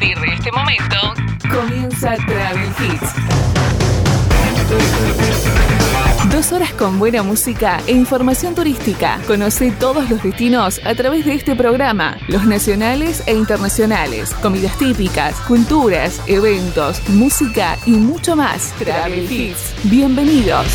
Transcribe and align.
partir 0.00 0.18
este 0.32 0.50
momento, 0.52 0.96
comienza 1.50 2.16
Travel 2.26 2.70
Hits. 2.80 3.14
Dos 6.30 6.52
horas 6.52 6.72
con 6.72 6.98
buena 6.98 7.22
música 7.22 7.80
e 7.86 7.92
información 7.92 8.54
turística. 8.54 9.20
Conoce 9.26 9.72
todos 9.72 10.08
los 10.08 10.22
destinos 10.22 10.80
a 10.84 10.94
través 10.94 11.26
de 11.26 11.34
este 11.34 11.54
programa, 11.54 12.16
los 12.28 12.46
nacionales 12.46 13.22
e 13.26 13.34
internacionales, 13.34 14.32
comidas 14.34 14.76
típicas, 14.78 15.34
culturas, 15.40 16.22
eventos, 16.26 17.06
música 17.10 17.76
y 17.84 17.92
mucho 17.92 18.36
más. 18.36 18.72
Travel 18.78 19.30
Hits. 19.30 19.74
Bienvenidos. 19.84 20.66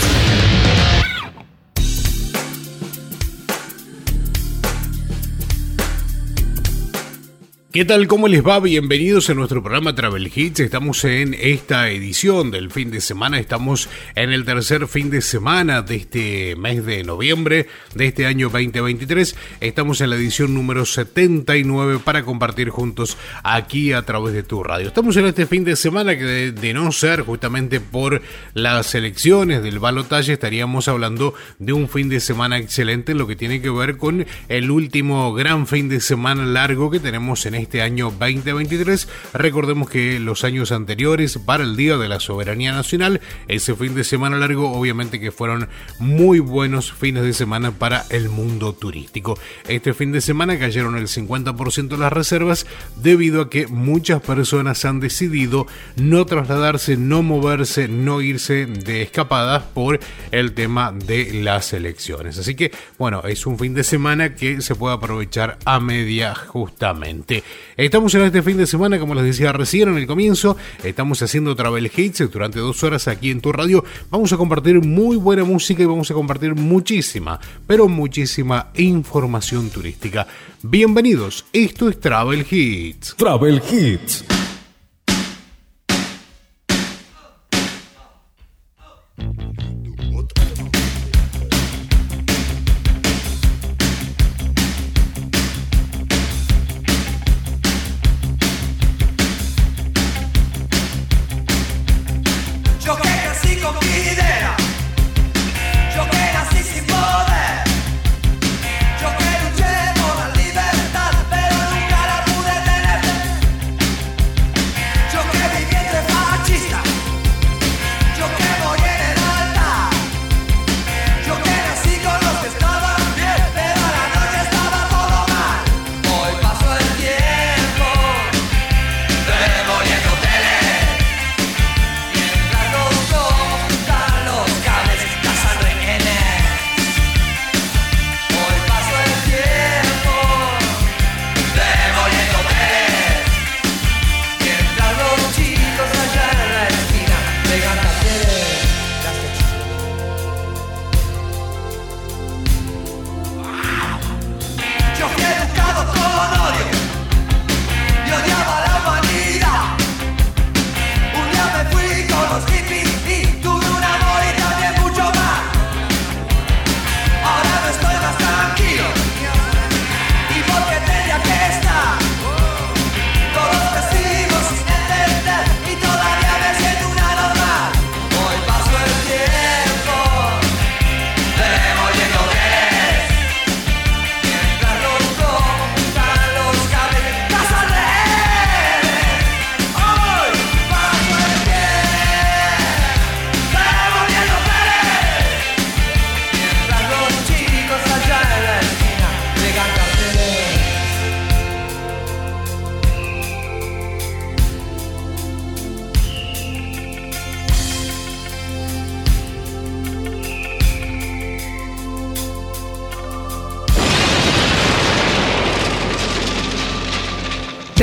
¿Qué 7.75 7.83
tal? 7.83 8.07
¿Cómo 8.07 8.29
les 8.29 8.41
va? 8.41 8.61
Bienvenidos 8.61 9.29
a 9.29 9.33
nuestro 9.33 9.61
programa 9.61 9.93
Travel 9.93 10.31
Hits. 10.33 10.61
Estamos 10.61 11.03
en 11.03 11.33
esta 11.33 11.89
edición 11.89 12.49
del 12.49 12.71
fin 12.71 12.89
de 12.89 13.01
semana. 13.01 13.37
Estamos 13.37 13.89
en 14.15 14.31
el 14.31 14.45
tercer 14.45 14.87
fin 14.87 15.09
de 15.09 15.21
semana 15.21 15.81
de 15.81 15.97
este 15.97 16.55
mes 16.55 16.85
de 16.85 17.03
noviembre 17.03 17.67
de 17.93 18.05
este 18.07 18.27
año 18.27 18.47
2023. 18.47 19.35
Estamos 19.59 19.99
en 19.99 20.11
la 20.11 20.15
edición 20.15 20.53
número 20.53 20.85
79 20.85 21.99
para 21.99 22.23
compartir 22.23 22.69
juntos 22.69 23.17
aquí 23.43 23.91
a 23.91 24.03
través 24.03 24.33
de 24.33 24.43
tu 24.43 24.63
radio. 24.63 24.87
Estamos 24.87 25.17
en 25.17 25.25
este 25.25 25.45
fin 25.45 25.65
de 25.65 25.75
semana 25.75 26.17
que 26.17 26.53
de, 26.53 26.73
no 26.73 26.93
ser 26.93 27.23
justamente 27.23 27.81
por 27.81 28.21
las 28.53 28.95
elecciones 28.95 29.61
del 29.61 29.79
balotaje 29.79 30.31
estaríamos 30.31 30.87
hablando 30.87 31.33
de 31.59 31.73
un 31.73 31.89
fin 31.89 32.07
de 32.07 32.21
semana 32.21 32.57
excelente 32.57 33.11
en 33.11 33.17
lo 33.17 33.27
que 33.27 33.35
tiene 33.35 33.61
que 33.61 33.69
ver 33.69 33.97
con 33.97 34.25
el 34.47 34.71
último 34.71 35.33
gran 35.33 35.67
fin 35.67 35.89
de 35.89 35.99
semana 35.99 36.45
largo 36.45 36.89
que 36.89 37.01
tenemos 37.01 37.45
en 37.45 37.55
este 37.55 37.64
este 37.65 37.81
año 37.81 38.11
2023. 38.11 39.07
Recordemos 39.33 39.89
que 39.89 40.19
los 40.19 40.43
años 40.43 40.71
anteriores, 40.71 41.39
para 41.39 41.63
el 41.63 41.75
Día 41.75 41.97
de 41.97 42.07
la 42.07 42.19
Soberanía 42.19 42.71
Nacional, 42.71 43.21
ese 43.47 43.75
fin 43.75 43.95
de 43.95 44.03
semana 44.03 44.37
largo, 44.37 44.71
obviamente 44.71 45.19
que 45.19 45.31
fueron 45.31 45.67
muy 45.97 46.39
buenos 46.39 46.93
fines 46.93 47.23
de 47.23 47.33
semana 47.33 47.71
para 47.71 48.05
el 48.11 48.29
mundo 48.29 48.73
turístico. 48.73 49.39
Este 49.67 49.95
fin 49.95 50.11
de 50.11 50.21
semana 50.21 50.59
cayeron 50.59 50.95
el 50.95 51.07
50% 51.07 51.87
de 51.87 51.97
las 51.97 52.13
reservas 52.13 52.67
debido 52.97 53.41
a 53.41 53.49
que 53.49 53.65
muchas 53.65 54.21
personas 54.21 54.85
han 54.85 54.99
decidido 54.99 55.65
no 55.95 56.25
trasladarse, 56.27 56.97
no 56.97 57.23
moverse, 57.23 57.87
no 57.87 58.21
irse 58.21 58.67
de 58.67 59.01
escapadas 59.01 59.63
por 59.63 59.99
el 60.31 60.53
tema 60.53 60.91
de 60.91 61.41
las 61.41 61.73
elecciones. 61.73 62.37
Así 62.37 62.53
que, 62.53 62.71
bueno, 62.99 63.23
es 63.23 63.47
un 63.47 63.57
fin 63.57 63.73
de 63.73 63.83
semana 63.83 64.35
que 64.35 64.61
se 64.61 64.75
puede 64.75 64.93
aprovechar 64.93 65.57
a 65.65 65.79
media 65.79 66.35
justamente. 66.35 67.43
Estamos 67.77 68.13
en 68.15 68.21
este 68.21 68.41
fin 68.41 68.57
de 68.57 68.67
semana, 68.67 68.99
como 68.99 69.15
les 69.15 69.25
decía 69.25 69.51
recién 69.51 69.89
en 69.89 69.97
el 69.97 70.07
comienzo, 70.07 70.55
estamos 70.83 71.21
haciendo 71.21 71.55
Travel 71.55 71.91
Hits 71.95 72.31
durante 72.31 72.59
dos 72.59 72.83
horas 72.83 73.07
aquí 73.07 73.31
en 73.31 73.41
tu 73.41 73.51
radio. 73.51 73.83
Vamos 74.09 74.31
a 74.33 74.37
compartir 74.37 74.81
muy 74.81 75.17
buena 75.17 75.43
música 75.43 75.83
y 75.83 75.85
vamos 75.85 76.09
a 76.09 76.13
compartir 76.13 76.55
muchísima, 76.55 77.39
pero 77.67 77.87
muchísima 77.87 78.71
información 78.75 79.69
turística. 79.69 80.27
Bienvenidos, 80.63 81.45
esto 81.51 81.89
es 81.89 81.99
Travel 81.99 82.45
Hits. 82.49 83.15
Travel 83.17 83.61
Hits. 83.69 84.25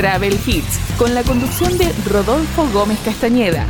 Travel 0.03 0.37
Hits, 0.45 0.81
con 0.99 1.15
la 1.15 1.23
conducción 1.23 1.79
de 1.79 1.87
Rodolfo 2.11 2.69
Gómez 2.73 2.99
Castañeda. 3.05 3.65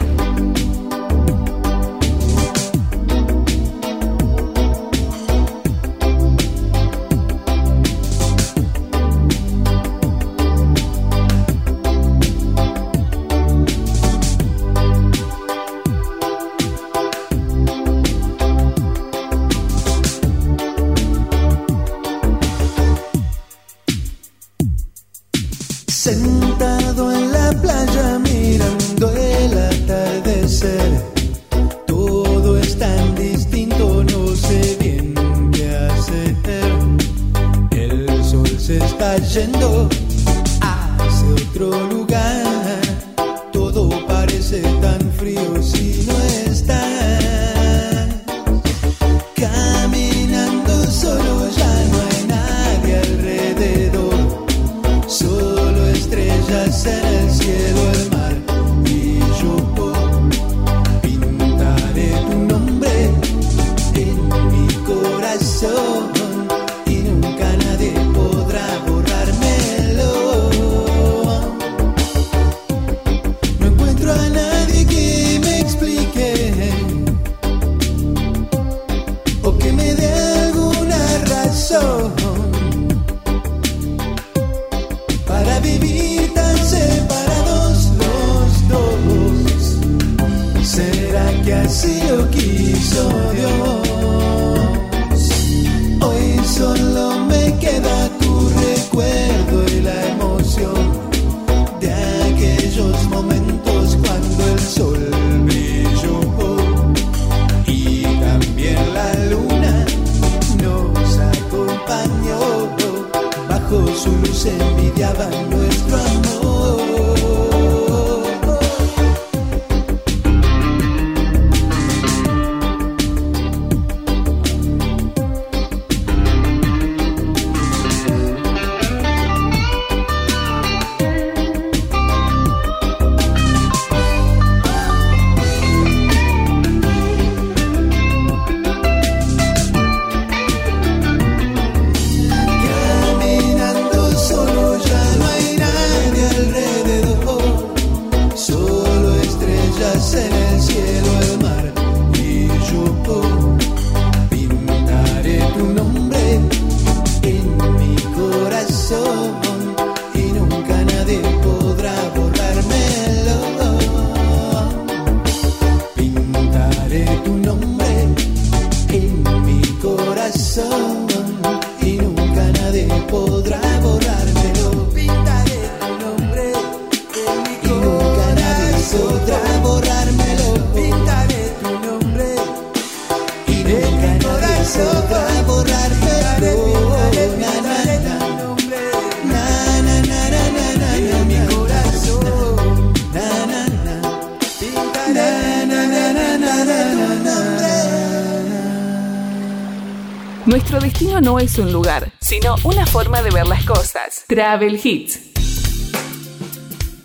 No 201.22 201.38
es 201.38 201.58
un 201.58 201.72
lugar, 201.72 202.12
sino 202.20 202.56
una 202.64 202.84
forma 202.84 203.22
de 203.22 203.30
ver 203.30 203.46
las 203.46 203.64
cosas. 203.64 204.24
Travel 204.26 204.80
Hits. 204.82 205.31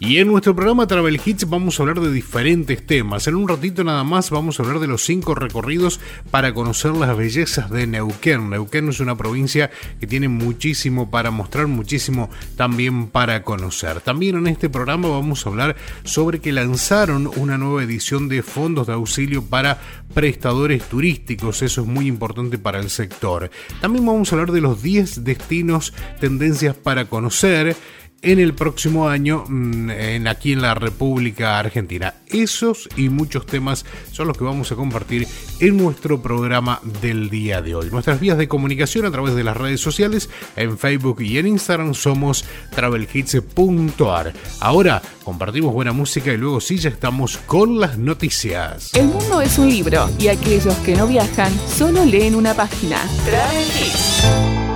Y 0.07 0.19
en 0.19 0.29
nuestro 0.29 0.55
programa 0.55 0.87
Travel 0.87 1.19
Hits 1.25 1.49
vamos 1.49 1.77
a 1.77 1.83
hablar 1.83 1.99
de 1.99 2.13
diferentes 2.13 2.85
temas. 2.85 3.27
En 3.27 3.35
un 3.35 3.45
ratito 3.45 3.83
nada 3.83 4.05
más 4.05 4.29
vamos 4.29 4.57
a 4.57 4.63
hablar 4.63 4.79
de 4.79 4.87
los 4.87 5.03
cinco 5.03 5.35
recorridos 5.35 5.99
para 6.31 6.53
conocer 6.53 6.93
las 6.93 7.17
bellezas 7.17 7.69
de 7.69 7.87
Neuquén. 7.87 8.49
Neuquén 8.49 8.87
es 8.87 9.01
una 9.01 9.17
provincia 9.17 9.69
que 9.99 10.07
tiene 10.07 10.29
muchísimo 10.29 11.11
para 11.11 11.29
mostrar, 11.29 11.67
muchísimo 11.67 12.29
también 12.55 13.07
para 13.07 13.43
conocer. 13.43 13.99
También 13.99 14.37
en 14.37 14.47
este 14.47 14.69
programa 14.69 15.09
vamos 15.09 15.45
a 15.45 15.49
hablar 15.49 15.75
sobre 16.05 16.39
que 16.39 16.53
lanzaron 16.53 17.29
una 17.35 17.57
nueva 17.57 17.83
edición 17.83 18.29
de 18.29 18.43
fondos 18.43 18.87
de 18.87 18.93
auxilio 18.93 19.43
para 19.43 19.77
prestadores 20.13 20.83
turísticos. 20.83 21.61
Eso 21.63 21.81
es 21.81 21.87
muy 21.87 22.07
importante 22.07 22.57
para 22.57 22.79
el 22.79 22.89
sector. 22.89 23.51
También 23.81 24.05
vamos 24.05 24.31
a 24.31 24.35
hablar 24.37 24.53
de 24.53 24.61
los 24.61 24.81
10 24.81 25.25
destinos, 25.25 25.93
tendencias 26.21 26.77
para 26.77 27.09
conocer 27.09 27.75
en 28.21 28.39
el 28.39 28.53
próximo 28.53 29.09
año 29.09 29.45
mm, 29.47 29.91
en, 29.91 30.27
aquí 30.27 30.53
en 30.53 30.61
la 30.61 30.73
República 30.73 31.59
Argentina. 31.59 32.15
Esos 32.27 32.89
y 32.95 33.09
muchos 33.09 33.45
temas 33.45 33.85
son 34.11 34.27
los 34.27 34.37
que 34.37 34.43
vamos 34.43 34.71
a 34.71 34.75
compartir 34.75 35.27
en 35.59 35.77
nuestro 35.77 36.21
programa 36.21 36.81
del 37.01 37.29
día 37.29 37.61
de 37.61 37.75
hoy. 37.75 37.89
Nuestras 37.89 38.19
vías 38.19 38.37
de 38.37 38.47
comunicación 38.47 39.05
a 39.05 39.11
través 39.11 39.35
de 39.35 39.43
las 39.43 39.57
redes 39.57 39.81
sociales, 39.81 40.29
en 40.55 40.77
Facebook 40.77 41.21
y 41.21 41.37
en 41.37 41.47
Instagram 41.47 41.93
somos 41.93 42.45
travelhits.ar. 42.75 44.33
Ahora 44.59 45.01
compartimos 45.23 45.73
buena 45.73 45.93
música 45.93 46.33
y 46.33 46.37
luego 46.37 46.59
sí 46.59 46.77
ya 46.77 46.89
estamos 46.89 47.37
con 47.37 47.79
las 47.79 47.97
noticias. 47.97 48.93
El 48.93 49.07
mundo 49.07 49.41
es 49.41 49.57
un 49.57 49.69
libro 49.69 50.09
y 50.19 50.27
aquellos 50.27 50.75
que 50.77 50.95
no 50.95 51.07
viajan 51.07 51.51
solo 51.67 52.05
leen 52.05 52.35
una 52.35 52.53
página. 52.53 52.97
Travel 53.25 53.67
Hits. 53.67 54.66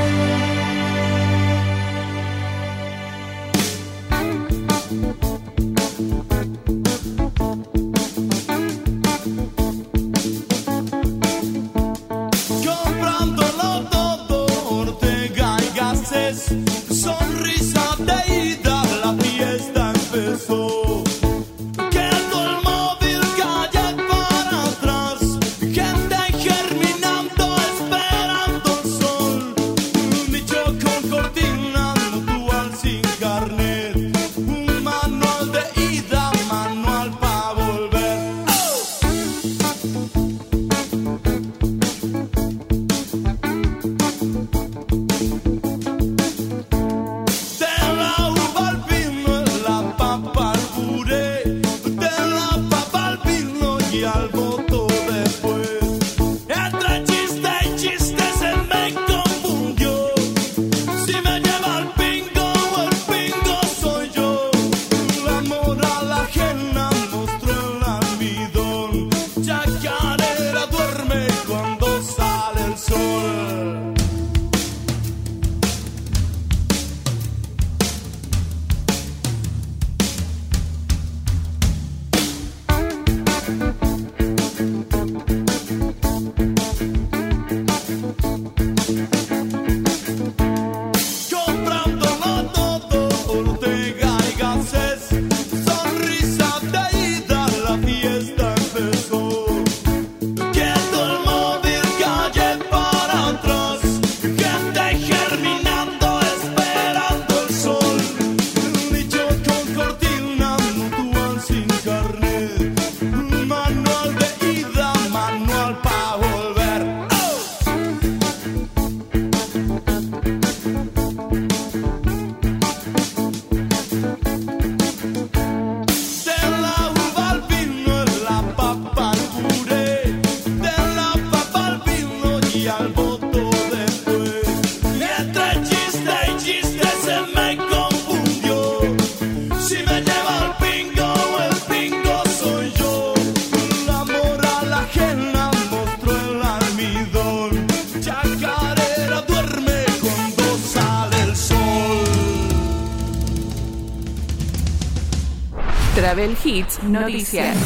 Noticias. 156.56 157.58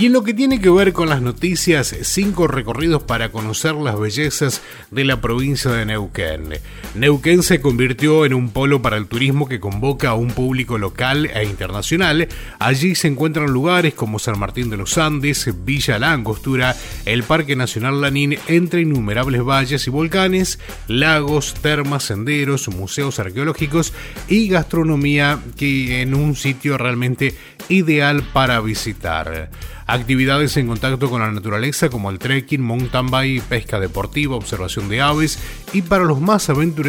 Y 0.00 0.06
en 0.06 0.12
lo 0.14 0.24
que 0.24 0.32
tiene 0.32 0.62
que 0.62 0.70
ver 0.70 0.94
con 0.94 1.10
las 1.10 1.20
noticias, 1.20 1.94
cinco 2.02 2.48
recorridos 2.48 3.02
para 3.02 3.30
conocer 3.30 3.74
las 3.74 3.98
bellezas 3.98 4.62
de 4.90 5.04
la 5.04 5.20
provincia 5.20 5.70
de 5.70 5.84
Neuquén. 5.84 6.54
Neuquén 6.94 7.42
se 7.42 7.60
convirtió 7.60 8.24
en 8.24 8.34
un 8.34 8.50
polo 8.50 8.80
para 8.80 8.96
el 8.96 9.08
turismo 9.08 9.48
que 9.48 9.58
convoca 9.58 10.10
a 10.10 10.14
un 10.14 10.28
público 10.28 10.78
local 10.78 11.26
e 11.26 11.42
internacional. 11.42 12.28
Allí 12.60 12.94
se 12.94 13.08
encuentran 13.08 13.50
lugares 13.50 13.94
como 13.94 14.20
San 14.20 14.38
Martín 14.38 14.70
de 14.70 14.76
los 14.76 14.96
Andes, 14.96 15.52
Villa 15.64 15.98
La 15.98 16.12
Angostura, 16.12 16.76
el 17.04 17.24
Parque 17.24 17.56
Nacional 17.56 18.00
Lanín, 18.00 18.38
entre 18.46 18.82
innumerables 18.82 19.42
valles 19.42 19.84
y 19.88 19.90
volcanes, 19.90 20.60
lagos, 20.86 21.54
termas, 21.54 22.04
senderos, 22.04 22.68
museos 22.68 23.18
arqueológicos 23.18 23.92
y 24.28 24.48
gastronomía 24.48 25.40
que 25.56 26.00
en 26.00 26.14
un 26.14 26.36
sitio 26.36 26.78
realmente 26.78 27.34
ideal 27.68 28.22
para 28.32 28.60
visitar. 28.60 29.50
Actividades 29.86 30.56
en 30.56 30.66
contacto 30.66 31.10
con 31.10 31.20
la 31.20 31.30
naturaleza 31.30 31.90
como 31.90 32.10
el 32.10 32.18
trekking, 32.18 32.62
mountain 32.62 33.10
bike, 33.10 33.42
pesca 33.42 33.78
deportiva, 33.78 34.34
observación 34.34 34.88
de 34.88 35.02
aves 35.02 35.38
y 35.74 35.82
para 35.82 36.04
los 36.04 36.20
más 36.20 36.48
aventureros, 36.48 36.83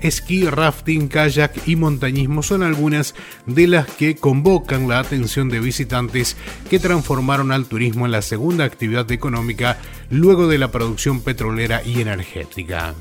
esquí, 0.00 0.44
rafting, 0.44 1.08
kayak 1.08 1.66
y 1.66 1.76
montañismo 1.76 2.42
son 2.42 2.62
algunas 2.62 3.14
de 3.46 3.66
las 3.66 3.86
que 3.86 4.16
convocan 4.16 4.88
la 4.88 4.98
atención 4.98 5.48
de 5.48 5.60
visitantes 5.60 6.36
que 6.70 6.78
transformaron 6.78 7.52
al 7.52 7.66
turismo 7.66 8.06
en 8.06 8.12
la 8.12 8.22
segunda 8.22 8.64
actividad 8.64 9.10
económica 9.12 9.78
luego 10.10 10.48
de 10.48 10.58
la 10.58 10.70
producción 10.70 11.20
petrolera 11.20 11.82
y 11.84 12.00
energética. 12.00 12.94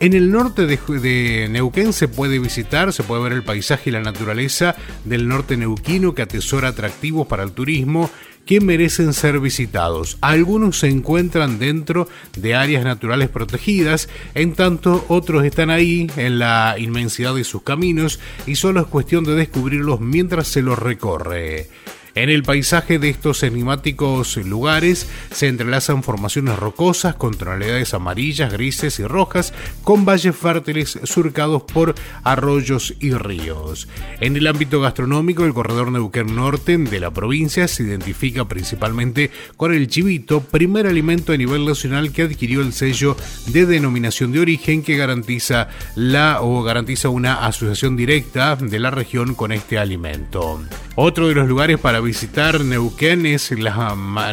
En 0.00 0.14
el 0.14 0.32
norte 0.32 0.64
de, 0.64 1.48
Neuquén 1.50 1.92
se 1.92 2.08
puede 2.08 2.38
visitar, 2.38 2.90
se 2.94 3.02
puede 3.02 3.22
ver 3.22 3.32
el 3.32 3.42
paisaje 3.42 3.90
y 3.90 3.92
la 3.92 4.00
naturaleza 4.00 4.74
del 5.04 5.28
norte 5.28 5.58
neuquino 5.58 6.14
que 6.14 6.22
atesora 6.22 6.68
atractivos 6.68 7.26
para 7.26 7.42
el 7.42 7.52
turismo 7.52 8.10
que 8.46 8.60
merecen 8.60 9.12
ser 9.12 9.38
visitados. 9.40 10.18
Algunos 10.20 10.78
se 10.78 10.88
encuentran 10.88 11.58
dentro 11.58 12.08
de 12.36 12.54
áreas 12.54 12.84
naturales 12.84 13.28
protegidas, 13.28 14.08
en 14.34 14.54
tanto 14.54 15.04
otros 15.08 15.44
están 15.44 15.70
ahí 15.70 16.10
en 16.16 16.38
la 16.38 16.76
inmensidad 16.78 17.34
de 17.34 17.44
sus 17.44 17.62
caminos 17.62 18.20
y 18.46 18.56
solo 18.56 18.80
es 18.80 18.86
cuestión 18.86 19.24
de 19.24 19.34
descubrirlos 19.34 20.00
mientras 20.00 20.48
se 20.48 20.62
los 20.62 20.78
recorre. 20.78 21.68
En 22.14 22.28
el 22.28 22.42
paisaje 22.42 22.98
de 22.98 23.08
estos 23.08 23.42
enigmáticos 23.44 24.36
lugares 24.38 25.08
se 25.32 25.46
entrelazan 25.46 26.02
formaciones 26.02 26.58
rocosas 26.58 27.14
con 27.14 27.34
tonalidades 27.34 27.94
amarillas, 27.94 28.52
grises 28.52 28.98
y 28.98 29.04
rojas, 29.04 29.52
con 29.84 30.04
valles 30.04 30.34
fértiles 30.34 30.98
surcados 31.04 31.62
por 31.62 31.94
arroyos 32.24 32.94
y 32.98 33.12
ríos. 33.12 33.86
En 34.20 34.36
el 34.36 34.48
ámbito 34.48 34.80
gastronómico, 34.80 35.44
el 35.44 35.54
corredor 35.54 35.92
Neuquén 35.92 36.34
Norte 36.34 36.76
de 36.76 37.00
la 37.00 37.12
provincia 37.12 37.68
se 37.68 37.84
identifica 37.84 38.46
principalmente 38.46 39.30
con 39.56 39.72
el 39.72 39.86
chivito, 39.86 40.40
primer 40.40 40.86
alimento 40.86 41.32
a 41.32 41.36
nivel 41.36 41.64
nacional 41.64 42.12
que 42.12 42.22
adquirió 42.22 42.60
el 42.60 42.72
sello 42.72 43.16
de 43.46 43.66
denominación 43.66 44.32
de 44.32 44.40
origen 44.40 44.82
que 44.82 44.96
garantiza 44.96 45.68
la 45.94 46.42
o 46.42 46.62
garantiza 46.62 47.08
una 47.08 47.46
asociación 47.46 47.96
directa 47.96 48.56
de 48.56 48.78
la 48.78 48.90
región 48.90 49.34
con 49.34 49.52
este 49.52 49.78
alimento. 49.78 50.60
Otro 50.96 51.28
de 51.28 51.34
los 51.34 51.48
lugares 51.48 51.78
para 51.78 51.99
visitar 52.00 52.64
Neuquén 52.64 53.26
es 53.26 53.50
las, 53.52 53.76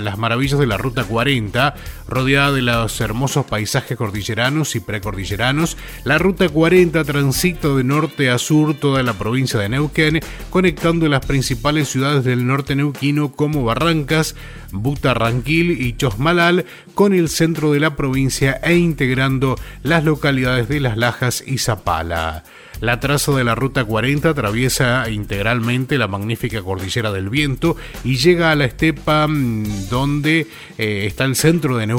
las 0.01 0.17
maravillas 0.17 0.59
de 0.59 0.67
la 0.67 0.77
Ruta 0.77 1.03
40, 1.03 1.75
rodeada 2.07 2.51
de 2.51 2.61
los 2.61 2.99
hermosos 3.01 3.45
paisajes 3.45 3.97
cordilleranos 3.97 4.75
y 4.75 4.79
precordilleranos. 4.79 5.77
La 6.03 6.17
Ruta 6.17 6.49
40 6.49 7.03
transita 7.03 7.69
de 7.69 7.83
norte 7.83 8.29
a 8.29 8.37
sur 8.37 8.75
toda 8.75 9.03
la 9.03 9.13
provincia 9.13 9.59
de 9.59 9.69
Neuquén, 9.69 10.19
conectando 10.49 11.07
las 11.07 11.25
principales 11.25 11.89
ciudades 11.89 12.23
del 12.23 12.45
norte 12.45 12.75
neuquino 12.75 13.31
como 13.31 13.63
Barrancas, 13.63 14.35
Butarranquil 14.71 15.81
y 15.81 15.95
Chosmalal 15.95 16.65
con 16.93 17.13
el 17.13 17.29
centro 17.29 17.71
de 17.71 17.79
la 17.79 17.95
provincia 17.95 18.59
e 18.63 18.75
integrando 18.75 19.55
las 19.83 20.03
localidades 20.03 20.67
de 20.67 20.79
Las 20.79 20.97
Lajas 20.97 21.43
y 21.45 21.57
Zapala. 21.57 22.43
La 22.79 22.99
traza 22.99 23.31
de 23.31 23.43
la 23.43 23.55
Ruta 23.55 23.83
40 23.83 24.29
atraviesa 24.29 25.09
integralmente 25.09 25.97
la 25.97 26.07
magnífica 26.07 26.61
cordillera 26.61 27.11
del 27.11 27.29
viento 27.29 27.75
y 28.03 28.17
llega 28.17 28.51
a 28.51 28.55
la 28.55 28.65
estepa 28.65 29.27
mm, 29.27 29.89
donde 29.89 30.47
eh, 30.77 31.05
está 31.07 31.25
el 31.25 31.35
centro 31.35 31.77
de 31.77 31.87
Neuquén. 31.87 31.96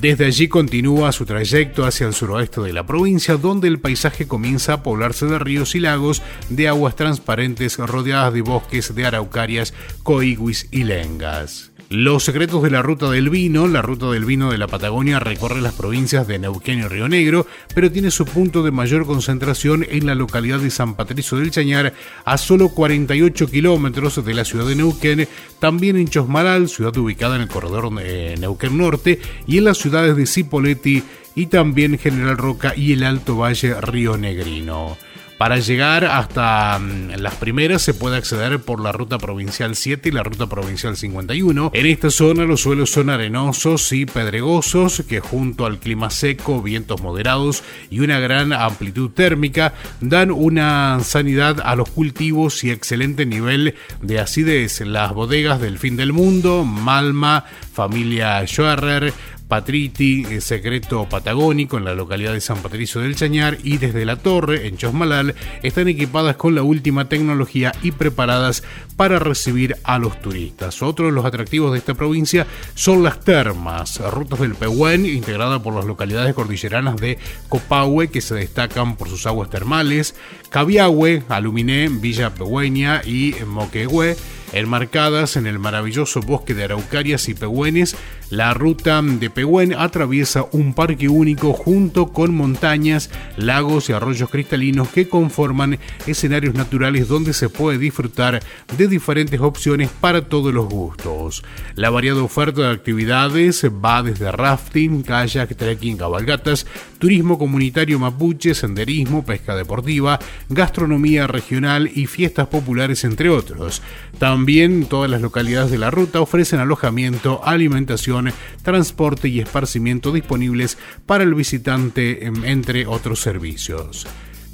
Desde 0.00 0.26
allí 0.26 0.48
continúa 0.48 1.12
su 1.12 1.24
trayecto 1.24 1.84
hacia 1.84 2.06
el 2.06 2.14
suroeste 2.14 2.60
de 2.60 2.72
la 2.72 2.86
provincia, 2.86 3.36
donde 3.36 3.68
el 3.68 3.78
paisaje 3.78 4.26
comienza 4.26 4.74
a 4.74 4.82
poblarse 4.82 5.26
de 5.26 5.38
ríos 5.38 5.74
y 5.74 5.80
lagos 5.80 6.22
de 6.48 6.68
aguas 6.68 6.96
transparentes 6.96 7.78
rodeadas 7.78 8.32
de 8.32 8.42
bosques 8.42 8.94
de 8.94 9.06
araucarias, 9.06 9.74
coiguis 10.02 10.68
y 10.70 10.84
lengas. 10.84 11.71
Los 11.92 12.24
secretos 12.24 12.62
de 12.62 12.70
la 12.70 12.80
ruta 12.80 13.10
del 13.10 13.28
vino. 13.28 13.68
La 13.68 13.82
ruta 13.82 14.10
del 14.10 14.24
vino 14.24 14.50
de 14.50 14.56
la 14.56 14.66
Patagonia 14.66 15.20
recorre 15.20 15.60
las 15.60 15.74
provincias 15.74 16.26
de 16.26 16.38
Neuquén 16.38 16.78
y 16.78 16.84
Río 16.84 17.06
Negro, 17.06 17.46
pero 17.74 17.92
tiene 17.92 18.10
su 18.10 18.24
punto 18.24 18.62
de 18.62 18.70
mayor 18.70 19.04
concentración 19.04 19.84
en 19.86 20.06
la 20.06 20.14
localidad 20.14 20.58
de 20.58 20.70
San 20.70 20.94
Patricio 20.94 21.36
del 21.36 21.50
Chañar, 21.50 21.92
a 22.24 22.38
solo 22.38 22.70
48 22.70 23.46
kilómetros 23.46 24.24
de 24.24 24.32
la 24.32 24.46
ciudad 24.46 24.66
de 24.66 24.76
Neuquén, 24.76 25.28
también 25.58 25.96
en 25.96 26.08
Chosmalal, 26.08 26.70
ciudad 26.70 26.96
ubicada 26.96 27.36
en 27.36 27.42
el 27.42 27.48
corredor 27.48 27.94
de 27.94 28.36
Neuquén 28.40 28.78
Norte, 28.78 29.20
y 29.46 29.58
en 29.58 29.64
las 29.64 29.76
ciudades 29.76 30.16
de 30.16 30.24
Cipolletti 30.24 31.02
y 31.34 31.46
también 31.48 31.98
General 31.98 32.38
Roca 32.38 32.72
y 32.74 32.94
el 32.94 33.04
Alto 33.04 33.36
Valle 33.36 33.78
Río 33.82 34.16
Negrino. 34.16 34.96
Para 35.42 35.58
llegar 35.58 36.04
hasta 36.04 36.78
mm, 36.78 37.20
las 37.20 37.34
primeras 37.34 37.82
se 37.82 37.94
puede 37.94 38.16
acceder 38.16 38.60
por 38.60 38.80
la 38.80 38.92
ruta 38.92 39.18
provincial 39.18 39.74
7 39.74 40.08
y 40.08 40.12
la 40.12 40.22
ruta 40.22 40.46
provincial 40.46 40.96
51. 40.96 41.72
En 41.74 41.86
esta 41.86 42.12
zona 42.12 42.44
los 42.44 42.60
suelos 42.60 42.90
son 42.90 43.10
arenosos 43.10 43.90
y 43.92 44.06
pedregosos 44.06 45.02
que 45.08 45.18
junto 45.18 45.66
al 45.66 45.80
clima 45.80 46.10
seco, 46.10 46.62
vientos 46.62 47.02
moderados 47.02 47.64
y 47.90 47.98
una 47.98 48.20
gran 48.20 48.52
amplitud 48.52 49.10
térmica 49.10 49.74
dan 50.00 50.30
una 50.30 51.00
sanidad 51.02 51.60
a 51.64 51.74
los 51.74 51.90
cultivos 51.90 52.62
y 52.62 52.70
excelente 52.70 53.26
nivel 53.26 53.74
de 54.00 54.20
acidez. 54.20 54.80
Las 54.82 55.12
bodegas 55.12 55.60
del 55.60 55.80
fin 55.80 55.96
del 55.96 56.12
mundo, 56.12 56.64
Malma, 56.64 57.46
familia 57.72 58.46
Schwerrer, 58.46 59.12
Patriti, 59.52 60.24
eh, 60.30 60.40
Secreto 60.40 61.06
Patagónico 61.10 61.76
en 61.76 61.84
la 61.84 61.94
localidad 61.94 62.32
de 62.32 62.40
San 62.40 62.62
Patricio 62.62 63.02
del 63.02 63.16
Chañar 63.16 63.58
y 63.62 63.76
desde 63.76 64.06
la 64.06 64.16
Torre 64.16 64.66
en 64.66 64.78
Chosmalal 64.78 65.34
están 65.62 65.88
equipadas 65.88 66.36
con 66.36 66.54
la 66.54 66.62
última 66.62 67.10
tecnología 67.10 67.70
y 67.82 67.92
preparadas 67.92 68.62
para 68.96 69.18
recibir 69.18 69.76
a 69.84 69.98
los 69.98 70.18
turistas. 70.22 70.80
Otro 70.80 71.04
de 71.04 71.12
los 71.12 71.26
atractivos 71.26 71.70
de 71.72 71.80
esta 71.80 71.92
provincia 71.92 72.46
son 72.74 73.02
las 73.02 73.20
termas, 73.20 74.00
rutas 74.10 74.40
del 74.40 74.54
Pehuen 74.54 75.04
integrada 75.04 75.62
por 75.62 75.74
las 75.74 75.84
localidades 75.84 76.32
cordilleranas 76.32 76.96
de 76.96 77.18
Copahue 77.50 78.08
que 78.08 78.22
se 78.22 78.34
destacan 78.34 78.96
por 78.96 79.10
sus 79.10 79.26
aguas 79.26 79.50
termales, 79.50 80.14
Cabiahue, 80.48 81.24
Aluminé, 81.28 81.90
Villa 81.90 82.32
Pehueña 82.32 83.02
y 83.04 83.34
Moquegüe 83.46 84.16
enmarcadas 84.52 85.36
en 85.36 85.46
el 85.46 85.58
maravilloso 85.58 86.20
bosque 86.20 86.54
de 86.54 86.64
araucarias 86.64 87.28
y 87.28 87.34
pehuenes, 87.34 87.96
la 88.30 88.54
ruta 88.54 89.02
de 89.02 89.28
Pehuen 89.28 89.74
atraviesa 89.74 90.46
un 90.52 90.72
parque 90.72 91.08
único 91.08 91.52
junto 91.52 92.12
con 92.12 92.34
montañas, 92.34 93.10
lagos 93.36 93.90
y 93.90 93.92
arroyos 93.92 94.30
cristalinos 94.30 94.88
que 94.88 95.08
conforman 95.08 95.78
escenarios 96.06 96.54
naturales 96.54 97.08
donde 97.08 97.34
se 97.34 97.50
puede 97.50 97.78
disfrutar 97.78 98.42
de 98.76 98.88
diferentes 98.88 99.40
opciones 99.40 99.90
para 100.00 100.22
todos 100.28 100.54
los 100.54 100.66
gustos. 100.66 101.44
La 101.74 101.90
variada 101.90 102.22
oferta 102.22 102.62
de 102.62 102.70
actividades 102.70 103.66
va 103.66 104.02
desde 104.02 104.32
rafting, 104.32 105.02
kayak, 105.02 105.54
trekking, 105.54 105.98
cabalgatas, 105.98 106.66
turismo 106.98 107.38
comunitario 107.38 107.98
mapuche, 107.98 108.54
senderismo, 108.54 109.24
pesca 109.24 109.54
deportiva, 109.56 110.18
gastronomía 110.48 111.26
regional 111.26 111.90
y 111.94 112.06
fiestas 112.06 112.46
populares 112.48 113.04
entre 113.04 113.28
otros. 113.28 113.82
También 114.18 114.41
todas 114.88 115.10
las 115.10 115.20
localidades 115.20 115.70
de 115.70 115.78
la 115.78 115.90
ruta 115.90 116.20
ofrecen 116.20 116.58
alojamiento, 116.58 117.40
alimentación, 117.44 118.32
transporte 118.62 119.28
y 119.28 119.40
esparcimiento 119.40 120.12
disponibles 120.12 120.78
para 121.06 121.24
el 121.24 121.34
visitante, 121.34 122.26
em, 122.26 122.44
entre 122.44 122.86
otros 122.86 123.20
servicios. 123.20 124.06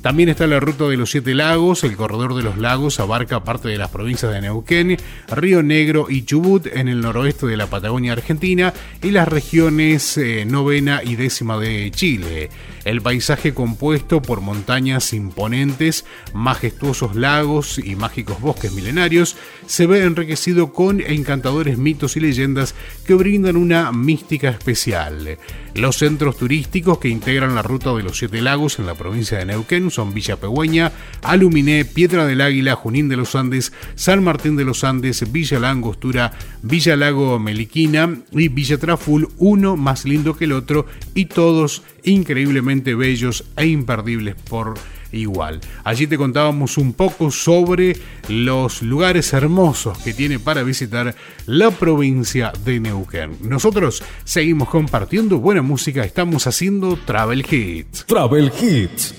También 0.02 0.28
está 0.28 0.46
la 0.46 0.60
ruta 0.60 0.84
de 0.84 0.96
los 0.96 1.10
Siete 1.10 1.34
Lagos, 1.34 1.82
el 1.82 1.96
corredor 1.96 2.36
de 2.36 2.44
los 2.44 2.56
lagos 2.56 3.00
abarca 3.00 3.42
parte 3.42 3.68
de 3.68 3.78
las 3.78 3.90
provincias 3.90 4.32
de 4.32 4.40
Neuquén, 4.40 4.96
Río 5.28 5.62
Negro 5.64 6.06
y 6.08 6.24
Chubut 6.24 6.66
en 6.66 6.86
el 6.86 7.00
noroeste 7.00 7.46
de 7.46 7.56
la 7.56 7.66
Patagonia 7.66 8.12
Argentina 8.12 8.72
y 9.02 9.10
las 9.10 9.26
regiones 9.26 10.16
eh, 10.16 10.44
novena 10.44 11.02
y 11.02 11.16
décima 11.16 11.58
de 11.58 11.90
Chile. 11.90 12.48
El 12.88 13.02
paisaje 13.02 13.52
compuesto 13.52 14.22
por 14.22 14.40
montañas 14.40 15.12
imponentes, 15.12 16.06
majestuosos 16.32 17.16
lagos 17.16 17.78
y 17.78 17.96
mágicos 17.96 18.40
bosques 18.40 18.72
milenarios 18.72 19.36
se 19.66 19.86
ve 19.86 20.04
enriquecido 20.04 20.72
con 20.72 21.02
encantadores 21.02 21.76
mitos 21.76 22.16
y 22.16 22.20
leyendas 22.20 22.74
que 23.06 23.12
brindan 23.12 23.58
una 23.58 23.92
mística 23.92 24.48
especial. 24.48 25.36
Los 25.74 25.98
centros 25.98 26.38
turísticos 26.38 26.96
que 26.98 27.10
integran 27.10 27.54
la 27.54 27.60
ruta 27.60 27.92
de 27.92 28.02
los 28.02 28.16
Siete 28.16 28.40
Lagos 28.40 28.78
en 28.78 28.86
la 28.86 28.94
provincia 28.94 29.36
de 29.36 29.44
Neuquén 29.44 29.90
son 29.90 30.14
Villa 30.14 30.36
Pegüeña, 30.36 30.90
Aluminé, 31.20 31.84
Piedra 31.84 32.24
del 32.24 32.40
Águila, 32.40 32.74
Junín 32.74 33.10
de 33.10 33.18
los 33.18 33.34
Andes, 33.34 33.70
San 33.96 34.24
Martín 34.24 34.56
de 34.56 34.64
los 34.64 34.82
Andes, 34.82 35.30
Villa 35.30 35.60
La 35.60 35.68
Angostura, 35.68 36.32
Villa 36.62 36.96
Lago 36.96 37.38
Meliquina 37.38 38.18
y 38.32 38.48
Villa 38.48 38.78
Traful, 38.78 39.28
uno 39.36 39.76
más 39.76 40.06
lindo 40.06 40.34
que 40.38 40.46
el 40.46 40.52
otro 40.52 40.86
y 41.14 41.26
todos 41.26 41.82
increíblemente 42.08 42.94
bellos 42.94 43.44
e 43.56 43.66
imperdibles 43.66 44.34
por 44.34 44.74
igual. 45.12 45.60
Allí 45.84 46.06
te 46.06 46.18
contábamos 46.18 46.78
un 46.78 46.92
poco 46.92 47.30
sobre 47.30 47.96
los 48.28 48.82
lugares 48.82 49.32
hermosos 49.32 49.98
que 49.98 50.12
tiene 50.12 50.38
para 50.38 50.62
visitar 50.62 51.14
la 51.46 51.70
provincia 51.70 52.52
de 52.64 52.80
Neuquén. 52.80 53.36
Nosotros 53.42 54.02
seguimos 54.24 54.68
compartiendo 54.68 55.38
buena 55.38 55.62
música, 55.62 56.04
estamos 56.04 56.46
haciendo 56.46 56.96
Travel 56.96 57.44
Hits. 57.50 58.04
Travel 58.06 58.52
Hits. 58.60 59.14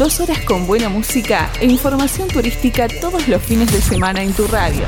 Dos 0.00 0.18
horas 0.18 0.40
con 0.46 0.66
buena 0.66 0.88
música 0.88 1.50
e 1.60 1.66
información 1.66 2.26
turística 2.26 2.88
todos 2.88 3.28
los 3.28 3.42
fines 3.42 3.70
de 3.70 3.82
semana 3.82 4.22
en 4.22 4.32
tu 4.32 4.46
radio. 4.46 4.86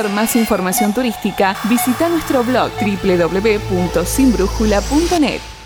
Conocer 0.00 0.14
más 0.14 0.36
información 0.36 0.92
turística, 0.92 1.56
visita 1.64 2.08
nuestro 2.08 2.44
blog 2.44 2.70
www.sinbrújula.net. 2.80 5.59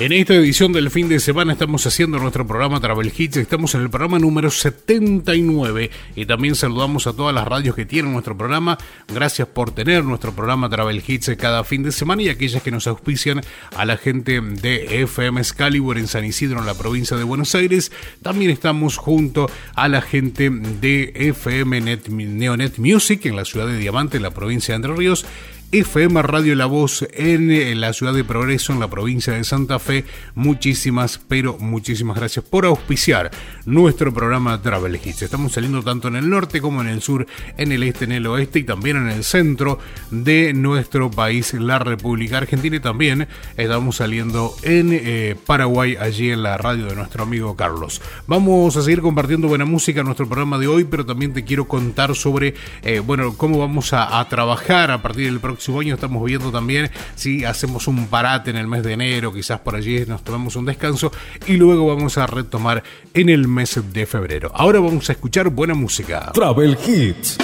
En 0.00 0.12
esta 0.12 0.32
edición 0.32 0.72
del 0.72 0.90
fin 0.90 1.10
de 1.10 1.20
semana 1.20 1.52
estamos 1.52 1.86
haciendo 1.86 2.18
nuestro 2.18 2.46
programa 2.46 2.80
Travel 2.80 3.12
Hits, 3.14 3.36
estamos 3.36 3.74
en 3.74 3.82
el 3.82 3.90
programa 3.90 4.18
número 4.18 4.50
79 4.50 5.90
y 6.16 6.24
también 6.24 6.54
saludamos 6.54 7.06
a 7.06 7.12
todas 7.12 7.34
las 7.34 7.46
radios 7.46 7.76
que 7.76 7.84
tienen 7.84 8.10
nuestro 8.10 8.34
programa. 8.34 8.78
Gracias 9.08 9.46
por 9.48 9.72
tener 9.72 10.02
nuestro 10.02 10.32
programa 10.32 10.70
Travel 10.70 11.02
Hits 11.06 11.32
cada 11.38 11.64
fin 11.64 11.82
de 11.82 11.92
semana 11.92 12.22
y 12.22 12.30
aquellas 12.30 12.62
que 12.62 12.70
nos 12.70 12.86
auspician 12.86 13.42
a 13.76 13.84
la 13.84 13.98
gente 13.98 14.40
de 14.40 15.02
FM 15.02 15.38
Excalibur 15.38 15.98
en 15.98 16.08
San 16.08 16.24
Isidro, 16.24 16.60
en 16.60 16.66
la 16.66 16.78
provincia 16.78 17.18
de 17.18 17.24
Buenos 17.24 17.54
Aires. 17.54 17.92
También 18.22 18.50
estamos 18.52 18.96
junto 18.96 19.50
a 19.74 19.86
la 19.88 20.00
gente 20.00 20.48
de 20.48 21.12
FM 21.14 21.78
Net, 21.82 22.08
Neonet 22.08 22.78
Music 22.78 23.26
en 23.26 23.36
la 23.36 23.44
ciudad 23.44 23.66
de 23.66 23.76
Diamante, 23.76 24.16
en 24.16 24.22
la 24.22 24.30
provincia 24.30 24.72
de 24.72 24.76
Entre 24.76 24.94
Ríos 24.94 25.26
FM 25.72 26.20
Radio 26.22 26.56
La 26.56 26.66
Voz 26.66 27.06
en 27.12 27.80
la 27.80 27.92
ciudad 27.92 28.12
de 28.12 28.24
Progreso, 28.24 28.72
en 28.72 28.80
la 28.80 28.90
provincia 28.90 29.34
de 29.34 29.44
Santa 29.44 29.78
Fe. 29.78 30.04
Muchísimas, 30.34 31.18
pero 31.18 31.58
muchísimas 31.58 32.16
gracias 32.16 32.44
por 32.44 32.66
auspiciar 32.66 33.30
nuestro 33.66 34.12
programa 34.12 34.60
Travel 34.60 34.96
Hits. 34.96 35.22
Estamos 35.22 35.52
saliendo 35.52 35.80
tanto 35.84 36.08
en 36.08 36.16
el 36.16 36.28
norte 36.28 36.60
como 36.60 36.80
en 36.80 36.88
el 36.88 37.02
sur, 37.02 37.24
en 37.56 37.70
el 37.70 37.84
este, 37.84 38.06
en 38.06 38.10
el 38.10 38.26
oeste 38.26 38.58
y 38.58 38.64
también 38.64 38.96
en 38.96 39.10
el 39.10 39.22
centro 39.22 39.78
de 40.10 40.52
nuestro 40.54 41.08
país, 41.08 41.54
la 41.54 41.78
República 41.78 42.38
Argentina. 42.38 42.74
Y 42.74 42.80
también 42.80 43.28
estamos 43.56 43.96
saliendo 43.96 44.56
en 44.64 44.88
eh, 44.90 45.36
Paraguay, 45.46 45.96
allí 46.00 46.32
en 46.32 46.42
la 46.42 46.58
radio 46.58 46.86
de 46.86 46.96
nuestro 46.96 47.22
amigo 47.22 47.54
Carlos. 47.54 48.02
Vamos 48.26 48.76
a 48.76 48.82
seguir 48.82 49.02
compartiendo 49.02 49.46
buena 49.46 49.66
música 49.66 50.00
en 50.00 50.06
nuestro 50.06 50.26
programa 50.26 50.58
de 50.58 50.66
hoy, 50.66 50.82
pero 50.82 51.06
también 51.06 51.32
te 51.32 51.44
quiero 51.44 51.68
contar 51.68 52.16
sobre, 52.16 52.54
eh, 52.82 52.98
bueno, 52.98 53.36
cómo 53.36 53.60
vamos 53.60 53.92
a, 53.92 54.18
a 54.18 54.28
trabajar 54.28 54.90
a 54.90 55.00
partir 55.00 55.26
del 55.26 55.38
próximo 55.38 55.59
su 55.60 55.78
año 55.78 55.94
estamos 55.94 56.24
viendo 56.24 56.50
también 56.50 56.90
si 57.14 57.44
hacemos 57.44 57.86
un 57.86 58.06
parate 58.06 58.50
en 58.50 58.56
el 58.56 58.66
mes 58.66 58.82
de 58.82 58.94
enero, 58.94 59.32
quizás 59.32 59.60
por 59.60 59.76
allí 59.76 60.04
nos 60.06 60.24
tomemos 60.24 60.56
un 60.56 60.64
descanso 60.64 61.12
y 61.46 61.54
luego 61.54 61.86
vamos 61.86 62.18
a 62.18 62.26
retomar 62.26 62.82
en 63.14 63.28
el 63.28 63.46
mes 63.48 63.80
de 63.92 64.06
febrero. 64.06 64.50
Ahora 64.54 64.80
vamos 64.80 65.08
a 65.08 65.12
escuchar 65.12 65.50
buena 65.50 65.74
música. 65.74 66.30
Travel 66.32 66.76
Hits. 66.86 67.38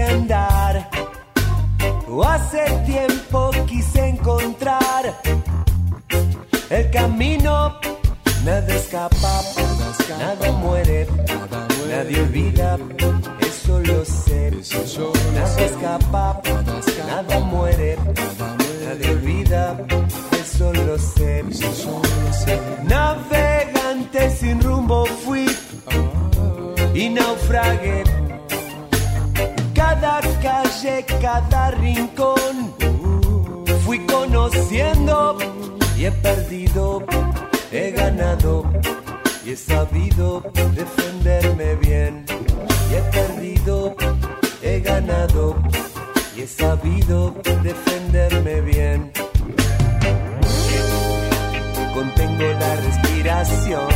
A 0.00 0.08
andar. 0.10 0.88
Hace 2.24 2.64
tiempo 2.86 3.50
quise 3.66 4.08
encontrar 4.08 5.20
el 6.70 6.90
camino. 6.90 7.74
Nada 8.44 8.74
escapa, 8.74 9.42
nada 10.18 10.52
muere, 10.52 11.06
nadie 11.88 12.20
olvida, 12.20 12.78
eso 13.40 13.80
lo 13.80 14.04
sé. 14.04 14.50
Nada 15.34 15.60
escapa, 15.60 16.40
nada 17.06 17.40
muere, 17.40 17.96
nadie 18.84 19.10
olvida, 19.10 19.76
eso 20.40 20.72
lo 20.72 20.98
sé. 20.98 21.44
Navegante 22.84 24.30
sin 24.30 24.60
rumbo 24.60 25.04
fui 25.06 25.46
y 26.94 27.08
naufragué 27.10 28.21
cada 29.92 30.20
calle, 30.40 31.04
cada 31.20 31.70
rincón. 31.72 32.74
Fui 33.84 33.98
conociendo 34.06 35.36
y 35.96 36.06
he 36.06 36.12
perdido, 36.12 37.04
he 37.70 37.90
ganado 37.90 38.64
y 39.44 39.50
he 39.50 39.56
sabido 39.56 40.42
defenderme 40.74 41.74
bien. 41.76 42.24
Y 42.90 42.94
he 42.94 43.02
perdido, 43.18 43.94
he 44.62 44.80
ganado 44.80 45.56
y 46.36 46.42
he 46.42 46.46
sabido 46.46 47.34
defenderme 47.62 48.60
bien. 48.62 49.12
Contengo 51.94 52.44
la 52.60 52.76
respiración. 52.76 53.88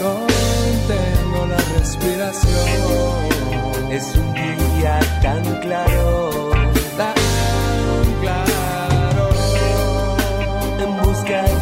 Contengo 0.00 1.46
la 1.46 1.60
respiración 1.78 3.29
es 3.90 4.14
un 4.16 4.34
día 4.34 5.00
tan 5.20 5.42
claro, 5.60 6.50
tan 6.96 7.14
claro, 8.20 9.30
en 10.78 11.02
busca 11.02 11.42
de 11.42 11.59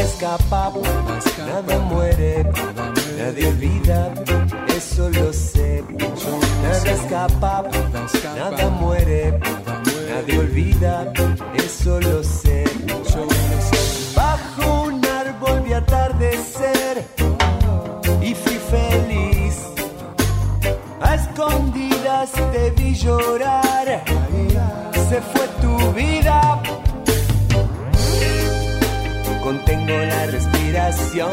escapa, 0.00 0.72
nada 1.38 1.78
muere, 1.90 2.44
nadie 3.18 3.48
olvida, 3.48 4.12
eso 4.68 5.10
lo 5.10 5.32
sé. 5.32 5.82
Nada 6.62 6.90
escapa, 6.92 7.64
nada 8.36 8.70
muere, 8.70 9.38
nadie 10.08 10.38
olvida, 10.38 11.12
eso 11.54 12.00
lo 12.00 12.22
sé. 12.22 12.64
Bajo 14.14 14.82
un 14.82 15.04
árbol 15.04 15.62
vi 15.62 15.72
atardecer 15.72 17.04
y 18.22 18.34
fui 18.34 18.58
feliz. 18.70 19.56
A 21.00 21.14
escondidas 21.16 22.30
te 22.52 22.70
vi 22.70 22.94
llorar, 22.94 24.04
se 25.08 25.20
fue 25.20 25.48
tu 25.60 25.92
vida 25.92 26.55
contengo 29.46 29.92
la 29.92 30.26
respiración. 30.26 31.30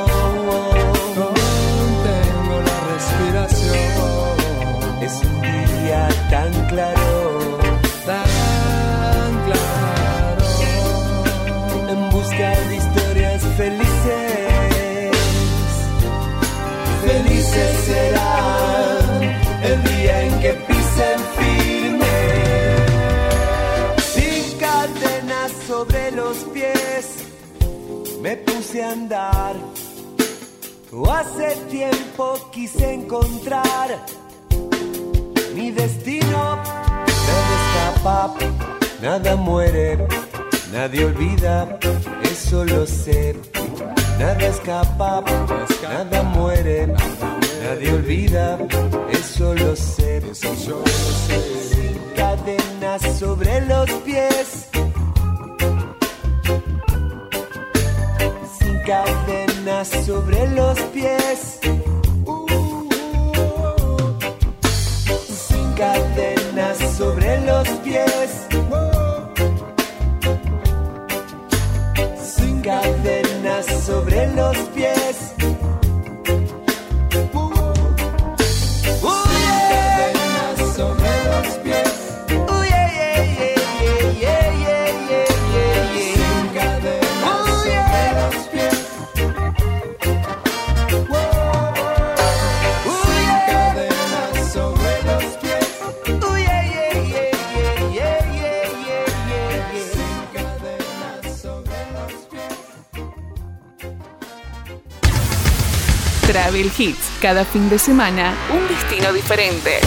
Cada 107.24 107.46
fin 107.46 107.70
de 107.70 107.80
semana, 107.80 108.36
un 108.54 108.68
destino 108.68 109.14
diferente. 109.14 109.80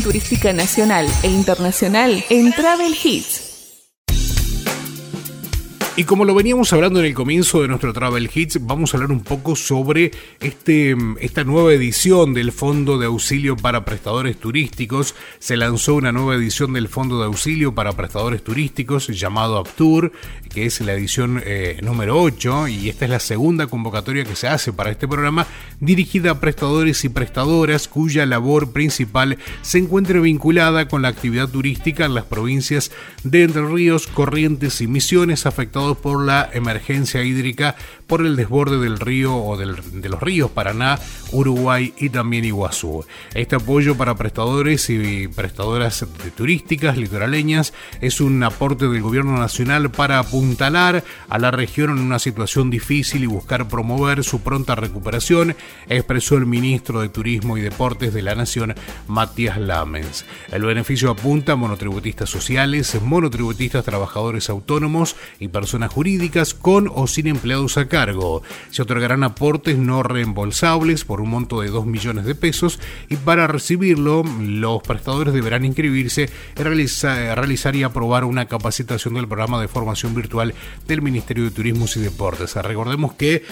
turística 0.00 0.52
nacional 0.52 1.08
e 1.24 1.28
internacional 1.28 2.24
en 2.30 2.52
Travel 2.52 2.96
Hits. 3.02 3.41
Y 5.94 6.04
como 6.04 6.24
lo 6.24 6.34
veníamos 6.34 6.72
hablando 6.72 7.00
en 7.00 7.04
el 7.04 7.12
comienzo 7.12 7.60
de 7.60 7.68
nuestro 7.68 7.92
Travel 7.92 8.30
Hits, 8.34 8.60
vamos 8.62 8.94
a 8.94 8.96
hablar 8.96 9.12
un 9.12 9.20
poco 9.20 9.54
sobre 9.56 10.10
este, 10.40 10.96
esta 11.20 11.44
nueva 11.44 11.70
edición 11.74 12.32
del 12.32 12.50
Fondo 12.50 12.96
de 12.96 13.04
Auxilio 13.04 13.58
para 13.58 13.84
Prestadores 13.84 14.38
Turísticos. 14.40 15.14
Se 15.38 15.58
lanzó 15.58 15.94
una 15.94 16.10
nueva 16.10 16.34
edición 16.36 16.72
del 16.72 16.88
Fondo 16.88 17.18
de 17.18 17.26
Auxilio 17.26 17.74
para 17.74 17.92
Prestadores 17.92 18.42
Turísticos 18.42 19.08
llamado 19.08 19.58
Aptur, 19.58 20.12
que 20.48 20.64
es 20.64 20.80
la 20.80 20.94
edición 20.94 21.42
eh, 21.44 21.78
número 21.82 22.18
8 22.22 22.68
y 22.68 22.88
esta 22.88 23.04
es 23.04 23.10
la 23.10 23.20
segunda 23.20 23.66
convocatoria 23.66 24.24
que 24.24 24.34
se 24.34 24.48
hace 24.48 24.72
para 24.72 24.92
este 24.92 25.06
programa 25.06 25.46
dirigida 25.78 26.30
a 26.30 26.40
prestadores 26.40 27.04
y 27.04 27.10
prestadoras 27.10 27.86
cuya 27.86 28.24
labor 28.24 28.72
principal 28.72 29.36
se 29.60 29.76
encuentre 29.76 30.20
vinculada 30.20 30.88
con 30.88 31.02
la 31.02 31.08
actividad 31.08 31.50
turística 31.50 32.06
en 32.06 32.14
las 32.14 32.24
provincias 32.24 32.92
de 33.24 33.42
Entre 33.42 33.66
Ríos, 33.66 34.06
Corrientes 34.06 34.80
y 34.80 34.86
Misiones 34.86 35.44
afectadas 35.44 35.81
por 35.90 36.24
la 36.24 36.48
emergencia 36.52 37.22
hídrica 37.22 37.74
por 38.06 38.26
el 38.26 38.36
desborde 38.36 38.78
del 38.78 39.00
río 39.00 39.34
o 39.34 39.56
de 39.56 39.66
los 39.66 40.20
ríos 40.20 40.50
Paraná, 40.50 40.98
Uruguay 41.32 41.94
y 41.96 42.10
también 42.10 42.44
Iguazú. 42.44 43.06
Este 43.32 43.56
apoyo 43.56 43.96
para 43.96 44.16
prestadores 44.16 44.90
y 44.90 45.28
prestadoras 45.28 46.04
turísticas 46.36 46.98
litoraleñas 46.98 47.72
es 48.02 48.20
un 48.20 48.42
aporte 48.42 48.86
del 48.86 49.00
gobierno 49.00 49.38
nacional 49.38 49.90
para 49.90 50.18
apuntalar 50.18 51.02
a 51.28 51.38
la 51.38 51.50
región 51.50 51.90
en 51.90 52.00
una 52.00 52.18
situación 52.18 52.68
difícil 52.68 53.24
y 53.24 53.26
buscar 53.26 53.66
promover 53.68 54.22
su 54.24 54.42
pronta 54.42 54.74
recuperación, 54.74 55.56
expresó 55.88 56.36
el 56.36 56.44
ministro 56.44 57.00
de 57.00 57.08
Turismo 57.08 57.56
y 57.56 57.62
Deportes 57.62 58.12
de 58.12 58.22
la 58.22 58.34
Nación, 58.34 58.74
Matías 59.08 59.58
Lamens. 59.58 60.26
El 60.50 60.64
beneficio 60.64 61.10
apunta 61.10 61.52
a 61.52 61.56
monotributistas 61.56 62.28
sociales, 62.28 63.00
monotributistas 63.02 63.86
trabajadores 63.86 64.50
autónomos 64.50 65.16
y 65.40 65.48
personas 65.48 65.71
personas 65.72 65.92
jurídicas 65.94 66.52
con 66.52 66.90
o 66.94 67.06
sin 67.06 67.28
empleados 67.28 67.78
a 67.78 67.88
cargo. 67.88 68.42
Se 68.68 68.82
otorgarán 68.82 69.24
aportes 69.24 69.78
no 69.78 70.02
reembolsables 70.02 71.06
por 71.06 71.22
un 71.22 71.30
monto 71.30 71.62
de 71.62 71.70
2 71.70 71.86
millones 71.86 72.26
de 72.26 72.34
pesos 72.34 72.78
y 73.08 73.16
para 73.16 73.46
recibirlo 73.46 74.22
los 74.22 74.82
prestadores 74.82 75.32
deberán 75.32 75.64
inscribirse, 75.64 76.28
realizar, 76.56 77.38
realizar 77.38 77.74
y 77.74 77.84
aprobar 77.84 78.24
una 78.24 78.48
capacitación 78.48 79.14
del 79.14 79.26
programa 79.26 79.62
de 79.62 79.68
formación 79.68 80.14
virtual 80.14 80.52
del 80.86 81.00
Ministerio 81.00 81.44
de 81.44 81.52
Turismo 81.52 81.86
y 81.96 82.00
Deportes. 82.00 82.54
Recordemos 82.56 83.14
que 83.14 83.42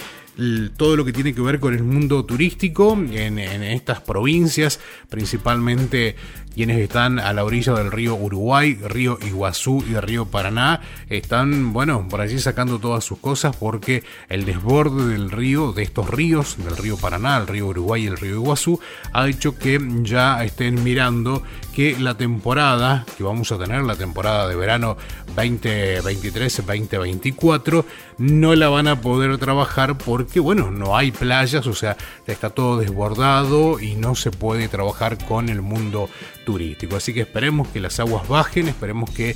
todo 0.77 0.95
lo 0.95 1.05
que 1.05 1.13
tiene 1.13 1.33
que 1.33 1.41
ver 1.41 1.59
con 1.59 1.73
el 1.73 1.83
mundo 1.83 2.25
turístico 2.25 2.93
en, 2.93 3.39
estas 3.39 4.01
provincias, 4.01 4.79
principalmente 5.09 6.15
quienes 6.53 6.79
están 6.79 7.19
a 7.19 7.31
la 7.31 7.45
orilla 7.45 7.73
del 7.73 7.91
río 7.91 8.15
Uruguay, 8.15 8.75
río 8.75 9.17
Iguazú 9.25 9.83
y 9.89 9.95
río 9.95 10.25
Paraná, 10.25 10.81
están, 11.09 11.71
bueno, 11.71 12.07
por 12.09 12.19
allí 12.19 12.39
sacando 12.39 12.79
todas 12.79 13.05
sus 13.05 13.19
cosas 13.19 13.55
porque 13.55 14.03
el 14.27 14.43
desborde 14.43 15.07
del 15.07 15.31
río, 15.31 15.71
de 15.71 15.83
estos 15.83 16.09
ríos, 16.09 16.57
del 16.57 16.75
río 16.75 16.97
Paraná, 16.97 17.37
el 17.37 17.47
río 17.47 17.67
Uruguay 17.67 18.03
y 18.03 18.07
el 18.07 18.17
río 18.17 18.35
Iguazú, 18.35 18.79
ha 19.13 19.29
hecho 19.29 19.57
que 19.57 19.79
ya 20.03 20.43
estén 20.43 20.83
mirando 20.83 21.43
que 21.75 21.99
la 21.99 22.15
temporada 22.15 23.05
que 23.17 23.23
vamos 23.23 23.51
a 23.51 23.57
tener, 23.57 23.81
la 23.83 23.95
temporada 23.95 24.47
de 24.47 24.55
verano 24.55 24.95
2023-2024, 25.35 27.83
no 28.17 28.55
la 28.55 28.69
van 28.69 28.87
a 28.87 29.01
poder 29.01 29.37
trabajar 29.37 29.97
porque, 29.97 30.39
bueno, 30.39 30.71
no 30.71 30.97
hay 30.97 31.11
playas, 31.11 31.67
o 31.67 31.73
sea, 31.73 31.97
está 32.27 32.49
todo 32.49 32.77
desbordado 32.77 33.79
y 33.79 33.95
no 33.95 34.15
se 34.15 34.31
puede 34.31 34.67
trabajar 34.67 35.23
con 35.25 35.49
el 35.49 35.61
mundo 35.61 36.09
turístico. 36.45 36.95
Así 36.95 37.13
que 37.13 37.21
esperemos 37.21 37.67
que 37.67 37.79
las 37.79 37.99
aguas 37.99 38.27
bajen, 38.27 38.67
esperemos 38.67 39.09
que 39.09 39.35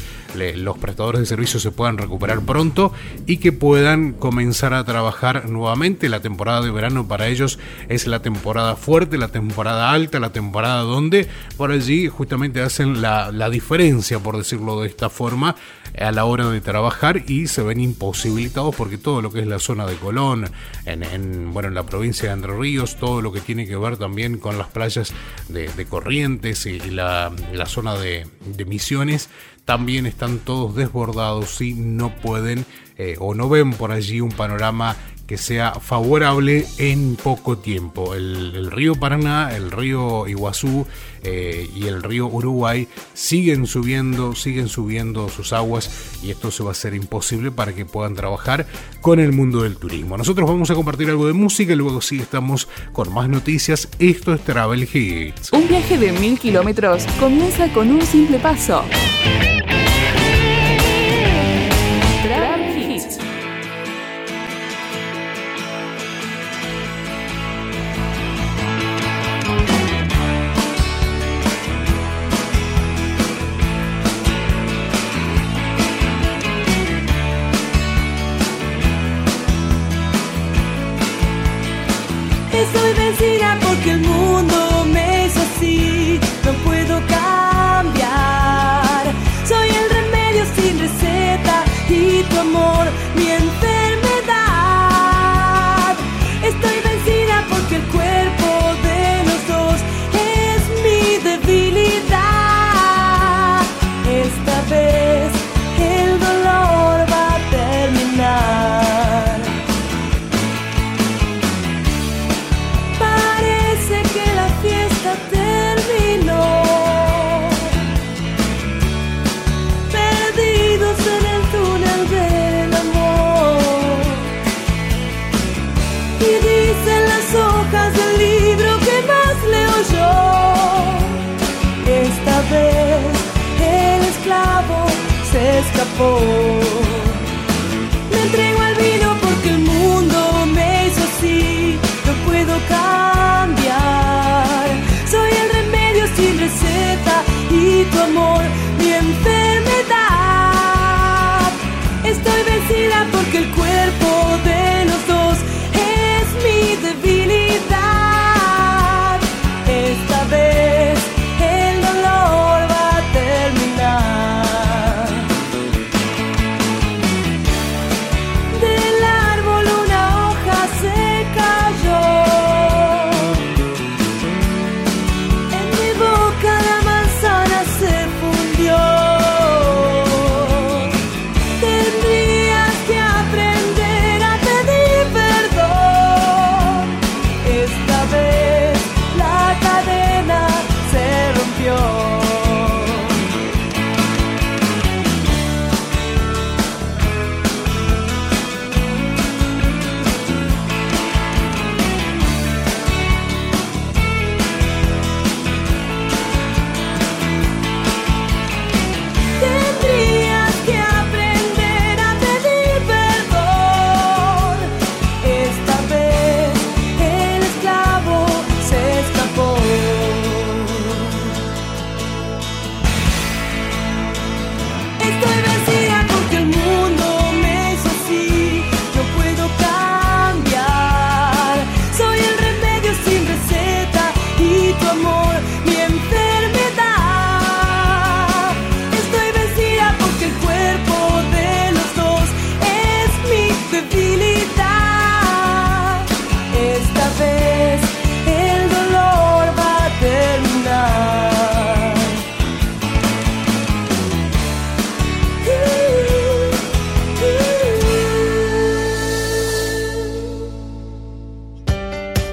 los 0.55 0.77
prestadores 0.77 1.21
de 1.21 1.25
servicios 1.25 1.63
se 1.63 1.71
puedan 1.71 1.97
recuperar 1.97 2.41
pronto 2.41 2.93
y 3.25 3.37
que 3.37 3.51
puedan 3.51 4.13
comenzar 4.13 4.73
a 4.73 4.83
trabajar 4.83 5.49
nuevamente. 5.49 6.09
La 6.09 6.19
temporada 6.19 6.61
de 6.61 6.71
verano 6.71 7.07
para 7.07 7.27
ellos 7.27 7.59
es 7.89 8.07
la 8.07 8.21
temporada 8.21 8.75
fuerte, 8.75 9.17
la 9.17 9.29
temporada 9.29 9.91
alta, 9.91 10.19
la 10.19 10.31
temporada 10.31 10.81
donde 10.81 11.27
por 11.57 11.71
allí 11.71 12.07
justamente 12.07 12.61
hacen 12.61 13.01
la, 13.01 13.49
diferencia, 13.49 14.19
por 14.19 14.37
decirlo 14.37 14.81
de 14.81 14.87
esta 14.87 15.09
forma, 15.09 15.55
a 15.99 16.11
la 16.11 16.25
hora 16.25 16.49
de 16.49 16.61
trabajar 16.61 17.23
y 17.27 17.47
se 17.47 17.61
ven 17.63 17.79
imposibilitados 17.79 18.75
porque 18.75 18.97
todo 18.97 19.21
lo 19.21 19.31
que 19.31 19.39
es 19.39 19.47
la 19.47 19.59
zona 19.59 19.85
de 19.85 19.95
Colón, 19.95 20.49
en, 20.85 21.53
bueno, 21.53 21.69
en 21.69 21.75
la 21.75 21.85
provincia 21.85 22.29
de 22.29 22.33
Entre 22.33 22.55
Ríos, 22.55 22.97
todo 22.97 23.21
lo 23.21 23.31
que 23.31 23.41
tiene 23.41 23.67
que 23.67 23.75
ver 23.75 23.97
también 23.97 24.37
con 24.37 24.57
las 24.57 24.67
playas 24.67 25.13
de, 25.49 25.85
Corrientes 25.85 26.65
y, 26.65 26.79
la, 26.89 27.31
zona 27.65 27.95
de, 27.95 28.27
Misiones, 28.65 29.29
también 29.63 30.05
están 30.05 30.39
todos 30.39 30.75
desbordados 30.75 31.61
y 31.61 31.73
no 31.73 32.15
pueden 32.15 32.65
eh, 32.97 33.15
o 33.19 33.33
no 33.33 33.49
ven 33.49 33.73
por 33.73 33.91
allí 33.91 34.21
un 34.21 34.31
panorama 34.31 34.95
que 35.27 35.37
sea 35.37 35.73
favorable 35.75 36.65
en 36.77 37.15
poco 37.15 37.57
tiempo. 37.57 38.13
El, 38.13 38.71
río 38.71 38.95
Paraná, 38.95 39.55
el 39.55 39.71
río 39.71 40.27
Iguazú 40.27 40.85
eh, 41.23 41.67
y 41.75 41.87
el 41.87 42.03
río 42.03 42.27
Uruguay 42.27 42.87
siguen 43.13 43.65
subiendo, 43.65 44.35
siguen 44.35 44.67
subiendo 44.67 45.29
sus 45.29 45.53
aguas 45.53 46.17
y 46.21 46.31
esto 46.31 46.51
se 46.51 46.63
va 46.63 46.69
a 46.69 46.71
hacer 46.73 46.93
imposible 46.93 47.51
para 47.51 47.73
que 47.73 47.85
puedan 47.85 48.15
trabajar 48.15 48.67
con 49.01 49.19
el 49.19 49.31
mundo 49.31 49.63
del 49.63 49.77
turismo. 49.77 50.17
Nosotros 50.17 50.47
vamos 50.47 50.69
a 50.69 50.75
compartir 50.75 51.09
algo 51.09 51.27
de 51.27 51.33
música 51.33 51.73
y 51.73 51.75
luego 51.75 52.01
sí 52.01 52.19
estamos 52.19 52.67
con 52.91 53.13
más 53.13 53.29
noticias. 53.29 53.87
Esto 53.99 54.33
es 54.33 54.41
Travel 54.41 54.83
Hits. 54.83 55.51
Un 55.53 55.67
viaje 55.67 55.97
de 55.97 56.11
mil 56.11 56.39
kilómetros 56.39 57.05
comienza 57.19 57.67
con 57.73 57.89
un 57.89 58.01
simple 58.01 58.37
paso. 58.39 58.83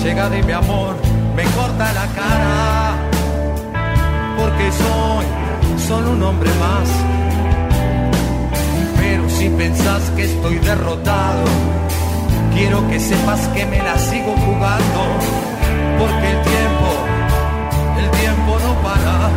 podio 0.00 0.30
de 0.30 0.42
mi 0.42 0.52
amor 0.52 0.96
me 1.36 1.44
corta 1.44 1.92
la 1.92 2.06
cara, 2.14 2.96
porque 4.38 4.72
soy 4.72 5.26
solo 5.86 6.12
un 6.12 6.22
hombre 6.22 6.50
más. 6.58 6.88
Pero 8.98 9.28
si 9.28 9.48
pensás 9.50 10.10
que 10.16 10.24
estoy 10.24 10.58
derrotado, 10.58 11.44
quiero 12.54 12.88
que 12.88 12.98
sepas 12.98 13.40
que 13.48 13.66
me 13.66 13.78
la 13.78 13.98
sigo 13.98 14.34
jugando 14.46 15.00
porque 15.98 16.30
el 16.30 16.42
tiempo, 16.42 16.88
el 17.98 18.10
tiempo 18.20 18.58
no 18.66 18.74
para. 18.82 19.30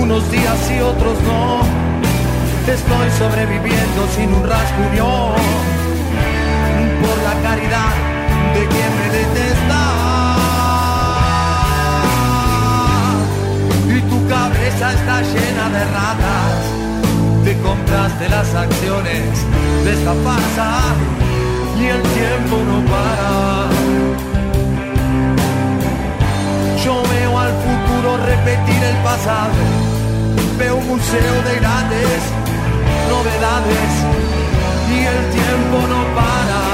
Unos 0.00 0.30
días 0.30 0.70
y 0.70 0.80
otros 0.80 1.16
no, 1.22 1.60
estoy 2.70 3.10
sobreviviendo 3.18 4.08
sin 4.14 4.34
un 4.34 4.46
rasguño, 4.46 5.73
caridad 7.42 7.94
de 8.54 8.66
quien 8.72 8.90
me 8.98 9.08
detesta. 9.18 9.82
Y 13.96 14.00
tu 14.10 14.28
cabeza 14.28 14.92
está 14.92 15.22
llena 15.22 15.68
de 15.76 15.84
ratas, 15.84 16.56
te 17.44 17.58
compraste 17.58 18.28
las 18.28 18.54
acciones 18.54 19.30
de 19.84 19.92
esta 19.92 20.14
farsa 20.24 20.70
y 21.78 21.84
el 21.86 22.02
tiempo 22.02 22.56
no 22.68 22.78
para. 22.90 23.68
Yo 26.84 27.02
veo 27.10 27.38
al 27.38 27.52
futuro 27.66 28.16
repetir 28.26 28.82
el 28.84 28.96
pasado, 29.02 29.62
veo 30.58 30.76
un 30.76 30.86
museo 30.86 31.34
de 31.48 31.54
grandes 31.60 32.20
novedades 33.08 33.90
y 34.90 34.98
el 35.12 35.30
tiempo 35.30 35.78
no 35.88 36.14
para. 36.14 36.73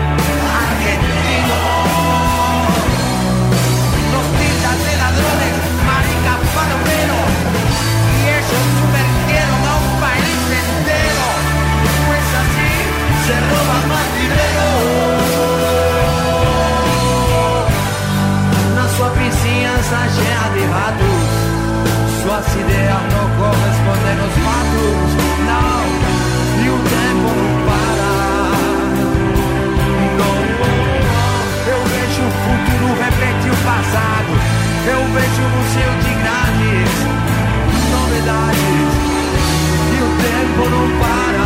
Na 18.75 18.85
sua 18.89 19.09
vizinhança 19.09 19.97
cheia 20.15 20.45
de 20.53 20.63
ratos, 20.71 21.29
suas 22.21 22.47
ideias 22.55 23.03
não 23.13 23.27
correspondem 23.39 24.17
aos 24.21 24.35
fatos. 24.45 25.09
Não, 25.47 25.81
e 26.63 26.65
o 26.69 26.77
tempo 26.77 27.27
não 27.37 27.53
para. 27.67 28.11
Não, 30.17 30.35
eu 31.71 31.79
vejo 31.85 32.21
o 32.21 32.31
futuro 32.43 32.87
repetir 33.01 33.51
o 33.51 33.53
passado. 33.63 34.31
Eu 34.87 35.01
vejo 35.13 35.41
o 35.41 35.49
museu 35.55 35.91
de 36.03 36.11
grandes 36.21 36.91
novedades 37.91 38.93
e 39.93 39.99
o 40.01 40.09
tempo 40.21 40.61
não 40.69 40.85
para, 40.99 41.45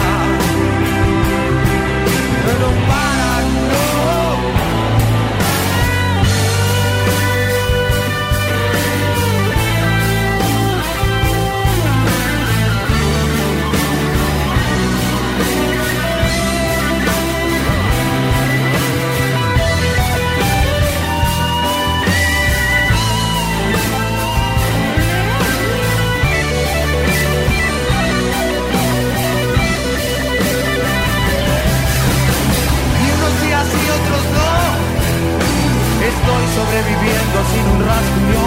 reviviendo 36.76 37.38
sin 37.51 37.65
un 37.71 37.86
rasguño. 37.88 38.45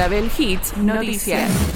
Travel 0.00 0.30
Hits 0.30 0.74
Noticias. 0.78 1.69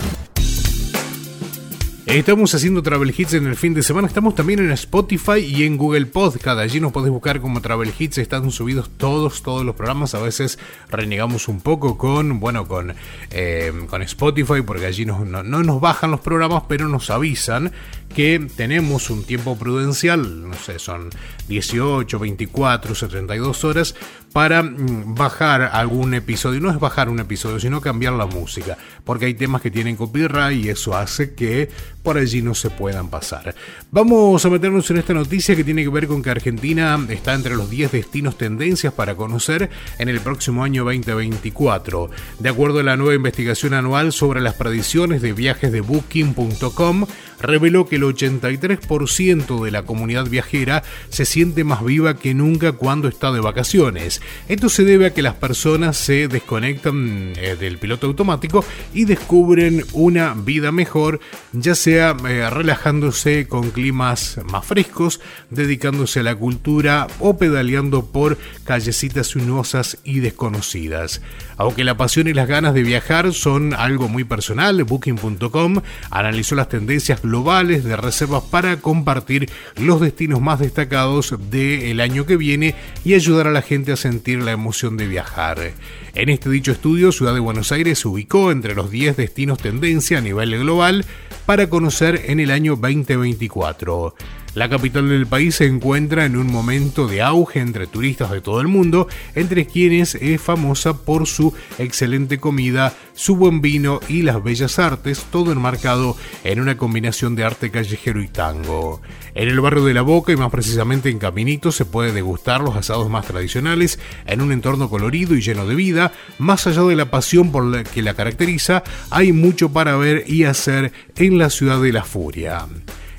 Estamos 2.15 2.55
haciendo 2.55 2.81
Travel 2.81 3.13
Hits 3.17 3.35
en 3.35 3.49
el 3.49 3.57
fin 3.57 3.75
de 3.75 3.83
semana. 3.83 4.07
Estamos 4.07 4.37
también 4.37 4.61
en 4.61 4.71
Spotify 4.71 5.41
y 5.41 5.65
en 5.65 5.77
Google 5.77 6.07
Podcast. 6.07 6.61
Allí 6.61 6.79
nos 6.79 6.93
podés 6.93 7.11
buscar 7.11 7.41
como 7.41 7.61
Travel 7.61 7.93
Hits. 7.99 8.19
Están 8.19 8.53
subidos 8.53 8.89
todos, 8.97 9.43
todos 9.43 9.65
los 9.65 9.75
programas. 9.75 10.15
A 10.15 10.23
veces 10.23 10.61
renegamos 10.89 11.49
un 11.49 11.61
poco 11.61 11.99
con, 11.99 12.39
bueno, 12.39 12.69
con, 12.69 12.95
eh, 13.33 13.73
con 13.91 14.01
Spotify 14.03 14.63
porque 14.65 14.87
allí 14.87 15.05
no, 15.05 15.25
no 15.25 15.43
nos 15.43 15.81
bajan 15.81 16.13
los 16.13 16.21
programas, 16.21 16.63
pero 16.69 16.87
nos 16.87 17.11
avisan 17.11 17.73
que 18.15 18.47
tenemos 18.57 19.11
un 19.11 19.25
tiempo 19.25 19.59
prudencial, 19.59 20.49
no 20.49 20.55
sé, 20.55 20.79
son 20.79 21.11
18, 21.49 22.19
24, 22.19 22.95
72 22.95 23.65
horas 23.65 23.95
para 24.33 24.63
mm, 24.63 25.15
bajar 25.17 25.63
algún 25.63 26.15
episodio. 26.15 26.61
No 26.61 26.71
es 26.71 26.79
bajar 26.79 27.09
un 27.09 27.19
episodio, 27.19 27.59
sino 27.59 27.81
cambiar 27.81 28.13
la 28.13 28.27
música, 28.27 28.79
porque 29.05 29.27
hay 29.27 29.35
temas 29.35 29.63
que 29.63 29.71
tienen 29.71 29.97
copyright 29.97 30.65
y 30.65 30.69
eso 30.69 30.97
hace 30.97 31.35
que 31.35 31.69
por 32.05 32.19
allí 32.19 32.43
no 32.43 32.55
se 32.55 32.69
puedan 32.69 33.09
pasar. 33.09 33.55
Vamos 33.91 34.45
a 34.45 34.51
meternos 34.51 34.89
en 34.91 34.99
esta 34.99 35.15
noticia 35.15 35.57
que 35.57 35.65
tiene 35.65 35.83
que 35.83 35.89
ver 35.89 36.07
con 36.07 36.23
que 36.23 36.31
Argentina 36.31 37.01
está 37.09 37.33
entre 37.33 37.57
los 37.57 37.71
10 37.71 37.93
destinos 37.93 38.37
tendencias 38.37 38.93
para 38.93 39.17
conocer 39.17 39.71
en 39.99 40.11
el 40.11 40.21
próximo 40.21 40.63
año 40.63 40.85
2024. 40.85 42.11
De 42.39 42.49
acuerdo 42.51 42.81
a 42.81 42.83
la 42.83 42.99
nueva 42.99 43.15
investigación 43.15 43.73
anual 43.73 44.13
sobre 44.13 44.43
las 44.43 44.55
predicciones 44.55 45.23
de 45.23 45.33
viajes 45.33 45.73
de 45.73 45.81
booking.com, 45.81 47.07
reveló 47.41 47.87
que 47.87 47.97
el 47.97 48.03
83% 48.03 49.65
de 49.65 49.71
la 49.71 49.85
comunidad 49.85 50.29
viajera 50.29 50.83
se 51.09 51.25
siente 51.25 51.65
más 51.65 51.83
viva 51.83 52.19
que 52.19 52.35
nunca 52.35 52.73
cuando 52.73 53.09
está 53.09 53.33
de 53.33 53.41
vacaciones. 53.41 54.21
Esto 54.49 54.69
se 54.69 54.85
debe 54.85 55.07
a 55.07 55.15
que 55.15 55.23
las 55.23 55.35
personas 55.35 55.97
se 55.97 56.29
desconectan 56.29 57.33
eh, 57.37 57.57
del 57.59 57.79
piloto 57.79 58.07
automático 58.07 58.63
y 58.93 59.07
descubren 59.07 59.85
una 59.93 60.35
vida 60.35 60.71
mejor, 60.71 61.21
ya 61.53 61.75
sea 61.75 61.94
eh, 61.95 62.51
relajándose 62.51 63.47
con 63.47 63.71
climas 63.71 64.41
más 64.51 64.67
frescos, 64.67 65.21
dedicándose 65.51 66.21
a 66.21 66.25
la 66.25 66.35
cultura 66.35 67.07
o 67.21 67.37
pedaleando 67.39 68.07
por 68.07 68.37
callecitas 68.65 69.29
sinuosas 69.29 69.99
y 70.05 70.21
desconocidas. 70.21 71.23
Aunque 71.57 71.85
la 71.85 71.97
pasión 71.97 72.27
y 72.27 72.35
las 72.35 72.49
ganas 72.49 72.75
de 72.75 72.83
viajar 72.83 73.33
son 73.33 73.75
algo 73.75 74.09
muy 74.09 74.25
personal, 74.25 74.83
Booking.com 74.83 75.81
analizó 76.11 76.55
las 76.57 76.69
tendencias 76.69 77.23
globales 77.23 77.85
de 77.85 77.97
reservas 77.97 78.43
para 78.45 78.77
compartir 78.79 79.49
los 79.77 80.01
destinos 80.01 80.41
más 80.41 80.59
destacados 80.59 81.35
del 81.51 82.01
año 82.01 82.27
que 82.27 82.37
viene 82.37 82.75
y 83.05 83.15
ayudar 83.15 83.47
a 83.47 83.53
la 83.53 83.63
gente 83.63 83.93
a 83.93 83.97
sentir 83.97 84.43
la 84.43 84.53
emoción 84.53 84.97
de 84.97 85.07
viajar. 85.07 85.73
En 86.15 86.29
este 86.29 86.51
dicho 86.51 86.73
estudio, 86.73 87.13
Ciudad 87.13 87.35
de 87.35 87.41
Buenos 87.41 87.73
Aires 87.73 88.01
se 88.01 88.09
ubicó 88.09 88.51
entre 88.51 88.75
los 88.75 88.91
10 88.91 89.17
destinos 89.17 89.59
tendencia 89.59 90.19
a 90.19 90.21
nivel 90.21 90.59
global 90.59 91.05
para 91.47 91.69
conocer 91.69 91.84
en 92.27 92.41
el 92.41 92.51
año 92.51 92.77
2024. 92.77 94.15
La 94.55 94.69
capital 94.69 95.09
del 95.09 95.27
país 95.27 95.57
se 95.57 95.67
encuentra 95.67 96.25
en 96.27 96.37
un 96.37 96.47
momento 96.47 97.09
de 97.09 97.23
auge 97.23 97.59
entre 97.59 97.89
turistas 97.89 98.31
de 98.31 98.41
todo 98.41 98.61
el 98.61 98.69
mundo, 98.69 99.09
entre 99.35 99.67
quienes 99.67 100.15
es 100.15 100.41
famosa 100.41 100.97
por 100.97 101.27
su 101.27 101.53
excelente 101.81 102.39
comida, 102.39 102.95
su 103.15 103.35
buen 103.35 103.61
vino 103.61 103.99
y 104.09 104.23
las 104.23 104.45
bellas 104.45 104.79
artes, 104.79 105.27
todo 105.33 105.51
enmarcado 105.51 106.17
en 106.45 106.61
una 106.61 106.77
combinación 106.77 107.35
de 107.35 107.43
arte 107.43 107.73
callejero 107.73 108.23
y 108.23 108.29
tango. 108.29 109.03
En 109.35 109.49
el 109.49 109.61
barrio 109.61 109.85
de 109.87 109.95
La 109.95 110.03
Boca 110.03 110.31
y 110.31 110.37
más 110.37 110.53
precisamente 110.53 111.11
en 111.11 111.19
Caminito 111.19 111.73
se 111.73 111.85
puede 111.85 112.13
degustar 112.13 112.61
los 112.61 112.77
asados 112.77 113.11
más 113.11 113.27
tradicionales 113.27 113.99
en 114.25 114.41
un 114.41 114.53
entorno 114.53 114.89
colorido 114.89 115.35
y 115.35 115.43
lleno 115.43 115.67
de 115.67 115.75
vida. 115.75 116.13
Más 116.39 116.69
allá 116.69 116.83
de 116.83 116.95
la 116.95 117.11
pasión 117.11 117.51
por 117.51 117.65
la 117.65 117.83
que 117.83 118.03
la 118.03 118.15
caracteriza, 118.15 118.85
hay 119.11 119.33
mucho 119.33 119.73
para 119.73 119.97
ver 119.97 120.23
y 120.29 120.45
hacer 120.45 120.93
en 121.17 121.39
la 121.39 121.51
ciudad 121.51 121.83
de 121.83 121.93
la 121.93 122.05
furia 122.05 122.69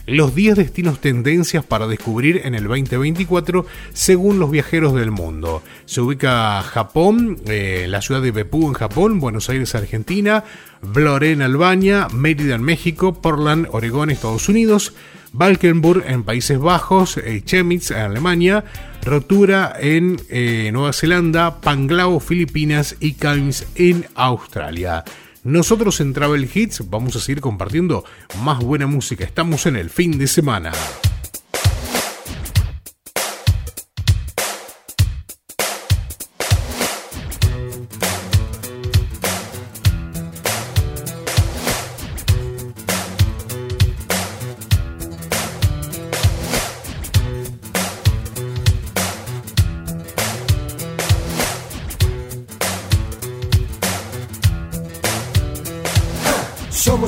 los 0.06 0.36
10 0.36 0.56
destinos 0.56 1.00
tendencias 1.00 1.64
para 1.66 1.88
descubrir 1.88 2.42
en 2.46 2.56
el 2.56 2.64
2024 2.66 3.66
según 3.94 4.40
los 4.40 4.52
viajeros 4.52 4.94
del 4.94 5.12
mundo. 5.12 5.64
Se 5.86 6.02
ubica 6.02 6.62
Japón, 6.62 7.40
eh, 7.48 7.88
la 7.90 8.02
ciudad 8.02 8.22
de 8.22 8.32
Beppu 8.32 8.68
en 8.68 8.74
Japón, 8.74 9.20
Buenos 9.20 9.50
Aires, 9.50 9.76
Argentina, 9.76 10.44
Vloré 10.82 11.32
en 11.32 11.42
Albania, 11.42 12.08
Mérida 12.14 12.56
en 12.56 12.64
México, 12.64 13.22
Portland, 13.22 13.68
Oregón, 13.72 14.10
Estados 14.10 14.50
Unidos, 14.50 14.94
Valkenburg 15.34 16.04
en 16.08 16.24
Países 16.24 16.60
Bajos, 16.60 17.18
eh, 17.18 17.42
Chemnitz 17.44 17.92
en 17.92 17.98
Alemania, 17.98 18.64
Rotura 19.04 19.76
en 19.80 20.18
eh, 20.30 20.70
Nueva 20.72 20.94
Zelanda, 20.94 21.60
Panglao, 21.62 22.20
Filipinas 22.20 22.96
y 23.00 23.14
Cairns 23.14 23.66
en 23.76 24.06
Australia. 24.16 25.04
Nosotros 25.46 26.02
en 26.02 26.14
Travel 26.14 26.50
Hits 26.52 26.90
vamos 26.90 27.16
a 27.16 27.20
seguir 27.20 27.40
compartiendo 27.40 28.04
más 28.44 28.58
buena 28.64 28.88
música. 28.88 29.24
Estamos 29.24 29.68
en 29.68 29.76
el 29.76 29.92
fin 29.92 30.18
de 30.18 30.26
semana. 30.26 30.72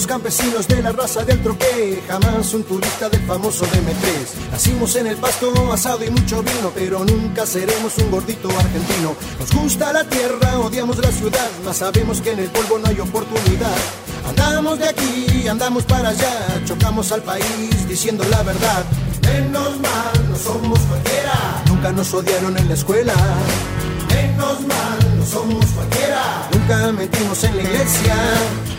Campesinos 0.07 0.67
de 0.67 0.82
la 0.82 0.91
raza 0.91 1.23
del 1.23 1.41
troque, 1.43 2.01
jamás 2.07 2.53
un 2.53 2.63
turista 2.63 3.09
del 3.09 3.21
famoso 3.21 3.65
DM3. 3.65 4.51
Nacimos 4.51 4.95
en 4.95 5.07
el 5.07 5.17
pasto, 5.17 5.71
asado 5.71 6.03
y 6.03 6.09
mucho 6.09 6.41
vino, 6.41 6.71
pero 6.73 7.05
nunca 7.05 7.45
seremos 7.45 7.97
un 7.97 8.09
gordito 8.09 8.49
argentino. 8.49 9.15
Nos 9.39 9.51
gusta 9.51 9.93
la 9.93 10.03
tierra, 10.03 10.59
odiamos 10.59 10.97
la 10.97 11.11
ciudad, 11.11 11.47
mas 11.63 11.78
sabemos 11.78 12.21
que 12.21 12.32
en 12.32 12.39
el 12.39 12.49
polvo 12.49 12.80
no 12.80 12.88
hay 12.88 12.99
oportunidad. 12.99 13.75
Andamos 14.28 14.80
de 14.80 14.89
aquí, 14.89 15.47
andamos 15.47 15.84
para 15.84 16.09
allá, 16.09 16.61
chocamos 16.65 17.11
al 17.11 17.21
país 17.21 17.88
diciendo 17.88 18.23
la 18.32 18.41
verdad. 18.43 18.84
Menos 19.21 19.80
mal, 19.80 20.30
no 20.30 20.38
somos 20.38 20.80
cualquiera. 20.80 21.63
Nunca 21.67 21.91
nos 21.91 22.13
odiaron 22.13 22.57
en 22.57 22.67
la 22.67 22.73
escuela. 22.73 23.13
Menos 24.09 24.61
mal, 24.61 25.19
no 25.19 25.25
somos 25.25 25.65
cualquiera. 25.67 26.49
Nunca 26.51 26.91
metimos 26.93 27.43
en 27.43 27.57
la 27.57 27.63
iglesia. 27.63 28.15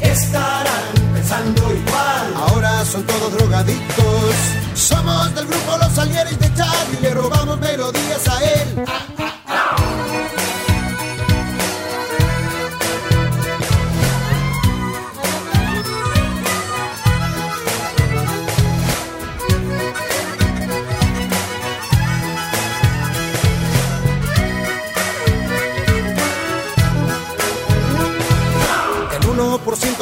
Estarán 0.00 1.12
pensando 1.14 1.62
igual, 1.72 2.34
ahora 2.36 2.84
son 2.84 3.02
todos 3.04 3.32
drogadictos. 3.36 4.34
Somos 4.74 5.34
del 5.34 5.46
grupo 5.46 5.76
Los 5.78 5.92
Salieres 5.92 6.38
de 6.38 6.52
Charlie, 6.54 7.00
le 7.00 7.14
robamos 7.14 7.58
melodías 7.60 8.28
a 8.28 8.44
él. 8.44 8.84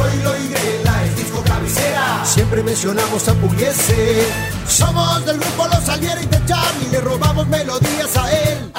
Troilo 0.00 0.34
y 0.38 0.48
Grela 0.48 1.04
es 1.04 1.16
disco 1.16 1.42
cabecera. 1.44 2.24
Siempre 2.24 2.62
mencionamos 2.62 3.28
a 3.28 3.34
Pugliese. 3.34 4.26
Somos 4.66 5.26
del 5.26 5.38
grupo 5.38 5.66
Los 5.66 5.88
Alieres 5.90 6.30
de 6.30 6.42
Charlie, 6.46 6.88
le 6.90 7.00
robamos 7.00 7.46
melodías 7.48 8.16
a 8.16 8.32
él. 8.32 8.72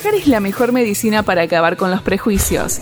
Viajar 0.00 0.14
es 0.14 0.28
la 0.28 0.38
mejor 0.38 0.70
medicina 0.70 1.24
para 1.24 1.42
acabar 1.42 1.76
con 1.76 1.90
los 1.90 2.02
prejuicios. 2.02 2.80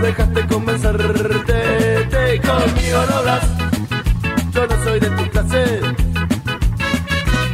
dejaste 0.00 0.46
convencerte. 0.46 2.06
Te, 2.10 2.40
conmigo 2.40 2.98
no 3.08 3.16
hablas, 3.16 3.44
yo 4.52 4.66
no 4.66 4.84
soy 4.84 5.00
de 5.00 5.10
tu 5.10 5.30
clase. 5.30 5.80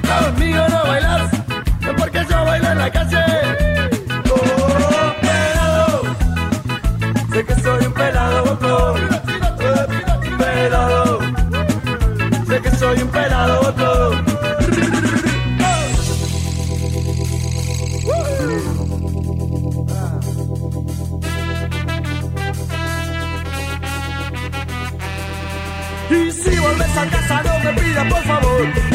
Conmigo 0.08 0.66
no 0.68 0.82
bailas, 0.84 1.30
porque 1.96 2.26
yo 2.28 2.44
bailo 2.44 2.70
en 2.70 2.78
la 2.78 2.90
calle. 2.90 3.24
Oh, 4.30 5.14
pelado, 5.20 6.02
sé 7.32 7.44
que 7.44 7.54
soy 7.60 7.86
un 7.86 7.92
pelado, 7.92 8.58
oh, 8.62 9.17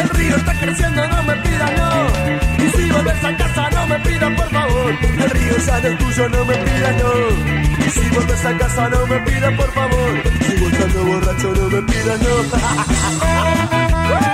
río 0.10 0.36
está 0.38 0.54
creciendo, 0.60 1.08
no 1.08 1.24
me 1.24 1.36
pidas 1.38 1.72
no. 1.78 2.08
Y 2.64 2.70
si 2.70 2.91
vuelves 2.91 3.24
a 3.24 3.38
casa, 3.38 3.70
no 3.72 3.88
me 3.88 3.99
pidas 3.99 4.32
por 4.36 4.49
favor. 4.49 4.93
El 5.01 5.30
río 5.30 5.58
ya 5.58 5.80
no 5.82 5.88
es 5.88 5.97
tuyo, 5.97 6.30
no 6.30 6.45
me 6.45 6.56
pidas 6.56 6.95
no. 7.04 7.86
Y 7.86 7.89
si 7.89 8.10
vuelves 8.10 8.45
a 8.45 8.58
casa, 8.58 8.89
no 8.89 9.08
me 9.08 9.20
pidas 9.20 9.54
por 9.54 9.72
favor. 9.74 10.24
Si 10.45 10.54
estando 10.66 11.04
borracho, 11.06 11.54
no 11.54 11.70
me 11.70 11.82
pidas 11.84 12.20
no. 12.22 12.34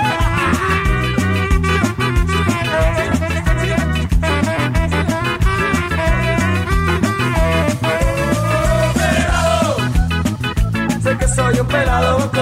soy 11.34 11.60
un. 11.60 11.66
Pelado. 11.66 12.39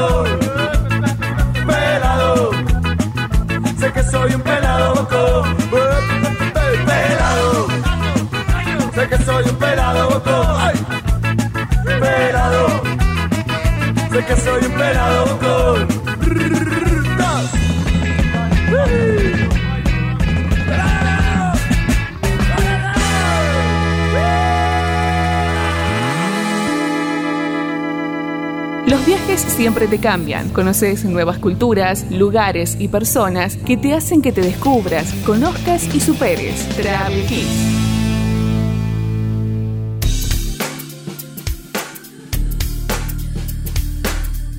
Los 28.86 29.05
viajes 29.05 29.41
siempre 29.43 29.86
te 29.86 29.99
cambian. 29.99 30.49
Conoces 30.49 31.05
nuevas 31.05 31.39
culturas, 31.39 32.11
lugares 32.11 32.76
y 32.80 32.89
personas 32.89 33.59
que 33.59 33.76
te 33.76 33.93
hacen 33.93 34.22
que 34.22 34.32
te 34.32 34.41
descubras, 34.41 35.12
conozcas 35.26 35.95
y 35.95 36.01
superes. 36.01 36.66
Travel 36.70 37.26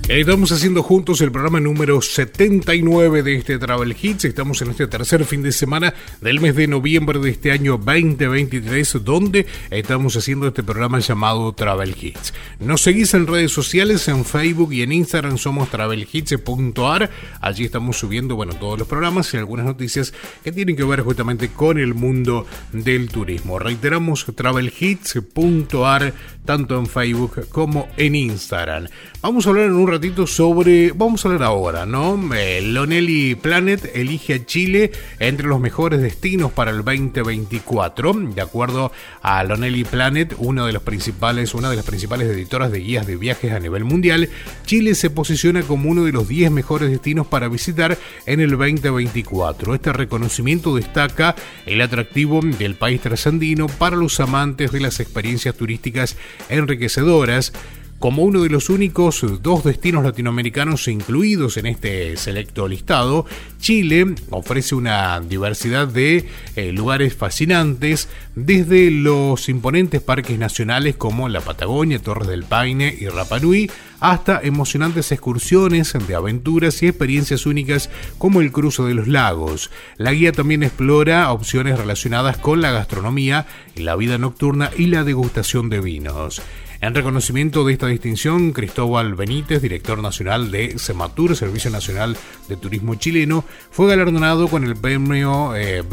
Estamos 0.10 0.52
haciendo 0.52 0.82
juntos 0.82 1.22
el 1.22 1.32
programa 1.32 1.60
número 1.60 2.02
79 2.02 3.22
de 3.22 3.36
este 3.36 3.60
Travel 3.60 3.96
Hits. 4.02 4.26
Estamos 4.26 4.60
en 4.64 4.72
este 4.72 4.88
tercer 4.88 5.24
fin 5.24 5.44
de 5.44 5.52
semana 5.52 5.94
del 6.20 6.40
mes 6.40 6.56
de 6.56 6.66
noviembre 6.66 7.20
de 7.20 7.30
este 7.30 7.52
año 7.52 7.78
2023, 7.78 9.04
donde 9.04 9.46
estamos 9.70 10.18
haciendo 10.18 10.48
este 10.48 10.64
programa 10.64 10.98
llamado 10.98 11.54
Travel 11.54 11.96
Hits. 12.02 12.34
Nos 12.60 12.82
seguís 12.82 13.14
en 13.14 13.28
redes 13.28 13.52
sociales, 13.52 14.08
en 14.08 14.26
Facebook 14.26 14.74
y 14.74 14.82
en 14.82 14.94
Instagram 14.94 15.38
somos 15.38 15.70
travelhits.ar. 15.70 17.12
Allí 17.40 17.66
estamos 17.66 18.00
subiendo, 18.00 18.36
bueno, 18.36 18.56
todos 18.56 18.80
los 18.80 18.88
programas 18.88 19.32
y 19.36 19.38
algunas 19.38 19.68
noticias 19.68 20.12
que 20.44 20.52
tienen 20.52 20.76
que 20.76 20.86
ver 20.86 21.02
justamente 21.02 21.50
con 21.50 21.78
el 21.78 21.94
mundo 21.94 22.48
del 22.74 23.10
turismo. 23.10 23.60
Reiteramos 23.60 24.26
travelhits.ar 24.36 26.16
tanto 26.50 26.80
en 26.80 26.88
Facebook 26.88 27.48
como 27.50 27.90
en 27.96 28.16
Instagram. 28.16 28.88
Vamos 29.22 29.46
a 29.46 29.50
hablar 29.50 29.66
en 29.66 29.74
un 29.74 29.88
ratito 29.88 30.26
sobre, 30.26 30.92
vamos 30.94 31.24
a 31.24 31.28
hablar 31.28 31.44
ahora, 31.44 31.86
¿no? 31.86 32.20
Eh, 32.34 32.62
Lonely 32.64 33.36
Planet 33.36 33.92
elige 33.94 34.34
a 34.34 34.46
Chile 34.48 34.90
entre 35.20 35.46
los 35.46 35.60
mejores 35.60 36.02
destinos 36.02 36.52
para 36.52 36.72
el 36.72 36.78
2024. 36.78 38.14
De 38.34 38.42
acuerdo 38.42 38.92
a 39.22 39.44
Lonely 39.44 39.84
Planet, 39.84 40.34
uno 40.40 40.66
de 40.66 40.74
los 40.74 40.82
principales, 40.82 41.54
una 41.54 41.70
de 41.70 41.76
las 41.76 41.86
principales 41.86 42.28
editoras 42.28 42.72
de 42.72 42.80
guías 42.80 43.06
de 43.06 43.18
viajes 43.18 43.52
a 43.52 43.60
nivel 43.60 43.84
mundial, 43.84 44.28
Chile 44.66 44.96
se 44.96 45.12
posiciona 45.12 45.62
como 45.62 45.92
uno 45.92 46.04
de 46.04 46.14
los 46.14 46.28
10 46.28 46.50
mejores 46.50 46.90
destinos 46.90 47.28
para 47.28 47.48
visitar 47.48 47.96
en 48.26 48.40
el 48.40 48.50
2024. 48.58 49.76
Este 49.76 49.94
reconocimiento 49.94 50.76
destaca 50.76 51.36
el 51.68 51.80
atractivo 51.82 52.40
del 52.42 52.74
país 52.74 53.02
trasandino 53.02 53.68
para 53.68 53.98
los 53.98 54.20
amantes 54.20 54.72
de 54.72 54.80
las 54.80 55.00
experiencias 55.00 55.54
turísticas 55.54 56.18
enriquecedoras 56.48 57.54
como 58.00 58.24
uno 58.24 58.44
de 58.44 58.50
los 58.50 58.70
únicos 58.70 59.26
dos 59.42 59.66
destinos 59.66 60.06
latinoamericanos 60.06 60.88
incluidos 60.88 61.58
en 61.58 61.66
este 61.66 62.16
selecto 62.16 62.66
listado, 62.66 63.26
Chile 63.60 64.16
ofrece 64.30 64.74
una 64.74 65.20
diversidad 65.20 65.86
de 65.86 66.26
eh, 66.56 66.72
lugares 66.72 67.14
fascinantes, 67.14 68.08
desde 68.36 68.90
los 68.90 69.50
imponentes 69.50 70.02
parques 70.02 70.40
nacionales 70.40 70.96
como 70.96 71.28
la 71.28 71.42
Patagonia, 71.42 72.00
Torres 72.00 72.30
del 72.30 72.46
Paine 72.46 72.96
y 72.98 73.10
Rapa 73.10 73.40
Nui, 73.40 73.70
hasta 74.00 74.42
emocionantes 74.42 75.12
excursiones 75.12 75.94
de 76.08 76.16
aventuras 76.16 76.82
y 76.82 76.88
experiencias 76.88 77.46
únicas 77.46 77.90
como 78.18 78.42
el 78.42 78.52
cruce 78.52 78.84
de 78.84 78.94
los 78.94 79.08
lagos. 79.08 79.72
La 79.98 80.12
guía 80.12 80.32
también 80.32 80.64
explora 80.64 81.32
opciones 81.32 81.78
relacionadas 81.78 82.38
con 82.38 82.62
la 82.62 82.72
gastronomía, 82.72 83.46
la 83.76 83.96
vida 83.96 84.18
nocturna 84.18 84.72
y 84.78 84.88
la 84.88 85.04
degustación 85.04 85.70
de 85.70 85.82
vinos. 85.82 86.42
En 86.82 86.96
reconocimiento 86.96 87.66
de 87.66 87.74
esta 87.74 87.88
distinción, 87.88 88.54
Cristóbal 88.54 89.14
Benítez, 89.14 89.62
director 89.62 90.02
nacional 90.02 90.50
de 90.50 90.80
Sematur, 90.80 91.36
Servicio 91.36 91.70
Nacional 91.70 92.16
de 92.48 92.56
Turismo 92.56 92.96
Chileno, 92.96 93.44
fue 93.70 93.90
galardonado 93.90 94.48
con 94.48 94.64
el 94.64 94.78
premio 94.78 95.58
eh, 95.58 95.84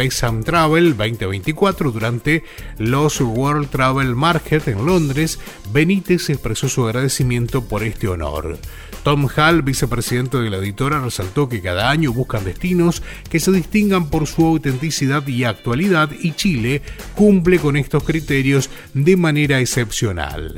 Travel 0.44 0.96
2024 0.96 1.90
durante 1.90 2.44
los 2.78 3.20
World 3.20 3.68
Travel 3.68 4.14
Market 4.14 4.68
en 4.68 4.86
Londres. 4.86 5.40
Benítez 5.72 6.30
expresó 6.30 6.68
su 6.68 6.86
agradecimiento 6.86 7.64
por 7.64 7.82
este 7.82 8.06
honor. 8.06 8.56
Tom 9.02 9.26
Hall, 9.36 9.62
vicepresidente 9.62 10.36
de 10.38 10.50
la 10.50 10.58
editora, 10.58 11.00
resaltó 11.00 11.48
que 11.48 11.62
cada 11.62 11.90
año 11.90 12.12
buscan 12.12 12.44
destinos 12.44 13.02
que 13.28 13.40
se 13.40 13.50
distingan 13.50 14.08
por 14.08 14.28
su 14.28 14.46
autenticidad 14.46 15.26
y 15.26 15.42
actualidad 15.42 16.10
y 16.16 16.34
Chile 16.34 16.82
cumple 17.16 17.58
con 17.58 17.76
estos 17.76 18.04
criterios 18.04 18.70
de 18.94 19.16
manera 19.16 19.58
excepcional. 19.58 20.54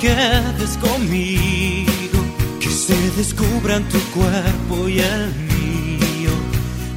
quedes 0.00 0.76
conmigo, 0.78 2.18
que 2.60 2.70
se 2.70 2.96
descubran 3.16 3.88
tu 3.88 3.98
cuerpo 4.10 4.88
y 4.88 5.00
el 5.00 5.34
mío. 5.50 6.30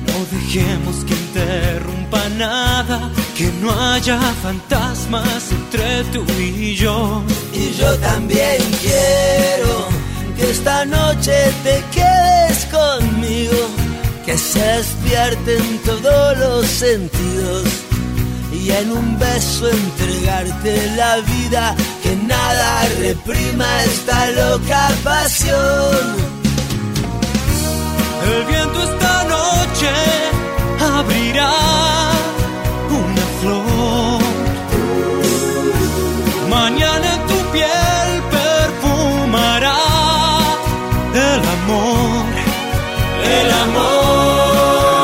No 0.07 0.37
dejemos 0.37 1.03
que 1.05 1.13
interrumpa 1.13 2.29
nada, 2.37 3.11
que 3.35 3.51
no 3.61 3.71
haya 3.71 4.19
fantasmas 4.43 5.51
entre 5.51 6.03
tú 6.05 6.23
y 6.39 6.75
yo. 6.75 7.23
Y 7.53 7.73
yo 7.73 7.93
también 7.99 8.61
quiero 8.81 9.87
que 10.37 10.51
esta 10.51 10.85
noche 10.85 11.33
te 11.63 11.83
quedes 11.91 12.65
conmigo, 12.65 13.69
que 14.25 14.37
se 14.37 14.59
despierten 14.59 15.79
todos 15.85 16.37
los 16.37 16.65
sentidos 16.67 17.67
y 18.53 18.69
en 18.71 18.91
un 18.91 19.17
beso 19.17 19.69
entregarte 19.69 20.91
la 20.95 21.17
vida, 21.17 21.75
nada 22.15 22.87
reprima 22.99 23.83
esta 23.83 24.29
loca 24.31 24.89
pasión. 25.03 26.03
El 28.23 28.43
viento 28.45 28.83
esta 28.83 29.23
noche 29.35 29.91
abrirá 30.97 31.53
una 32.89 33.25
flor. 33.39 34.21
Mañana 36.49 37.09
tu 37.29 37.37
piel 37.53 38.09
perfumará 38.37 39.81
el 41.15 41.41
amor, 41.57 42.25
el 43.39 43.49
amor. 43.65 45.01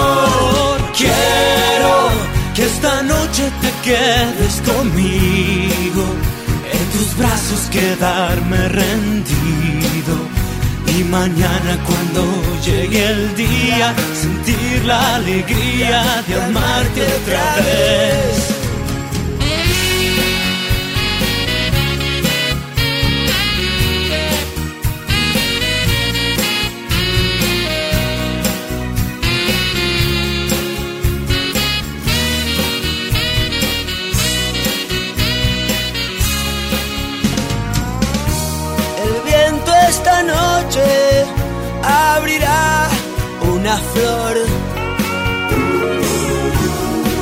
Quiero 0.98 1.96
que 2.56 2.64
esta 2.66 2.94
noche 3.04 3.44
te 3.62 3.70
quedes 3.84 4.37
quedarme 7.70 8.68
rendido 8.68 10.16
y 10.98 11.04
mañana 11.06 11.78
cuando 11.86 12.24
llegue 12.62 13.06
el 13.08 13.36
día, 13.36 13.96
sentir 14.14 14.84
la 14.86 15.16
alegría 15.16 16.24
de 16.28 16.42
amarte 16.42 17.02
otra 17.22 17.56
vez. 17.56 18.57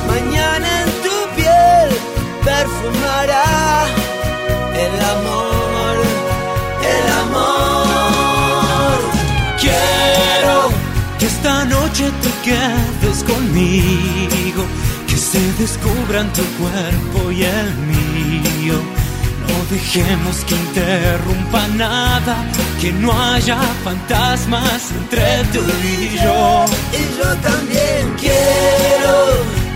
Mañana 0.07 0.67
en 0.83 0.89
tu 1.03 1.17
piel 1.35 1.89
perfumará 2.43 3.85
el 4.85 4.95
amor, 5.15 5.95
el 6.95 7.05
amor. 7.23 8.97
Quiero 9.59 10.57
que 11.17 11.25
esta 11.27 11.63
noche 11.65 12.11
te 12.21 12.31
quedes 12.43 13.23
conmigo, 13.23 14.63
que 15.07 15.17
se 15.17 15.39
descubran 15.53 16.31
tu 16.33 16.43
cuerpo 16.59 17.31
y 17.31 17.43
el 17.43 17.73
mío 17.91 18.77
no 19.47 19.65
dejemos 19.69 20.37
que 20.45 20.55
interrumpa 20.55 21.67
nada, 21.69 22.35
que 22.81 22.91
no 22.91 23.11
haya 23.11 23.57
fantasmas 23.83 24.91
entre 24.91 25.43
tú 25.53 25.61
y 25.83 26.17
yo. 26.17 26.65
Y 26.93 27.03
yo 27.17 27.29
también 27.49 28.15
quiero 28.19 29.15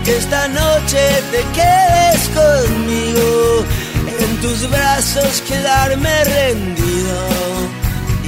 que 0.04 0.16
esta 0.16 0.48
noche 0.48 1.00
te 1.32 1.42
quedes 1.58 2.20
conmigo, 2.40 3.64
en 4.18 4.40
tus 4.40 4.68
brazos 4.70 5.42
quedarme 5.48 6.24
rendido. 6.24 7.18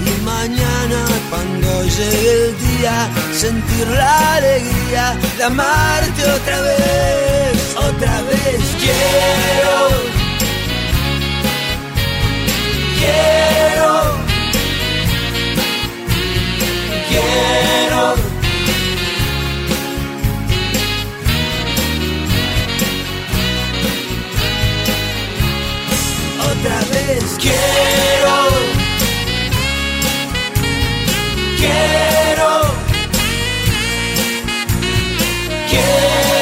Y 0.05 0.25
mañana 0.25 1.05
cuando 1.31 1.85
llegue 1.85 2.33
el 2.47 2.59
día, 2.59 3.09
sentir 3.33 3.87
la 3.89 4.35
alegría 4.35 5.17
de 5.37 5.45
amarte 5.45 6.23
otra 6.25 6.61
vez, 6.61 7.77
otra 7.77 8.23
vez 8.23 8.61
quiero 8.81 10.22
quiero, 13.03 14.17
quiero. 17.09 18.15
Otra 26.51 26.79
vez 26.93 27.37
quiero, 27.41 28.37
quiero, 31.59 32.51
quiero. 35.69 36.42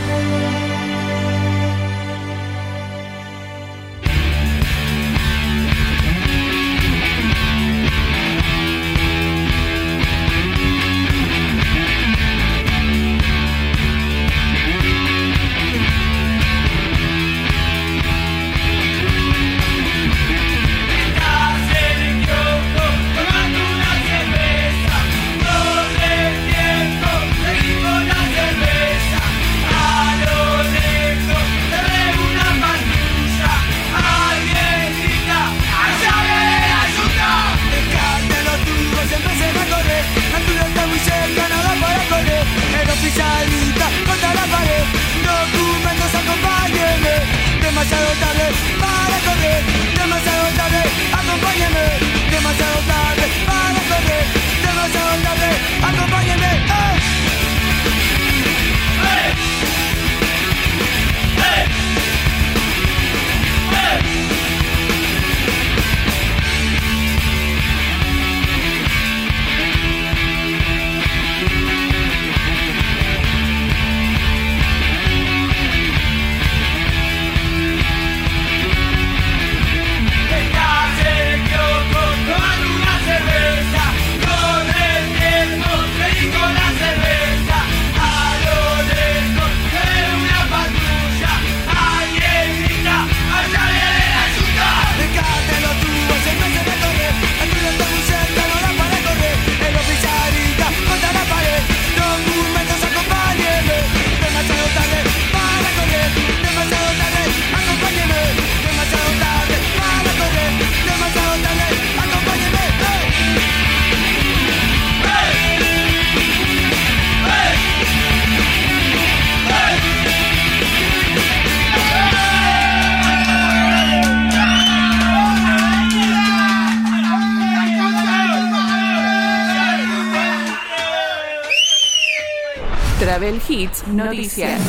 Noticias. 133.51 134.61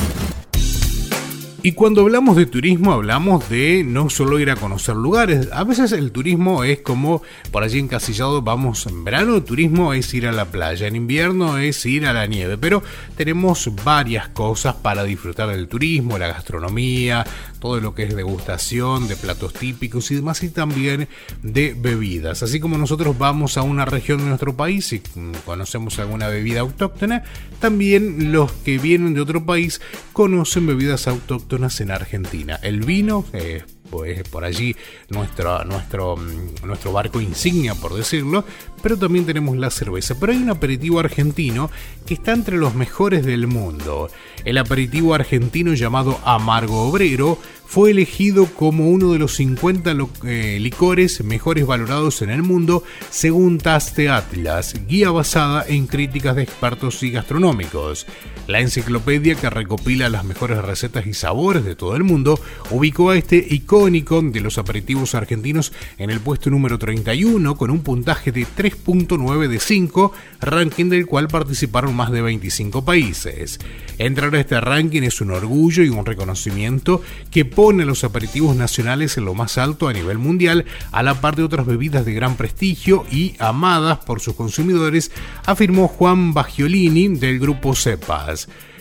Y 1.63 1.71
cuando 1.71 2.01
hablamos 2.01 2.35
de 2.35 2.47
turismo 2.47 2.93
hablamos 2.93 3.49
de 3.49 3.85
no 3.87 4.11
solo 4.11 4.41
ir 4.41 4.51
a 4.51 4.57
conocer 4.57 4.97
lugares, 4.97 5.49
a 5.53 5.63
veces 5.63 5.93
el 5.93 6.11
turismo 6.11 6.65
es 6.65 6.81
como 6.81 7.23
por 7.53 7.63
allí 7.63 7.79
encasillado, 7.79 8.43
vamos 8.43 8.85
en 8.89 9.05
verano, 9.05 9.41
turismo 9.45 9.93
es 9.93 10.13
ir 10.15 10.27
a 10.27 10.33
la 10.33 10.47
playa, 10.47 10.89
en 10.89 10.97
invierno 10.97 11.59
es 11.59 11.87
ir 11.87 12.07
a 12.07 12.13
la 12.13 12.27
nieve, 12.27 12.59
pero 12.59 12.83
tenemos 13.17 13.71
varias 13.85 14.27
cosas 14.31 14.75
para 14.75 15.05
disfrutar 15.05 15.51
del 15.51 15.69
turismo, 15.69 16.19
la 16.19 16.27
gastronomía, 16.27 17.25
todo 17.62 17.78
lo 17.78 17.94
que 17.94 18.02
es 18.02 18.16
degustación 18.16 19.06
de 19.06 19.14
platos 19.14 19.52
típicos 19.52 20.10
y 20.10 20.16
demás, 20.16 20.43
y 20.43 20.48
también 20.48 21.06
de 21.44 21.76
bebidas. 21.78 22.43
Así 22.43 22.59
como 22.59 22.76
nosotros 22.76 23.16
vamos 23.16 23.56
a 23.56 23.62
una 23.62 23.84
región 23.84 24.18
de 24.18 24.24
nuestro 24.24 24.56
país 24.56 24.93
y 24.93 25.01
conocemos 25.44 26.01
alguna 26.01 26.26
bebida 26.26 26.59
autóctona, 26.59 27.22
también 27.60 28.32
los 28.32 28.51
que 28.51 28.78
vienen 28.78 29.14
de 29.14 29.20
otro 29.20 29.47
país 29.47 29.80
conocen 30.12 30.66
bebidas 30.66 31.06
autóctonas 31.06 31.80
en 31.80 31.93
Argentina. 31.93 32.59
El 32.64 32.80
vino 32.80 33.24
es 33.32 33.62
pues 33.93 34.27
por 34.31 34.43
allí 34.43 34.74
nuestro, 35.10 35.62
nuestro, 35.66 36.16
mm, 36.16 36.66
nuestro 36.66 36.93
barco 36.93 37.20
insignia, 37.20 37.74
por 37.74 37.93
decirlo, 37.93 38.43
pero 38.82 38.97
también 38.97 39.27
tenemos 39.27 39.55
la 39.59 39.70
cerveza. 39.70 40.19
Pero 40.19 40.32
hay 40.32 40.39
un 40.39 40.48
aperitivo 40.48 40.98
argentino 40.98 41.70
que 42.06 42.14
está 42.14 42.32
entre 42.32 42.56
los 42.56 42.74
mejores 42.74 43.27
del 43.27 43.47
mundo. 43.47 44.09
El 44.47 44.56
aperitivo 44.56 45.12
argentino 45.14 45.74
llamado 45.74 46.19
Amargo 46.24 46.89
Obrero 46.89 47.39
fue 47.66 47.90
elegido 47.90 48.47
como 48.47 48.89
uno 48.90 49.12
de 49.12 49.19
los 49.19 49.35
50 49.36 49.94
eh, 50.24 50.59
licores 50.60 51.23
mejores 51.23 51.66
valorados 51.66 52.23
en 52.23 52.31
el 52.31 52.43
mundo 52.43 52.85
según 53.10 53.59
Taste 53.59 54.09
Atlas, 54.09 54.74
guía 54.86 55.10
basada 55.10 55.64
en 55.69 55.86
críticas 55.86 56.36
de 56.36 56.43
expertos 56.43 57.02
y 57.02 57.10
gastronómicos. 57.10 58.06
La 58.48 58.59
enciclopedia 58.59 59.36
que 59.36 59.48
recopila 59.48 60.09
las 60.09 60.24
mejores 60.24 60.59
recetas 60.59 61.06
y 61.06 61.14
sabores 61.14 61.64
de 61.64 61.77
todo 61.77 61.94
el 61.94 62.02
mundo 62.02 62.40
ubicó 62.70 63.10
a 63.10 63.16
este 63.16 63.36
icónico 63.36 64.20
de 64.20 64.40
los 64.40 64.59
aperitivos 64.59 65.14
argentinos 65.14 65.73
en 65.97 66.10
el 66.10 66.19
puesto 66.19 66.51
número 66.51 66.77
31 66.77 67.56
con 67.56 67.70
un 67.70 67.82
puntaje 67.82 68.32
de 68.32 68.43
3.9 68.43 69.47
de 69.47 69.60
5, 69.60 70.12
ranking 70.40 70.89
del 70.89 71.06
cual 71.06 71.28
participaron 71.28 71.94
más 71.94 72.10
de 72.10 72.20
25 72.20 72.85
países. 72.85 73.60
Entrar 73.98 74.35
a 74.35 74.40
este 74.40 74.60
ranking 74.60 75.02
es 75.02 75.20
un 75.20 75.31
orgullo 75.31 75.85
y 75.85 75.89
un 75.89 76.05
reconocimiento 76.05 77.01
que 77.31 77.44
pone 77.44 77.85
a 77.85 77.86
los 77.86 78.02
aperitivos 78.02 78.56
nacionales 78.56 79.16
en 79.16 79.24
lo 79.24 79.35
más 79.35 79.56
alto 79.56 79.86
a 79.86 79.93
nivel 79.93 80.19
mundial, 80.19 80.64
a 80.90 81.05
la 81.05 81.20
par 81.20 81.36
de 81.36 81.44
otras 81.44 81.64
bebidas 81.64 82.05
de 82.05 82.12
gran 82.12 82.36
prestigio 82.36 83.05
y 83.10 83.36
amadas 83.39 83.98
por 83.98 84.20
sus 84.20 84.35
consumidores, 84.35 85.12
afirmó 85.47 85.86
Juan 85.86 86.35
Bagiolini 86.35 87.09
del 87.09 87.39
grupo 87.39 87.77
Cepas. 87.77 88.32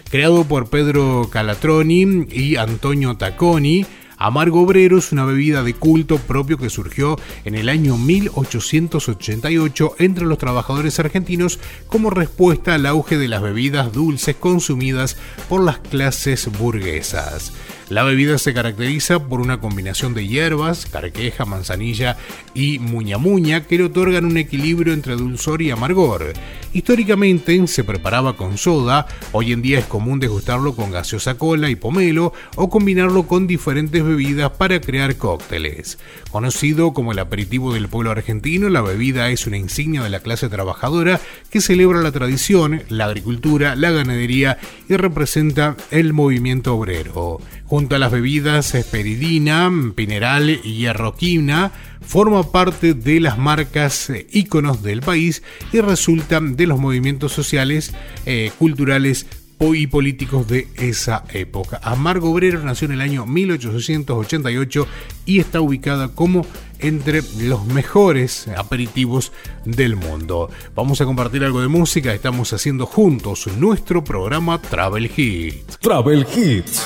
Creado 0.09 0.43
por 0.45 0.69
Pedro 0.69 1.29
Calatroni 1.31 2.27
y 2.29 2.57
Antonio 2.57 3.15
Tacconi, 3.15 3.85
Amargo 4.17 4.61
Obrero 4.61 4.99
es 4.99 5.11
una 5.11 5.25
bebida 5.25 5.63
de 5.63 5.73
culto 5.73 6.19
propio 6.19 6.59
que 6.59 6.69
surgió 6.69 7.17
en 7.43 7.55
el 7.55 7.69
año 7.69 7.97
1888 7.97 9.95
entre 9.97 10.25
los 10.25 10.37
trabajadores 10.37 10.99
argentinos 10.99 11.59
como 11.87 12.11
respuesta 12.11 12.75
al 12.75 12.85
auge 12.85 13.17
de 13.17 13.27
las 13.27 13.41
bebidas 13.41 13.91
dulces 13.91 14.35
consumidas 14.35 15.17
por 15.49 15.63
las 15.63 15.79
clases 15.79 16.51
burguesas. 16.55 17.51
La 17.91 18.03
bebida 18.03 18.37
se 18.37 18.53
caracteriza 18.53 19.27
por 19.27 19.41
una 19.41 19.59
combinación 19.59 20.13
de 20.13 20.25
hierbas, 20.25 20.85
carqueja, 20.85 21.43
manzanilla 21.43 22.15
y 22.53 22.79
muña 22.79 23.17
muña 23.17 23.67
que 23.67 23.77
le 23.77 23.83
otorgan 23.83 24.23
un 24.23 24.37
equilibrio 24.37 24.93
entre 24.93 25.17
dulzor 25.17 25.61
y 25.61 25.71
amargor. 25.71 26.31
Históricamente 26.71 27.67
se 27.67 27.83
preparaba 27.83 28.37
con 28.37 28.57
soda, 28.57 29.07
hoy 29.33 29.51
en 29.51 29.61
día 29.61 29.79
es 29.79 29.87
común 29.87 30.21
degustarlo 30.21 30.73
con 30.73 30.89
gaseosa 30.89 31.37
cola 31.37 31.69
y 31.69 31.75
pomelo 31.75 32.31
o 32.55 32.69
combinarlo 32.69 33.27
con 33.27 33.45
diferentes 33.45 34.01
bebidas 34.01 34.51
para 34.51 34.79
crear 34.79 35.17
cócteles. 35.17 35.99
Conocido 36.31 36.93
como 36.93 37.11
el 37.11 37.19
aperitivo 37.19 37.73
del 37.73 37.89
pueblo 37.89 38.11
argentino, 38.11 38.69
la 38.69 38.79
bebida 38.79 39.31
es 39.31 39.47
una 39.47 39.57
insignia 39.57 40.01
de 40.01 40.09
la 40.09 40.21
clase 40.21 40.47
trabajadora 40.47 41.19
que 41.49 41.59
celebra 41.59 41.99
la 41.99 42.13
tradición, 42.13 42.83
la 42.87 43.03
agricultura, 43.03 43.75
la 43.75 43.91
ganadería 43.91 44.59
y 44.87 44.95
representa 44.95 45.75
el 45.91 46.13
movimiento 46.13 46.73
obrero. 46.73 47.41
Junto 47.71 47.95
a 47.95 47.99
las 47.99 48.11
bebidas 48.11 48.75
esperidina, 48.75 49.71
pineral 49.95 50.49
y 50.49 50.73
hierroquina, 50.73 51.71
forma 52.01 52.51
parte 52.51 52.93
de 52.93 53.21
las 53.21 53.37
marcas 53.37 54.09
eh, 54.09 54.27
íconos 54.29 54.83
del 54.83 54.99
país 54.99 55.41
y 55.71 55.79
resulta 55.79 56.41
de 56.41 56.67
los 56.67 56.79
movimientos 56.79 57.31
sociales, 57.31 57.93
eh, 58.25 58.51
culturales 58.59 59.25
y 59.61 59.87
políticos 59.87 60.49
de 60.49 60.67
esa 60.75 61.23
época. 61.31 61.79
Amargo 61.81 62.31
Obrero 62.31 62.61
nació 62.61 62.87
en 62.87 62.91
el 62.91 62.99
año 62.99 63.25
1888 63.25 64.87
y 65.25 65.39
está 65.39 65.61
ubicada 65.61 66.09
como 66.09 66.45
entre 66.79 67.21
los 67.39 67.65
mejores 67.67 68.49
aperitivos 68.49 69.31
del 69.63 69.95
mundo. 69.95 70.49
Vamos 70.75 70.99
a 70.99 71.05
compartir 71.05 71.45
algo 71.45 71.61
de 71.61 71.69
música, 71.69 72.13
estamos 72.13 72.51
haciendo 72.51 72.85
juntos 72.85 73.47
nuestro 73.47 74.03
programa 74.03 74.61
Travel 74.61 75.09
Hits. 75.15 75.77
Travel 75.79 76.27
Hits. 76.35 76.85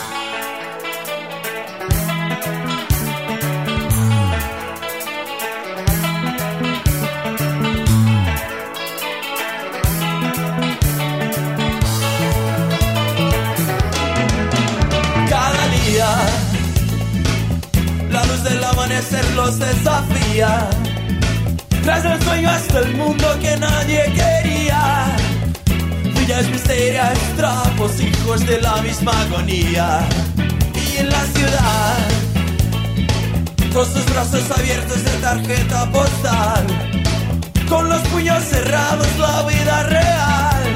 Los 19.36 19.58
desafía. 19.58 20.70
Tras 21.84 22.06
el 22.06 22.22
sueño 22.22 22.50
hasta 22.50 22.80
el 22.80 22.96
mundo 22.96 23.28
que 23.42 23.58
nadie 23.58 24.04
quería. 24.14 25.06
Villas 26.14 26.48
misterias, 26.50 27.18
trapos, 27.36 28.00
hijos 28.00 28.46
de 28.46 28.62
la 28.62 28.82
misma 28.84 29.12
agonía. 29.22 30.02
Y 30.76 30.98
en 30.98 31.10
la 31.10 31.26
ciudad, 31.26 31.98
con 33.74 33.86
sus 33.92 34.06
brazos 34.06 34.52
abiertos 34.52 35.04
de 35.04 35.12
tarjeta 35.20 35.92
postal. 35.92 36.66
Con 37.68 37.90
los 37.90 38.02
puños 38.10 38.44
cerrados, 38.44 39.08
la 39.18 39.44
vida 39.44 39.84
real. 39.84 40.76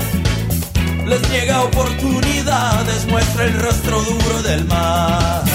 Les 1.05 1.29
niega 1.29 1.61
oportunidades, 1.61 3.07
muestra 3.07 3.45
el 3.45 3.59
rostro 3.59 4.01
duro 4.01 4.41
del 4.41 4.65
mar 4.65 5.48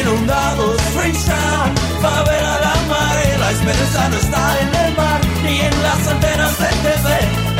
inundados, 0.00 0.80
Freetown, 0.94 1.74
favela 2.00 2.58
la 2.60 2.74
mare, 2.88 3.38
la 3.38 3.50
esperanza 3.50 4.08
no 4.08 4.16
está 4.16 4.60
en 4.60 4.74
el 4.86 4.96
mar 4.96 5.20
ni 5.44 5.60
en 5.60 5.82
las 5.82 6.06
antenas 6.08 6.58
de 6.58 6.68
TV, 6.84 7.06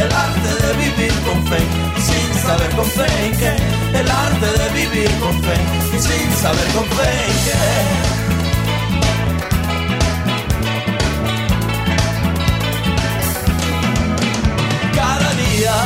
el 0.05 0.13
arte 0.13 0.51
de 0.63 0.73
vivir 0.85 1.15
con 1.27 1.47
fe 1.47 1.61
y 1.97 2.01
sin 2.01 2.35
saber 2.43 2.71
con 2.77 2.87
fe 2.87 3.07
en 3.27 3.33
qué, 3.39 3.55
el 3.99 4.11
arte 4.11 4.47
de 4.61 4.69
vivir 4.81 5.11
con 5.21 5.43
fe 5.43 5.57
y 5.97 5.99
sin 6.01 6.33
saber 6.43 6.69
con 6.75 6.85
fe 6.97 7.11
en 7.29 7.37
qué. 7.47 7.59
Cada 14.95 15.31
día, 15.45 15.77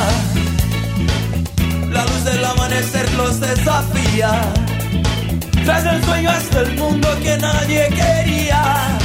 la 1.91 2.03
luz 2.05 2.23
del 2.23 2.45
amanecer 2.45 3.13
los 3.13 3.39
desafía 3.39 4.31
tras 5.65 5.85
el 5.85 6.03
sueño 6.03 6.29
hasta 6.29 6.61
el 6.61 6.77
mundo 6.77 7.07
que 7.23 7.37
nadie 7.37 7.89
quería. 7.89 8.97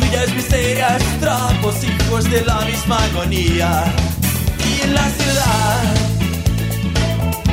Villas 0.00 0.34
misterias, 0.34 1.02
trapos, 1.20 1.76
hijos 1.84 2.24
de 2.30 2.44
la 2.44 2.60
misma 2.62 2.96
agonía. 3.04 3.84
Y 4.66 4.82
en 4.82 4.94
la 4.94 5.08
ciudad, 5.18 5.80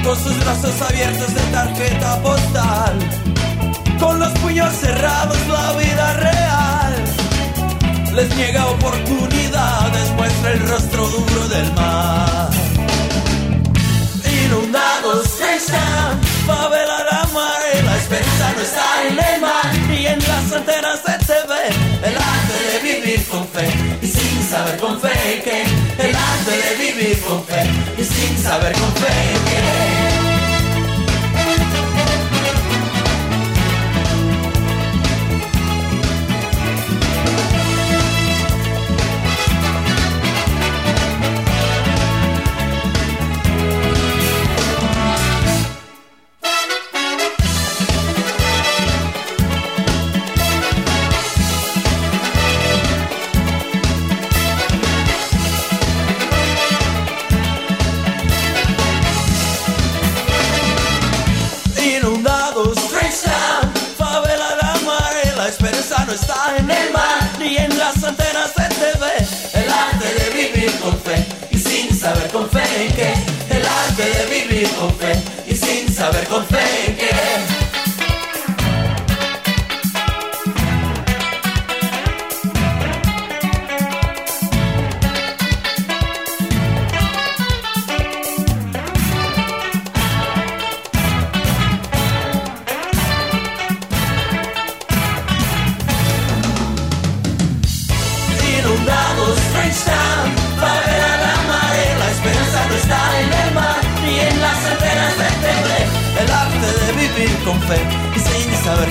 con 0.03 0.17
sus 0.17 0.39
brazos 0.39 0.81
abiertos 0.81 1.33
de 1.33 1.41
tarjeta 1.51 2.21
postal, 2.23 2.93
con 3.99 4.19
los 4.19 4.31
puños 4.39 4.73
cerrados, 4.73 5.37
la 5.47 5.71
vida 5.73 6.13
real 6.13 6.55
les 8.15 8.33
niega 8.37 8.65
oportunidades, 8.67 10.11
muestra 10.15 10.51
el 10.53 10.67
rostro 10.69 11.05
duro 11.09 11.47
del 11.49 11.73
mar. 11.73 12.49
Inundados 14.45 15.25
están, 15.57 16.21
favela 16.47 17.03
la 17.11 17.27
mare 17.33 17.81
esperanza 18.05 18.53
no 18.55 18.61
está 18.61 19.07
en 19.07 19.33
el 19.33 19.41
mar 19.41 19.65
ni 19.89 20.05
en 20.05 20.19
las 20.19 20.53
antenas 20.53 21.03
de 21.03 21.13
TV. 21.25 21.53
El 22.03 22.15
arte 22.15 22.55
de 22.71 22.93
vivir 22.93 23.25
con 23.27 23.47
fe 23.47 23.67
y 24.01 24.07
sin 24.07 24.43
saber 24.47 24.77
con 24.77 24.99
fe 25.01 25.41
que. 25.43 25.63
El 26.07 26.15
arte 26.15 26.51
de 26.51 26.85
vivir 26.85 27.19
con 27.21 27.43
fe 27.45 27.63
y 27.97 28.03
sin 28.03 28.37
saber 28.43 28.73
con 28.73 28.93
fe 28.93 29.15
que. 29.47 30.34
El 68.35 69.71
arte 69.71 70.13
de 70.13 70.29
vivir 70.31 70.71
con 70.81 70.99
fe 70.99 71.25
y 71.51 71.57
sin 71.57 71.97
saber 71.97 72.27
con 72.31 72.49
fe 72.49 72.63
en 72.85 72.93
qué. 72.93 73.13
El 73.49 73.65
arte 73.65 74.03
de 74.03 74.25
vivir 74.25 74.69
con 74.71 74.93
fe 74.95 75.13
y 75.47 75.55
sin 75.55 75.93
saber 75.93 76.25
con 76.27 76.45
fe 76.45 76.59
en 76.87 76.97
qué. 76.97 77.64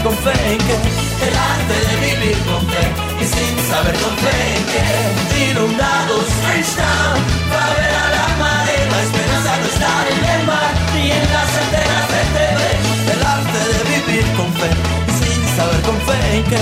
Con 0.05 0.15
fe 0.19 0.33
en 0.53 0.59
qué. 0.59 0.77
El 1.27 1.35
arte 1.35 1.77
de 1.89 1.95
vivir 2.07 2.39
con 2.45 2.61
fe 2.69 2.85
y 3.23 3.25
sin 3.25 3.55
saber 3.71 3.97
con 4.03 4.15
fe 4.23 4.35
en 4.57 4.65
qué. 4.73 4.85
Inundados, 5.51 6.27
freestyle, 6.45 7.21
para 7.51 7.73
ver 7.81 7.95
a 8.05 8.09
la 8.17 8.27
marea. 8.43 8.85
La 8.93 9.01
esperanza 9.07 9.53
no 9.61 9.67
está 9.73 9.93
en 10.13 10.23
el 10.35 10.43
mar 10.47 10.73
ni 10.93 11.11
en 11.11 11.25
las 11.33 11.51
antenas 11.63 12.07
de 12.13 12.21
TV. 12.37 12.61
El 13.15 13.21
arte 13.37 13.61
de 13.73 13.81
vivir 13.93 14.27
con 14.37 14.49
fe 14.61 14.71
y 15.09 15.13
sin 15.21 15.41
saber 15.57 15.81
con 15.89 15.99
fe 16.07 16.19
en 16.37 16.45
qué. 16.51 16.61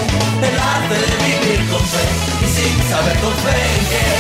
El 0.48 0.56
arte 0.74 0.97
de 1.06 1.14
vivir 1.27 1.60
con 1.70 1.82
fe 1.93 2.05
y 2.44 2.48
sin 2.56 2.74
saber 2.90 3.16
con 3.24 3.35
fe 3.43 3.56
en 3.77 3.85
qué. 3.90 4.11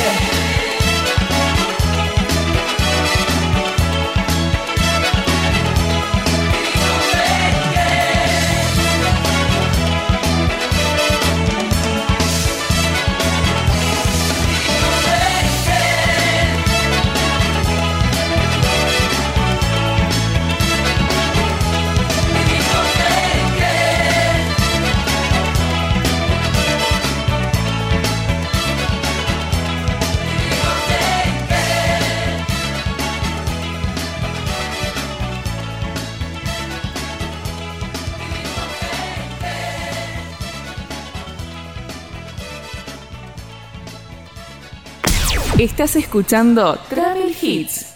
Estás 45.82 45.96
escuchando 45.96 46.78
Travel 46.88 47.34
Hits. 47.42 47.91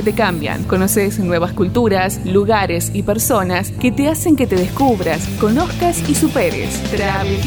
Te 0.00 0.14
cambian. 0.14 0.64
Conoces 0.64 1.18
nuevas 1.18 1.52
culturas, 1.52 2.24
lugares 2.24 2.90
y 2.94 3.02
personas 3.02 3.70
que 3.72 3.92
te 3.92 4.08
hacen 4.08 4.36
que 4.36 4.46
te 4.46 4.56
descubras, 4.56 5.28
conozcas 5.38 6.08
y 6.08 6.14
superes. 6.14 6.82
Travel 6.90 7.40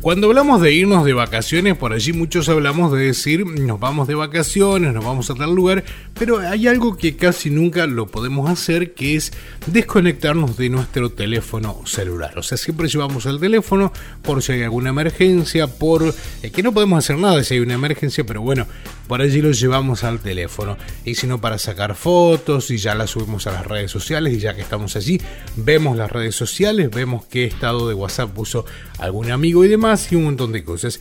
Cuando 0.00 0.28
hablamos 0.28 0.62
de 0.62 0.72
irnos 0.72 1.04
de 1.04 1.12
vacaciones, 1.12 1.76
por 1.76 1.92
allí 1.92 2.14
muchos 2.14 2.48
hablamos 2.48 2.90
de 2.90 3.00
decir 3.00 3.44
nos 3.44 3.78
vamos 3.78 4.08
de 4.08 4.14
vacaciones, 4.14 4.94
nos 4.94 5.04
vamos 5.04 5.28
a 5.28 5.34
tal 5.34 5.54
lugar, 5.54 5.84
pero 6.18 6.38
hay 6.38 6.68
algo 6.68 6.96
que 6.96 7.16
casi 7.16 7.50
nunca 7.50 7.86
lo 7.86 8.06
podemos 8.06 8.48
hacer, 8.48 8.94
que 8.94 9.16
es 9.16 9.30
desconectarnos 9.66 10.56
de 10.56 10.70
nuestro 10.70 11.10
teléfono 11.10 11.82
celular. 11.84 12.38
O 12.38 12.42
sea, 12.42 12.56
siempre 12.56 12.88
llevamos 12.88 13.26
el 13.26 13.38
teléfono 13.40 13.92
por 14.22 14.42
si 14.42 14.52
hay 14.52 14.62
alguna 14.62 14.88
emergencia, 14.88 15.66
por 15.66 16.14
eh, 16.42 16.50
que 16.50 16.62
no 16.62 16.72
podemos 16.72 16.98
hacer 16.98 17.18
nada 17.18 17.42
si 17.44 17.54
hay 17.54 17.60
una 17.60 17.74
emergencia, 17.74 18.24
pero 18.24 18.40
bueno, 18.40 18.66
por 19.06 19.20
allí 19.20 19.42
lo 19.42 19.52
llevamos 19.52 20.04
al 20.04 20.20
teléfono. 20.20 20.76
Y 21.04 21.14
si 21.14 21.26
no, 21.26 21.40
para 21.40 21.58
sacar 21.58 21.94
fotos 21.94 22.70
y 22.70 22.78
ya 22.78 22.94
las 22.94 23.10
subimos 23.10 23.46
a 23.46 23.52
las 23.52 23.66
redes 23.66 23.90
sociales 23.90 24.34
y 24.34 24.38
ya 24.38 24.54
que 24.54 24.62
estamos 24.62 24.96
allí, 24.96 25.20
vemos 25.56 25.96
las 25.96 26.10
redes 26.10 26.34
sociales, 26.34 26.90
vemos 26.90 27.26
qué 27.26 27.44
estado 27.44 27.88
de 27.88 27.94
WhatsApp 27.94 28.30
puso 28.30 28.64
algún 28.98 29.30
amigo 29.30 29.64
y 29.64 29.68
demás 29.68 30.10
y 30.10 30.16
un 30.16 30.24
montón 30.24 30.52
de 30.52 30.64
cosas. 30.64 31.00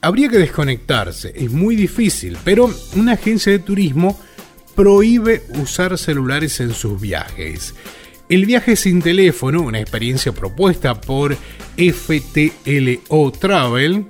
Habría 0.00 0.28
que 0.28 0.38
desconectarse, 0.38 1.32
es 1.34 1.50
muy 1.50 1.76
difícil, 1.76 2.36
pero 2.44 2.68
una 2.96 3.12
agencia 3.12 3.52
de 3.52 3.60
turismo 3.60 4.20
prohíbe 4.74 5.42
usar 5.60 5.96
celulares 5.98 6.60
en 6.60 6.74
sus 6.74 7.00
viajes. 7.00 7.74
El 8.28 8.46
viaje 8.46 8.76
sin 8.76 9.02
teléfono, 9.02 9.60
una 9.60 9.80
experiencia 9.80 10.32
propuesta 10.32 11.00
por 11.00 11.36
FTLO 11.76 13.32
Travel, 13.32 14.06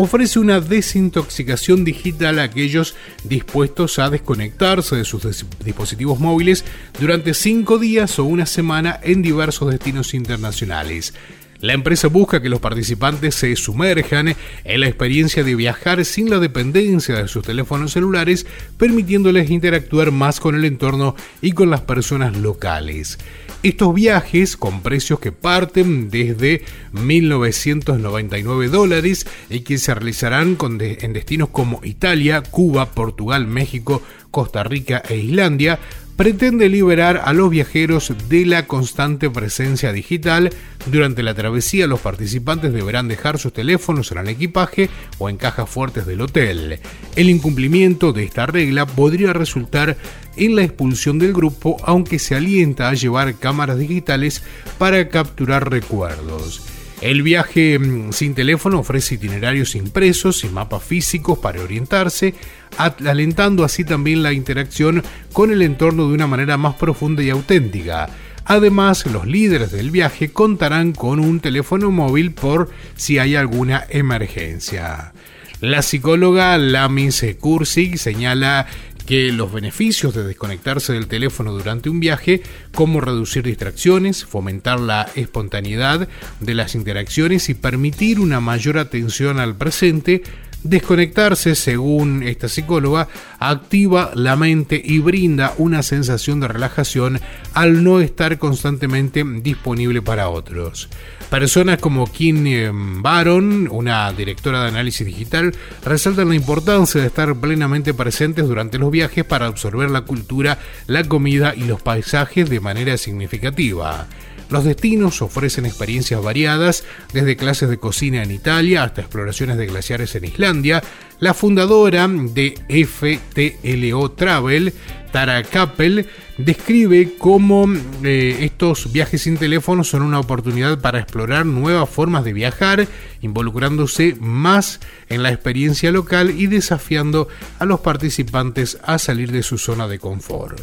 ofrece 0.00 0.38
una 0.38 0.60
desintoxicación 0.60 1.82
digital 1.84 2.38
a 2.38 2.44
aquellos 2.44 2.94
dispuestos 3.24 3.98
a 3.98 4.08
desconectarse 4.10 4.94
de 4.94 5.04
sus 5.04 5.26
dispositivos 5.64 6.20
móviles 6.20 6.64
durante 7.00 7.34
cinco 7.34 7.78
días 7.78 8.16
o 8.20 8.24
una 8.24 8.46
semana 8.46 9.00
en 9.02 9.22
diversos 9.22 9.72
destinos 9.72 10.14
internacionales. 10.14 11.14
La 11.60 11.72
empresa 11.72 12.06
busca 12.06 12.40
que 12.40 12.48
los 12.48 12.60
participantes 12.60 13.34
se 13.34 13.56
sumerjan 13.56 14.36
en 14.62 14.80
la 14.80 14.86
experiencia 14.86 15.42
de 15.42 15.56
viajar 15.56 16.04
sin 16.04 16.30
la 16.30 16.38
dependencia 16.38 17.16
de 17.16 17.26
sus 17.26 17.44
teléfonos 17.44 17.90
celulares, 17.90 18.46
permitiéndoles 18.76 19.50
interactuar 19.50 20.12
más 20.12 20.38
con 20.38 20.54
el 20.54 20.64
entorno 20.64 21.16
y 21.42 21.50
con 21.50 21.70
las 21.70 21.80
personas 21.80 22.36
locales. 22.36 23.18
Estos 23.64 23.92
viajes, 23.92 24.56
con 24.56 24.82
precios 24.82 25.18
que 25.18 25.32
parten 25.32 26.10
desde 26.10 26.62
1.999 26.92 28.68
dólares 28.68 29.26
y 29.50 29.60
que 29.60 29.78
se 29.78 29.92
realizarán 29.94 30.56
en 30.80 31.12
destinos 31.12 31.48
como 31.48 31.80
Italia, 31.82 32.40
Cuba, 32.40 32.92
Portugal, 32.92 33.48
México, 33.48 34.00
Costa 34.30 34.62
Rica 34.62 35.02
e 35.08 35.16
Islandia, 35.16 35.80
pretende 36.18 36.68
liberar 36.68 37.22
a 37.24 37.32
los 37.32 37.48
viajeros 37.48 38.12
de 38.28 38.44
la 38.44 38.66
constante 38.66 39.30
presencia 39.30 39.92
digital. 39.92 40.50
Durante 40.86 41.22
la 41.22 41.32
travesía 41.32 41.86
los 41.86 42.00
participantes 42.00 42.72
deberán 42.72 43.06
dejar 43.06 43.38
sus 43.38 43.52
teléfonos 43.52 44.10
en 44.10 44.18
el 44.18 44.28
equipaje 44.28 44.90
o 45.18 45.28
en 45.28 45.36
cajas 45.36 45.70
fuertes 45.70 46.06
del 46.06 46.20
hotel. 46.20 46.80
El 47.14 47.30
incumplimiento 47.30 48.12
de 48.12 48.24
esta 48.24 48.46
regla 48.46 48.84
podría 48.84 49.32
resultar 49.32 49.96
en 50.36 50.56
la 50.56 50.64
expulsión 50.64 51.20
del 51.20 51.32
grupo 51.32 51.76
aunque 51.84 52.18
se 52.18 52.34
alienta 52.34 52.88
a 52.88 52.94
llevar 52.94 53.36
cámaras 53.36 53.78
digitales 53.78 54.42
para 54.76 55.08
capturar 55.10 55.70
recuerdos. 55.70 56.77
El 57.00 57.22
viaje 57.22 57.78
mm, 57.78 58.12
sin 58.12 58.34
teléfono 58.34 58.80
ofrece 58.80 59.14
itinerarios 59.14 59.76
impresos 59.76 60.42
y 60.44 60.48
mapas 60.48 60.82
físicos 60.82 61.38
para 61.38 61.62
orientarse, 61.62 62.34
alentando 62.76 63.64
así 63.64 63.84
también 63.84 64.22
la 64.22 64.32
interacción 64.32 65.04
con 65.32 65.52
el 65.52 65.62
entorno 65.62 66.08
de 66.08 66.14
una 66.14 66.26
manera 66.26 66.56
más 66.56 66.74
profunda 66.74 67.22
y 67.22 67.30
auténtica. 67.30 68.08
Además, 68.44 69.06
los 69.06 69.26
líderes 69.26 69.70
del 69.70 69.90
viaje 69.90 70.30
contarán 70.30 70.92
con 70.92 71.20
un 71.20 71.38
teléfono 71.38 71.90
móvil 71.90 72.32
por 72.32 72.70
si 72.96 73.18
hay 73.18 73.36
alguna 73.36 73.86
emergencia. 73.90 75.12
La 75.60 75.82
psicóloga 75.82 76.56
Lamis 76.56 77.24
Kursig 77.40 77.98
señala 77.98 78.66
que 79.08 79.32
los 79.32 79.50
beneficios 79.50 80.12
de 80.12 80.22
desconectarse 80.22 80.92
del 80.92 81.06
teléfono 81.06 81.54
durante 81.54 81.88
un 81.88 81.98
viaje, 81.98 82.42
como 82.74 83.00
reducir 83.00 83.42
distracciones, 83.42 84.26
fomentar 84.26 84.78
la 84.78 85.08
espontaneidad 85.14 86.10
de 86.40 86.54
las 86.54 86.74
interacciones 86.74 87.48
y 87.48 87.54
permitir 87.54 88.20
una 88.20 88.40
mayor 88.40 88.76
atención 88.76 89.40
al 89.40 89.56
presente, 89.56 90.22
Desconectarse, 90.64 91.54
según 91.54 92.24
esta 92.24 92.48
psicóloga, 92.48 93.06
activa 93.38 94.10
la 94.14 94.34
mente 94.34 94.80
y 94.84 94.98
brinda 94.98 95.54
una 95.56 95.84
sensación 95.84 96.40
de 96.40 96.48
relajación 96.48 97.20
al 97.54 97.84
no 97.84 98.00
estar 98.00 98.38
constantemente 98.38 99.24
disponible 99.40 100.02
para 100.02 100.28
otros. 100.28 100.88
Personas 101.30 101.78
como 101.78 102.10
Kim 102.10 102.46
eh, 102.46 102.70
Baron, 102.72 103.68
una 103.70 104.12
directora 104.12 104.62
de 104.62 104.68
análisis 104.68 105.06
digital, 105.06 105.54
resaltan 105.84 106.30
la 106.30 106.34
importancia 106.34 107.00
de 107.00 107.06
estar 107.06 107.36
plenamente 107.36 107.94
presentes 107.94 108.48
durante 108.48 108.78
los 108.78 108.90
viajes 108.90 109.24
para 109.24 109.46
absorber 109.46 109.90
la 109.90 110.02
cultura, 110.02 110.58
la 110.86 111.04
comida 111.04 111.54
y 111.54 111.64
los 111.64 111.82
paisajes 111.82 112.50
de 112.50 112.60
manera 112.60 112.96
significativa. 112.96 114.08
Los 114.50 114.64
destinos 114.64 115.20
ofrecen 115.20 115.66
experiencias 115.66 116.22
variadas, 116.22 116.84
desde 117.12 117.36
clases 117.36 117.68
de 117.68 117.78
cocina 117.78 118.22
en 118.22 118.30
Italia 118.30 118.82
hasta 118.82 119.02
exploraciones 119.02 119.58
de 119.58 119.66
glaciares 119.66 120.14
en 120.14 120.24
Islandia. 120.24 120.82
La 121.20 121.34
fundadora 121.34 122.08
de 122.08 122.54
FTLO 122.68 124.12
Travel, 124.12 124.72
Tara 125.12 125.42
Kappel, 125.42 126.06
describe 126.38 127.14
cómo 127.18 127.66
eh, 128.04 128.38
estos 128.40 128.92
viajes 128.92 129.22
sin 129.22 129.36
teléfono 129.36 129.84
son 129.84 130.02
una 130.02 130.20
oportunidad 130.20 130.80
para 130.80 131.00
explorar 131.00 131.44
nuevas 131.44 131.90
formas 131.90 132.24
de 132.24 132.32
viajar, 132.32 132.86
involucrándose 133.20 134.16
más 134.20 134.80
en 135.08 135.22
la 135.22 135.30
experiencia 135.30 135.90
local 135.90 136.30
y 136.30 136.46
desafiando 136.46 137.28
a 137.58 137.64
los 137.64 137.80
participantes 137.80 138.78
a 138.84 138.98
salir 138.98 139.32
de 139.32 139.42
su 139.42 139.58
zona 139.58 139.88
de 139.88 139.98
confort. 139.98 140.60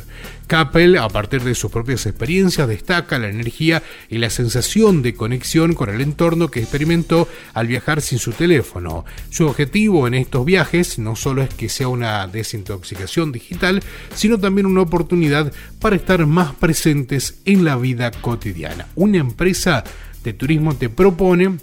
Kappel, 0.48 0.98
a 0.98 1.10
partir 1.10 1.44
de 1.44 1.56
sus 1.56 1.72
propias 1.72 2.06
experiencias, 2.06 2.68
destaca 2.68 3.20
la 3.20 3.30
energía 3.30 3.82
y 4.10 4.18
la 4.18 4.30
sensación 4.30 5.02
de 5.02 5.14
conexión 5.14 5.74
con 5.74 5.90
el 5.90 6.02
entorno 6.02 6.50
que 6.50 6.60
experimentó 6.60 7.28
al 7.54 7.68
viajar 7.68 8.02
sin 8.02 8.20
su 8.20 8.32
teléfono. 8.32 9.06
Su 9.30 9.48
objetivo 9.48 10.08
en 10.08 10.14
estos 10.14 10.46
viajes 10.46 11.00
no 11.00 11.16
solo 11.16 11.42
es 11.42 11.54
que 11.54 11.70
sea 11.70 11.88
una 11.88 12.28
desintoxicación 12.28 13.32
digital, 13.32 13.82
sino 14.14 14.40
también 14.40 14.68
una 14.68 14.82
oportunidad 14.82 15.52
para 15.80 15.96
estar 15.96 16.26
más 16.26 16.54
presentes 16.56 17.40
en 17.46 17.66
la 17.66 17.76
vida 17.76 18.12
cotidiana. 18.12 18.88
Una 18.96 19.18
empresa 19.18 19.84
de 20.24 20.34
turismo 20.34 20.76
te 20.76 20.90
propone 20.90 21.58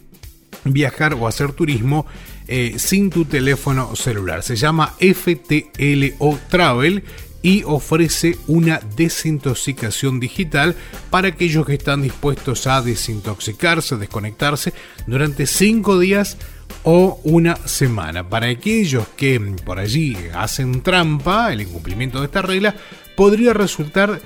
viajar 0.64 1.14
o 1.14 1.26
hacer 1.26 1.52
turismo 1.52 2.06
eh, 2.48 2.74
sin 2.78 3.10
tu 3.10 3.24
teléfono 3.24 3.94
celular. 3.96 4.42
Se 4.42 4.56
llama 4.56 4.94
FTLO 4.98 6.38
Travel 6.48 7.04
y 7.42 7.64
ofrece 7.64 8.38
una 8.46 8.80
desintoxicación 8.96 10.20
digital 10.20 10.76
para 11.10 11.28
aquellos 11.28 11.66
que 11.66 11.74
están 11.74 12.02
dispuestos 12.02 12.66
a 12.66 12.80
desintoxicarse, 12.80 13.96
desconectarse 13.96 14.72
durante 15.06 15.46
5 15.46 15.98
días 15.98 16.36
o 16.84 17.20
una 17.24 17.56
semana. 17.66 18.28
Para 18.28 18.48
aquellos 18.48 19.06
que 19.16 19.40
por 19.64 19.78
allí 19.78 20.16
hacen 20.34 20.82
trampa, 20.82 21.52
el 21.52 21.62
incumplimiento 21.62 22.20
de 22.20 22.26
esta 22.26 22.42
regla 22.42 22.74
podría 23.16 23.52
resultar 23.52 24.20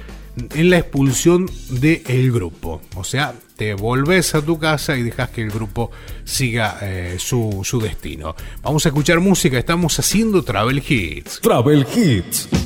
en 0.54 0.70
la 0.70 0.78
expulsión 0.78 1.50
del 1.70 2.30
grupo. 2.30 2.82
O 2.94 3.04
sea, 3.04 3.34
te 3.56 3.74
volvés 3.74 4.34
a 4.34 4.42
tu 4.42 4.58
casa 4.58 4.96
y 4.96 5.02
dejas 5.02 5.30
que 5.30 5.42
el 5.42 5.50
grupo 5.50 5.90
siga 6.24 6.78
eh, 6.82 7.16
su, 7.18 7.62
su 7.64 7.80
destino. 7.80 8.36
Vamos 8.62 8.84
a 8.84 8.90
escuchar 8.90 9.20
música, 9.20 9.58
estamos 9.58 9.98
haciendo 9.98 10.42
Travel 10.42 10.82
Hits. 10.86 11.40
Travel 11.40 11.86
Hits. 11.94 12.65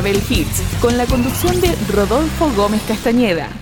Travel 0.00 0.22
Hits, 0.30 0.62
con 0.80 0.96
la 0.96 1.04
conducción 1.04 1.60
de 1.60 1.76
Rodolfo 1.92 2.50
Gómez 2.56 2.80
Castañeda. 2.88 3.59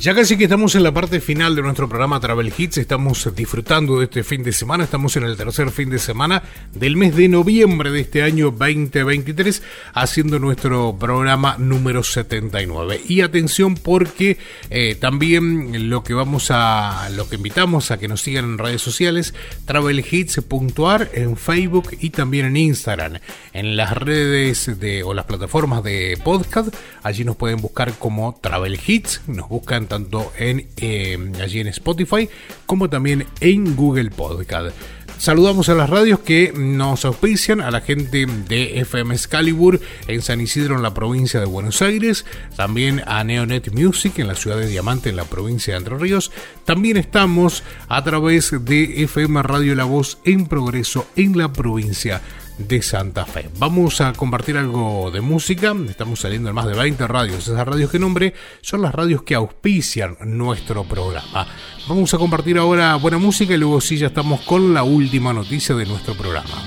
Ya 0.00 0.14
casi 0.14 0.38
que 0.38 0.44
estamos 0.44 0.74
en 0.76 0.82
la 0.82 0.94
parte 0.94 1.20
final 1.20 1.54
de 1.54 1.60
nuestro 1.60 1.86
programa 1.86 2.18
Travel 2.20 2.50
Hits, 2.56 2.78
estamos 2.78 3.28
disfrutando 3.36 3.98
de 3.98 4.06
este 4.06 4.24
fin 4.24 4.42
de 4.42 4.50
semana, 4.50 4.84
estamos 4.84 5.14
en 5.16 5.24
el 5.24 5.36
tercer 5.36 5.70
fin 5.70 5.90
de 5.90 5.98
semana 5.98 6.42
del 6.72 6.96
mes 6.96 7.14
de 7.14 7.28
noviembre 7.28 7.90
de 7.90 8.00
este 8.00 8.22
año 8.22 8.46
2023, 8.50 9.62
haciendo 9.92 10.38
nuestro 10.38 10.96
programa 10.98 11.56
número 11.58 12.02
79. 12.02 12.98
Y 13.08 13.20
atención 13.20 13.74
porque 13.74 14.38
eh, 14.70 14.94
también 14.94 15.90
lo 15.90 16.02
que 16.02 16.14
vamos 16.14 16.50
a, 16.50 17.10
lo 17.10 17.28
que 17.28 17.36
invitamos 17.36 17.90
a 17.90 17.98
que 17.98 18.08
nos 18.08 18.22
sigan 18.22 18.46
en 18.46 18.56
redes 18.56 18.80
sociales, 18.80 19.34
travelhits.ar 19.66 21.10
en 21.12 21.36
Facebook 21.36 21.90
y 22.00 22.08
también 22.08 22.46
en 22.46 22.56
Instagram. 22.56 23.18
En 23.52 23.76
las 23.76 23.94
redes 23.98 24.80
de, 24.80 25.02
o 25.02 25.12
las 25.12 25.26
plataformas 25.26 25.84
de 25.84 26.18
podcast, 26.24 26.74
allí 27.02 27.22
nos 27.22 27.36
pueden 27.36 27.60
buscar 27.60 27.92
como 27.98 28.38
Travel 28.40 28.80
Hits, 28.86 29.20
nos 29.26 29.50
buscan 29.50 29.89
tanto 29.90 30.32
en 30.38 30.68
eh, 30.76 31.18
allí 31.42 31.58
en 31.58 31.66
Spotify 31.66 32.28
como 32.64 32.88
también 32.88 33.26
en 33.40 33.74
Google 33.74 34.10
Podcast. 34.10 34.74
Saludamos 35.18 35.68
a 35.68 35.74
las 35.74 35.90
radios 35.90 36.20
que 36.20 36.52
nos 36.56 37.04
auspician, 37.04 37.60
a 37.60 37.70
la 37.70 37.82
gente 37.82 38.24
de 38.24 38.80
FM 38.80 39.14
Excalibur 39.14 39.78
en 40.06 40.22
San 40.22 40.40
Isidro, 40.40 40.76
en 40.76 40.82
la 40.82 40.94
provincia 40.94 41.40
de 41.40 41.46
Buenos 41.46 41.82
Aires, 41.82 42.24
también 42.56 43.02
a 43.06 43.22
Neonet 43.24 43.70
Music 43.72 44.18
en 44.18 44.28
la 44.28 44.34
ciudad 44.34 44.56
de 44.56 44.68
Diamante, 44.68 45.10
en 45.10 45.16
la 45.16 45.24
provincia 45.24 45.74
de 45.74 45.78
Entre 45.78 45.98
Ríos. 45.98 46.32
También 46.64 46.96
estamos 46.96 47.64
a 47.88 48.02
través 48.02 48.54
de 48.64 49.02
FM 49.02 49.42
Radio 49.42 49.74
La 49.74 49.84
Voz 49.84 50.18
en 50.24 50.46
Progreso, 50.46 51.06
en 51.16 51.36
la 51.36 51.52
provincia 51.52 52.22
de 52.66 52.82
Santa 52.82 53.24
Fe. 53.26 53.48
Vamos 53.58 54.00
a 54.00 54.12
compartir 54.12 54.56
algo 54.56 55.10
de 55.10 55.20
música. 55.20 55.74
Estamos 55.88 56.20
saliendo 56.20 56.48
en 56.48 56.54
más 56.54 56.66
de 56.66 56.74
20 56.74 57.06
radios. 57.06 57.48
Esas 57.48 57.66
radios 57.66 57.90
que 57.90 57.98
nombre 57.98 58.34
son 58.60 58.82
las 58.82 58.94
radios 58.94 59.22
que 59.22 59.34
auspician 59.34 60.16
nuestro 60.24 60.84
programa. 60.84 61.46
Vamos 61.88 62.12
a 62.14 62.18
compartir 62.18 62.58
ahora 62.58 62.96
buena 62.96 63.18
música 63.18 63.54
y 63.54 63.58
luego 63.58 63.80
sí 63.80 63.96
ya 63.96 64.08
estamos 64.08 64.40
con 64.42 64.74
la 64.74 64.82
última 64.82 65.32
noticia 65.32 65.74
de 65.74 65.86
nuestro 65.86 66.14
programa. 66.14 66.64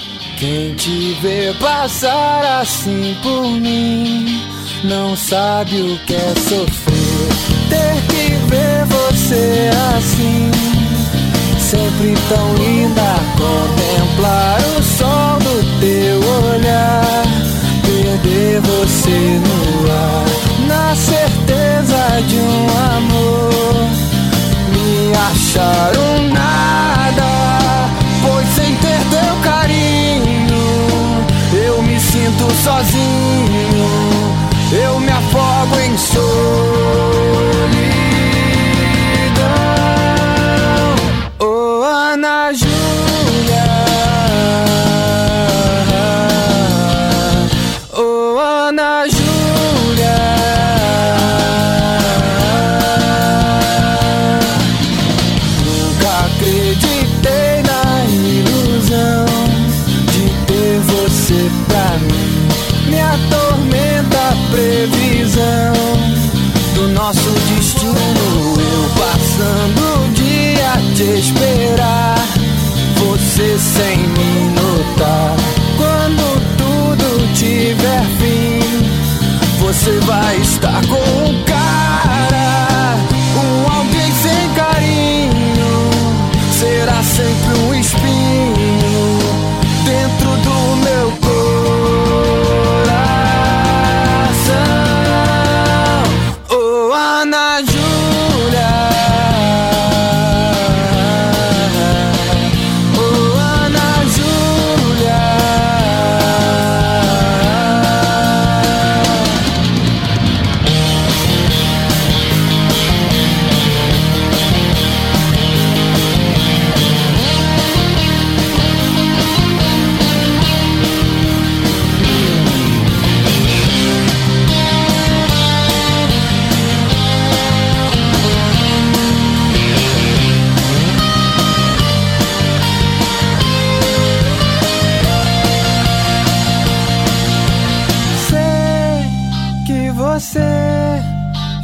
Sempre 11.74 12.14
tão 12.30 12.54
linda. 12.56 13.02
Contemplar 13.38 14.60
o 14.78 14.84
sol 14.84 15.40
do 15.40 15.80
teu 15.80 16.20
olhar, 16.54 17.24
perder 17.82 18.62
você 18.62 19.42
no 19.46 19.92
ar, 19.92 20.26
na 20.68 20.96
certeza 20.96 22.22
de 22.28 22.38
um 22.38 22.68
amor. 22.98 23.90
Me 24.72 25.14
acharam 25.32 26.30
nada, 26.32 27.90
pois 28.22 28.48
sem 28.50 28.76
ter 28.76 29.00
teu 29.10 29.36
carinho, 29.44 31.26
eu 31.66 31.82
me 31.82 32.00
sinto 32.00 32.52
sozinho, 32.64 33.90
eu 34.72 35.00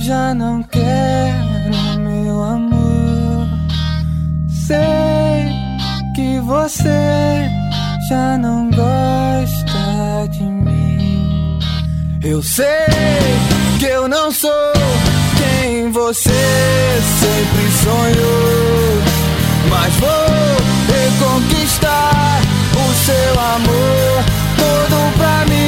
já 0.01 0.33
não 0.33 0.63
quer 0.63 1.33
o 1.95 1.99
meu 1.99 2.43
amor. 2.43 3.47
Sei 4.49 5.49
que 6.15 6.39
você 6.39 7.49
já 8.09 8.37
não 8.37 8.69
gosta 8.69 10.27
de 10.31 10.43
mim. 10.43 11.59
Eu 12.23 12.41
sei 12.41 12.65
que 13.79 13.85
eu 13.85 14.07
não 14.07 14.31
sou 14.31 14.73
quem 15.37 15.91
você 15.91 16.29
sempre 17.19 17.71
sonhou. 17.83 18.79
Mas 19.69 19.93
vou 19.95 20.09
reconquistar 20.95 22.41
o 22.73 22.93
seu 23.05 23.39
amor 23.39 24.23
todo 24.57 25.17
pra 25.17 25.45
mim. 25.45 25.58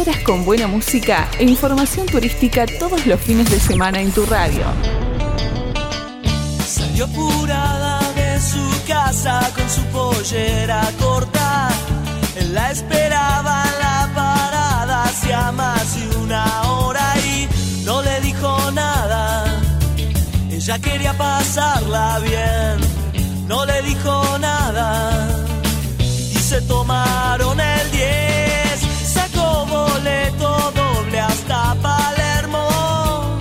Horas 0.00 0.18
con 0.20 0.44
buena 0.44 0.66
música 0.66 1.28
e 1.38 1.44
información 1.44 2.06
turística 2.06 2.64
todos 2.78 3.06
los 3.06 3.20
fines 3.20 3.50
de 3.50 3.60
semana 3.60 4.00
en 4.00 4.10
tu 4.12 4.24
radio. 4.24 4.64
Salió 6.66 7.04
apurada 7.04 8.00
de 8.14 8.40
su 8.40 8.64
casa 8.86 9.50
con 9.54 9.68
su 9.68 9.82
pollera 9.86 10.88
corta. 10.98 11.68
Él 12.36 12.54
la 12.54 12.70
esperaba 12.70 13.64
en 13.72 13.78
la 13.78 14.10
parada 14.14 15.04
hacía 15.04 15.52
más 15.52 15.94
de 15.94 16.16
una 16.16 16.44
hora 16.70 17.14
y 17.18 17.48
no 17.84 18.00
le 18.00 18.20
dijo 18.20 18.70
nada. 18.70 19.44
Ella 20.50 20.78
quería 20.78 21.12
pasarla 21.12 22.20
bien, 22.20 23.46
no 23.46 23.66
le 23.66 23.82
dijo 23.82 24.38
nada. 24.38 25.44
Y 25.98 26.38
se 26.38 26.62
tomaron 26.62 27.60
el 27.60 27.90
10, 27.90 28.49
hasta 31.50 31.74
Palermo. 31.82 33.38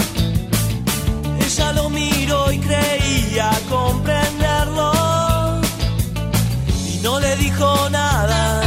Ella 1.45 1.73
lo 1.73 1.89
miró 1.89 2.51
y 2.51 2.59
creía 2.59 3.51
comprenderlo. 3.69 4.91
Y 6.91 6.97
no 7.03 7.19
le 7.19 7.35
dijo 7.37 7.89
nada. 7.89 8.61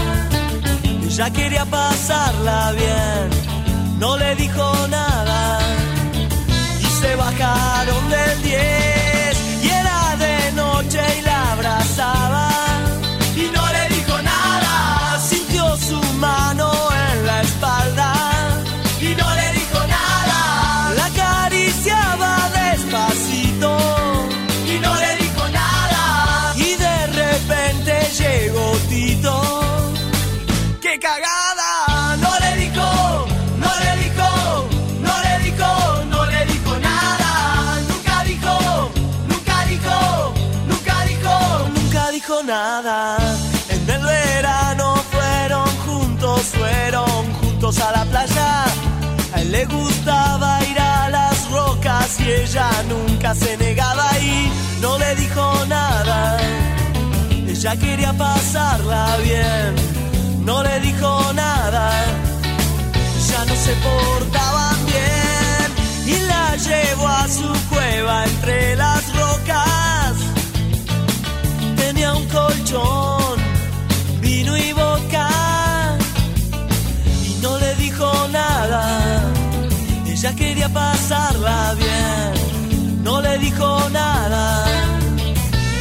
Ella 1.04 1.30
quería 1.30 1.64
pasarla 1.64 2.72
bien, 2.72 3.98
no 3.98 4.16
le 4.16 4.34
dijo 4.36 4.86
nada. 4.88 5.58
Y 6.80 6.86
se 7.00 7.16
bajaron 7.16 8.10
del 8.10 8.42
10 8.42 9.64
y 9.64 9.68
era 9.68 10.16
de 10.16 10.52
noche 10.52 11.00
y 11.18 11.22
la 11.22 11.52
abrazaba. 11.52 12.51
A 47.80 47.92
la 47.92 48.04
playa. 48.04 48.64
A 49.34 49.40
él 49.40 49.52
le 49.52 49.64
gustaba 49.66 50.62
ir 50.64 50.78
a 50.78 51.08
las 51.08 51.50
rocas 51.50 52.20
y 52.20 52.28
ella 52.28 52.70
nunca 52.88 53.34
se 53.34 53.56
negaba 53.56 54.10
y 54.18 54.52
no 54.80 54.98
le 54.98 55.14
dijo 55.14 55.64
nada. 55.66 56.38
Ella 57.48 57.76
quería 57.76 58.12
pasarla 58.12 59.16
bien, 59.22 60.44
no 60.44 60.62
le 60.62 60.80
dijo 60.80 61.32
nada. 61.32 61.90
Ya 63.30 63.44
no 63.44 63.54
se 63.54 63.74
portaban 63.86 64.76
bien 64.86 66.14
y 66.14 66.20
la 66.26 66.56
llevó 66.56 67.08
a 67.08 67.28
su 67.28 67.50
cueva 67.70 68.24
entre 68.24 68.76
las 68.76 69.02
rocas. 69.14 70.14
Tenía 71.76 72.12
un 72.12 72.26
colchón, 72.28 73.38
vino 74.20 74.56
y 74.56 74.72
boca 74.72 75.51
dijo 78.02 78.28
nada. 78.28 79.22
Ella 80.06 80.34
quería 80.34 80.68
pasarla 80.68 81.74
bien, 81.74 83.02
no 83.02 83.20
le 83.20 83.38
dijo 83.38 83.88
nada 83.90 84.64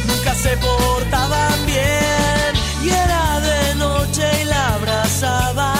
nunca 0.08 0.34
se 0.34 0.56
portaban 0.56 1.66
bien 1.66 2.52
y 2.84 2.88
era 2.88 3.40
de 3.40 3.74
noche 3.76 4.24
y 4.42 4.44
la 4.46 4.74
abrazaba 4.74 5.71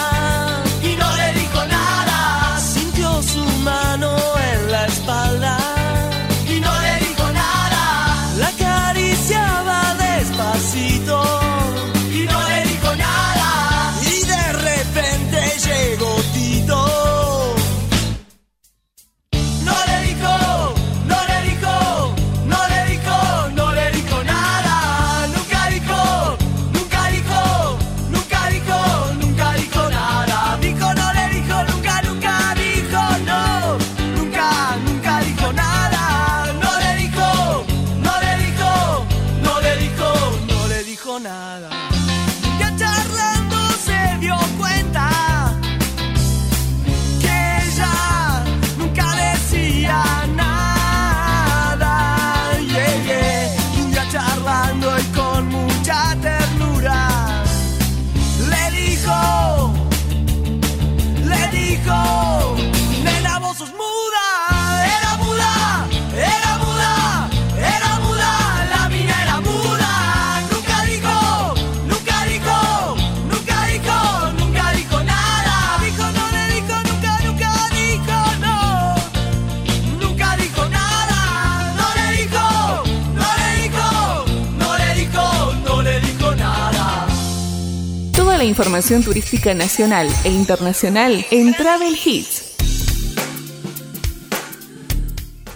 turística 88.83 89.53
nacional 89.53 90.09
e 90.25 90.29
internacional 90.29 91.25
en 91.31 91.53
Travel 91.53 91.95
Hits. 92.03 92.53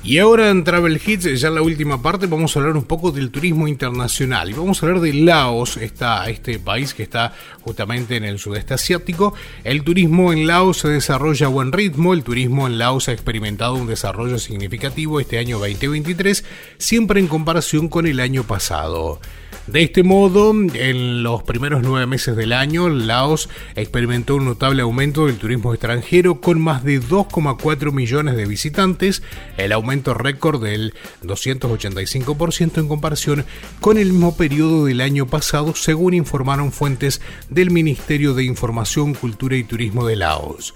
Y 0.02 0.20
ahora 0.20 0.50
en 0.50 0.64
Travel 0.64 1.02
Hits, 1.06 1.38
ya 1.38 1.50
en 1.50 1.56
la 1.56 1.62
última 1.62 2.02
parte, 2.02 2.28
vamos 2.28 2.56
a 2.56 2.60
hablar 2.60 2.78
un 2.78 2.86
poco 2.86 3.12
del 3.12 3.30
turismo 3.30 3.68
internacional. 3.68 4.50
Y 4.50 4.54
vamos 4.54 4.82
a 4.82 4.86
hablar 4.86 5.02
de 5.02 5.12
Laos, 5.12 5.76
está 5.76 6.30
este 6.30 6.58
país 6.58 6.94
que 6.94 7.04
está 7.04 7.34
justamente 7.60 8.16
en 8.16 8.24
el 8.24 8.40
sudeste 8.40 8.76
asiático. 8.76 9.34
El 9.66 9.84
turismo 9.84 10.32
en 10.32 10.48
Laos 10.48 10.78
se 10.78 10.88
desarrolla 10.88 11.48
a 11.48 11.50
buen 11.50 11.74
ritmo. 11.74 12.14
El 12.14 12.24
turismo 12.24 12.66
en 12.66 12.78
Laos 12.78 13.10
ha 13.10 13.12
experimentado 13.12 13.76
un 13.76 13.88
desarrollo 13.88 14.40
significativo 14.40 15.20
este 15.20 15.38
año 15.38 15.60
2023, 15.60 16.46
siempre 16.78 17.20
en 17.20 17.28
comparación 17.28 17.90
con 17.90 18.08
el 18.08 18.22
año 18.22 18.46
pasado. 18.46 19.20
De 19.68 19.84
este 19.84 20.02
modo, 20.02 20.52
en 20.52 21.24
los 21.24 21.44
primeros 21.44 21.84
nueve 21.84 22.08
meses 22.08 22.38
del 22.38 22.54
año, 22.54 22.88
Laos 22.88 23.50
experimentó 23.76 24.38
un 24.38 24.46
notable 24.46 24.82
aumento 24.82 25.26
del 25.26 25.36
turismo 25.36 25.74
extranjero 25.74 26.40
con 26.40 26.62
más 26.62 26.86
de 26.86 27.02
2,4 27.02 27.92
millones 27.92 28.38
de 28.38 28.46
visitantes, 28.46 29.24
el 29.58 29.74
aumento 29.74 30.14
récord 30.14 30.64
del 30.64 30.94
285% 31.22 32.78
en 32.78 32.88
comparación 32.88 33.46
con 33.82 33.98
el 33.98 34.14
mismo 34.14 34.38
periodo 34.38 34.86
del 34.86 35.02
año 35.02 35.28
pasado, 35.28 35.76
según 35.76 36.14
informaron 36.14 36.72
fuentes 36.72 37.20
del 37.50 37.70
Ministerio 37.70 38.36
de 38.36 38.46
Información, 38.46 39.16
Cultura 39.16 39.58
y 39.58 39.66
Turismo 39.66 40.08
de 40.08 40.16
Laos. 40.16 40.76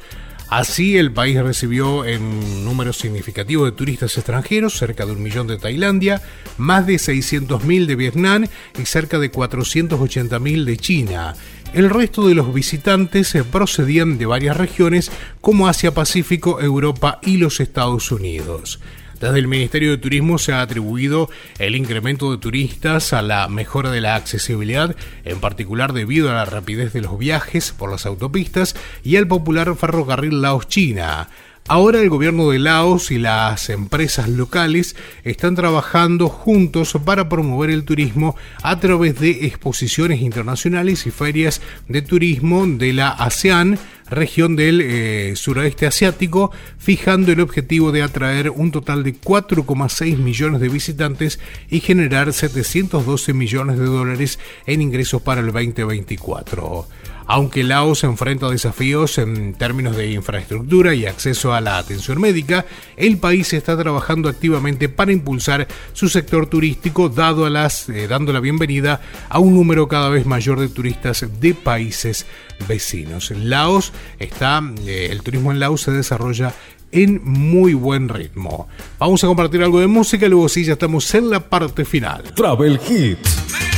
Así, 0.51 0.97
el 0.97 1.13
país 1.13 1.41
recibió 1.41 2.03
en 2.03 2.65
número 2.65 2.91
significativo 2.91 3.63
de 3.63 3.71
turistas 3.71 4.17
extranjeros, 4.17 4.77
cerca 4.77 5.05
de 5.05 5.13
un 5.13 5.23
millón 5.23 5.47
de 5.47 5.57
Tailandia, 5.57 6.21
más 6.57 6.85
de 6.85 6.95
600.000 6.95 7.85
de 7.85 7.95
Vietnam 7.95 8.45
y 8.77 8.85
cerca 8.85 9.17
de 9.17 9.31
480.000 9.31 10.65
de 10.65 10.75
China. 10.75 11.35
El 11.73 11.89
resto 11.89 12.27
de 12.27 12.35
los 12.35 12.53
visitantes 12.53 13.33
procedían 13.49 14.17
de 14.17 14.25
varias 14.25 14.57
regiones 14.57 15.09
como 15.39 15.69
Asia-Pacífico, 15.69 16.59
Europa 16.59 17.21
y 17.23 17.37
los 17.37 17.61
Estados 17.61 18.11
Unidos. 18.11 18.81
Desde 19.21 19.37
el 19.37 19.47
Ministerio 19.47 19.91
de 19.91 19.99
Turismo 19.99 20.39
se 20.39 20.51
ha 20.51 20.61
atribuido 20.61 21.29
el 21.59 21.75
incremento 21.75 22.31
de 22.31 22.39
turistas 22.39 23.13
a 23.13 23.21
la 23.21 23.47
mejora 23.47 23.91
de 23.91 24.01
la 24.01 24.15
accesibilidad, 24.15 24.95
en 25.23 25.39
particular 25.39 25.93
debido 25.93 26.31
a 26.31 26.33
la 26.33 26.45
rapidez 26.45 26.91
de 26.91 27.01
los 27.01 27.19
viajes 27.19 27.71
por 27.71 27.91
las 27.91 28.07
autopistas 28.07 28.75
y 29.03 29.17
al 29.17 29.27
popular 29.27 29.75
ferrocarril 29.75 30.41
Laos-China. 30.41 31.29
Ahora 31.67 32.01
el 32.01 32.09
gobierno 32.09 32.49
de 32.49 32.59
Laos 32.59 33.11
y 33.11 33.17
las 33.17 33.69
empresas 33.69 34.27
locales 34.27 34.95
están 35.23 35.55
trabajando 35.55 36.27
juntos 36.27 36.97
para 37.05 37.29
promover 37.29 37.69
el 37.69 37.85
turismo 37.85 38.35
a 38.61 38.79
través 38.79 39.19
de 39.19 39.45
exposiciones 39.45 40.21
internacionales 40.21 41.05
y 41.05 41.11
ferias 41.11 41.61
de 41.87 42.01
turismo 42.01 42.65
de 42.67 42.93
la 42.93 43.09
ASEAN, 43.09 43.79
región 44.09 44.57
del 44.57 44.81
eh, 44.81 45.33
suroeste 45.37 45.87
asiático, 45.87 46.51
fijando 46.77 47.31
el 47.31 47.39
objetivo 47.39 47.93
de 47.93 48.01
atraer 48.01 48.49
un 48.49 48.71
total 48.71 49.03
de 49.03 49.15
4,6 49.15 50.17
millones 50.17 50.59
de 50.59 50.67
visitantes 50.67 51.39
y 51.69 51.79
generar 51.79 52.33
712 52.33 53.33
millones 53.33 53.79
de 53.79 53.85
dólares 53.85 54.39
en 54.65 54.81
ingresos 54.81 55.21
para 55.21 55.39
el 55.39 55.53
2024. 55.53 56.87
Aunque 57.33 57.63
Laos 57.63 58.03
enfrenta 58.03 58.49
desafíos 58.49 59.17
en 59.17 59.53
términos 59.53 59.95
de 59.95 60.11
infraestructura 60.11 60.93
y 60.93 61.05
acceso 61.05 61.53
a 61.53 61.61
la 61.61 61.77
atención 61.77 62.19
médica, 62.19 62.65
el 62.97 63.19
país 63.19 63.53
está 63.53 63.77
trabajando 63.77 64.27
activamente 64.27 64.89
para 64.89 65.13
impulsar 65.13 65.65
su 65.93 66.09
sector 66.09 66.47
turístico, 66.47 67.07
dado 67.07 67.45
a 67.45 67.49
las, 67.49 67.87
eh, 67.87 68.09
dando 68.09 68.33
la 68.33 68.41
bienvenida 68.41 68.99
a 69.29 69.39
un 69.39 69.55
número 69.55 69.87
cada 69.87 70.09
vez 70.09 70.25
mayor 70.25 70.59
de 70.59 70.67
turistas 70.67 71.25
de 71.39 71.53
países 71.53 72.25
vecinos. 72.67 73.31
Laos 73.31 73.93
está, 74.19 74.61
eh, 74.85 75.07
el 75.09 75.23
turismo 75.23 75.53
en 75.53 75.61
Laos 75.61 75.83
se 75.83 75.91
desarrolla 75.91 76.53
en 76.91 77.21
muy 77.23 77.73
buen 77.75 78.09
ritmo. 78.09 78.67
Vamos 78.99 79.23
a 79.23 79.27
compartir 79.27 79.63
algo 79.63 79.79
de 79.79 79.87
música 79.87 80.27
luego 80.27 80.49
sí 80.49 80.65
ya 80.65 80.73
estamos 80.73 81.15
en 81.15 81.29
la 81.29 81.39
parte 81.39 81.85
final. 81.85 82.23
Travel 82.35 82.77
Hits. 82.89 83.70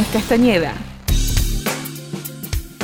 Gómez 0.00 0.12
Castañeda. 0.14 0.74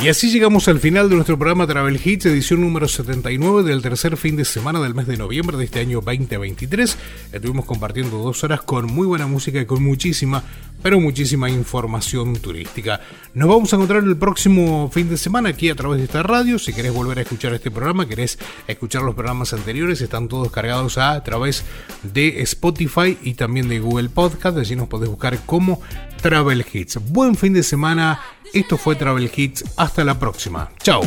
Y 0.02 0.08
así 0.08 0.30
llegamos 0.30 0.68
al 0.68 0.78
final 0.78 1.08
de 1.08 1.14
nuestro 1.14 1.38
programa 1.38 1.66
Travel 1.66 1.98
Hits, 2.04 2.26
edición 2.26 2.60
número 2.60 2.86
79 2.86 3.62
del 3.62 3.80
tercer 3.80 4.18
fin 4.18 4.36
de 4.36 4.44
semana 4.44 4.80
del 4.80 4.94
mes 4.94 5.06
de 5.06 5.16
noviembre 5.16 5.56
de 5.56 5.64
este 5.64 5.80
año 5.80 6.02
2023. 6.02 6.98
Estuvimos 7.32 7.64
compartiendo 7.64 8.18
dos 8.18 8.44
horas 8.44 8.60
con 8.60 8.86
muy 8.86 9.06
buena 9.06 9.26
música 9.26 9.58
y 9.58 9.64
con 9.64 9.82
muchísima, 9.82 10.44
pero 10.86 11.00
muchísima 11.00 11.50
información 11.50 12.36
turística. 12.36 13.00
Nos 13.34 13.48
vamos 13.48 13.72
a 13.72 13.74
encontrar 13.74 14.04
el 14.04 14.16
próximo 14.16 14.88
fin 14.92 15.08
de 15.08 15.16
semana 15.16 15.48
aquí 15.48 15.68
a 15.68 15.74
través 15.74 15.98
de 15.98 16.04
esta 16.04 16.22
radio. 16.22 16.60
Si 16.60 16.72
querés 16.72 16.94
volver 16.94 17.18
a 17.18 17.22
escuchar 17.22 17.52
este 17.54 17.72
programa, 17.72 18.06
querés 18.06 18.38
escuchar 18.68 19.02
los 19.02 19.16
programas 19.16 19.52
anteriores, 19.52 20.00
están 20.00 20.28
todos 20.28 20.48
cargados 20.52 20.96
a, 20.96 21.24
través 21.24 21.64
de 22.04 22.40
Spotify 22.42 23.18
y 23.20 23.34
también 23.34 23.68
de 23.68 23.80
Google 23.80 24.10
Podcast. 24.10 24.58
Allí 24.58 24.76
nos 24.76 24.86
podés 24.86 25.10
buscar 25.10 25.36
como 25.44 25.80
Travel 26.22 26.64
Hits. 26.72 27.00
Buen 27.10 27.34
fin 27.34 27.52
de 27.52 27.64
semana. 27.64 28.20
Esto 28.54 28.78
fue 28.78 28.94
Travel 28.94 29.28
Hits. 29.34 29.64
Hasta 29.76 30.04
la 30.04 30.20
próxima. 30.20 30.70
Chao. 30.84 31.02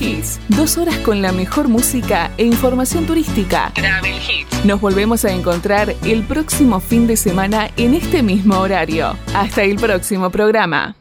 Hits. 0.00 0.40
Dos 0.48 0.78
horas 0.78 0.96
con 0.98 1.22
la 1.22 1.32
mejor 1.32 1.68
música 1.68 2.30
e 2.36 2.44
información 2.44 3.06
turística. 3.06 3.72
Travel 3.74 4.16
Hits. 4.16 4.64
Nos 4.64 4.80
volvemos 4.80 5.24
a 5.24 5.32
encontrar 5.32 5.94
el 6.04 6.22
próximo 6.22 6.80
fin 6.80 7.06
de 7.06 7.16
semana 7.16 7.70
en 7.76 7.94
este 7.94 8.22
mismo 8.22 8.58
horario. 8.58 9.16
Hasta 9.34 9.62
el 9.62 9.76
próximo 9.76 10.30
programa. 10.30 10.96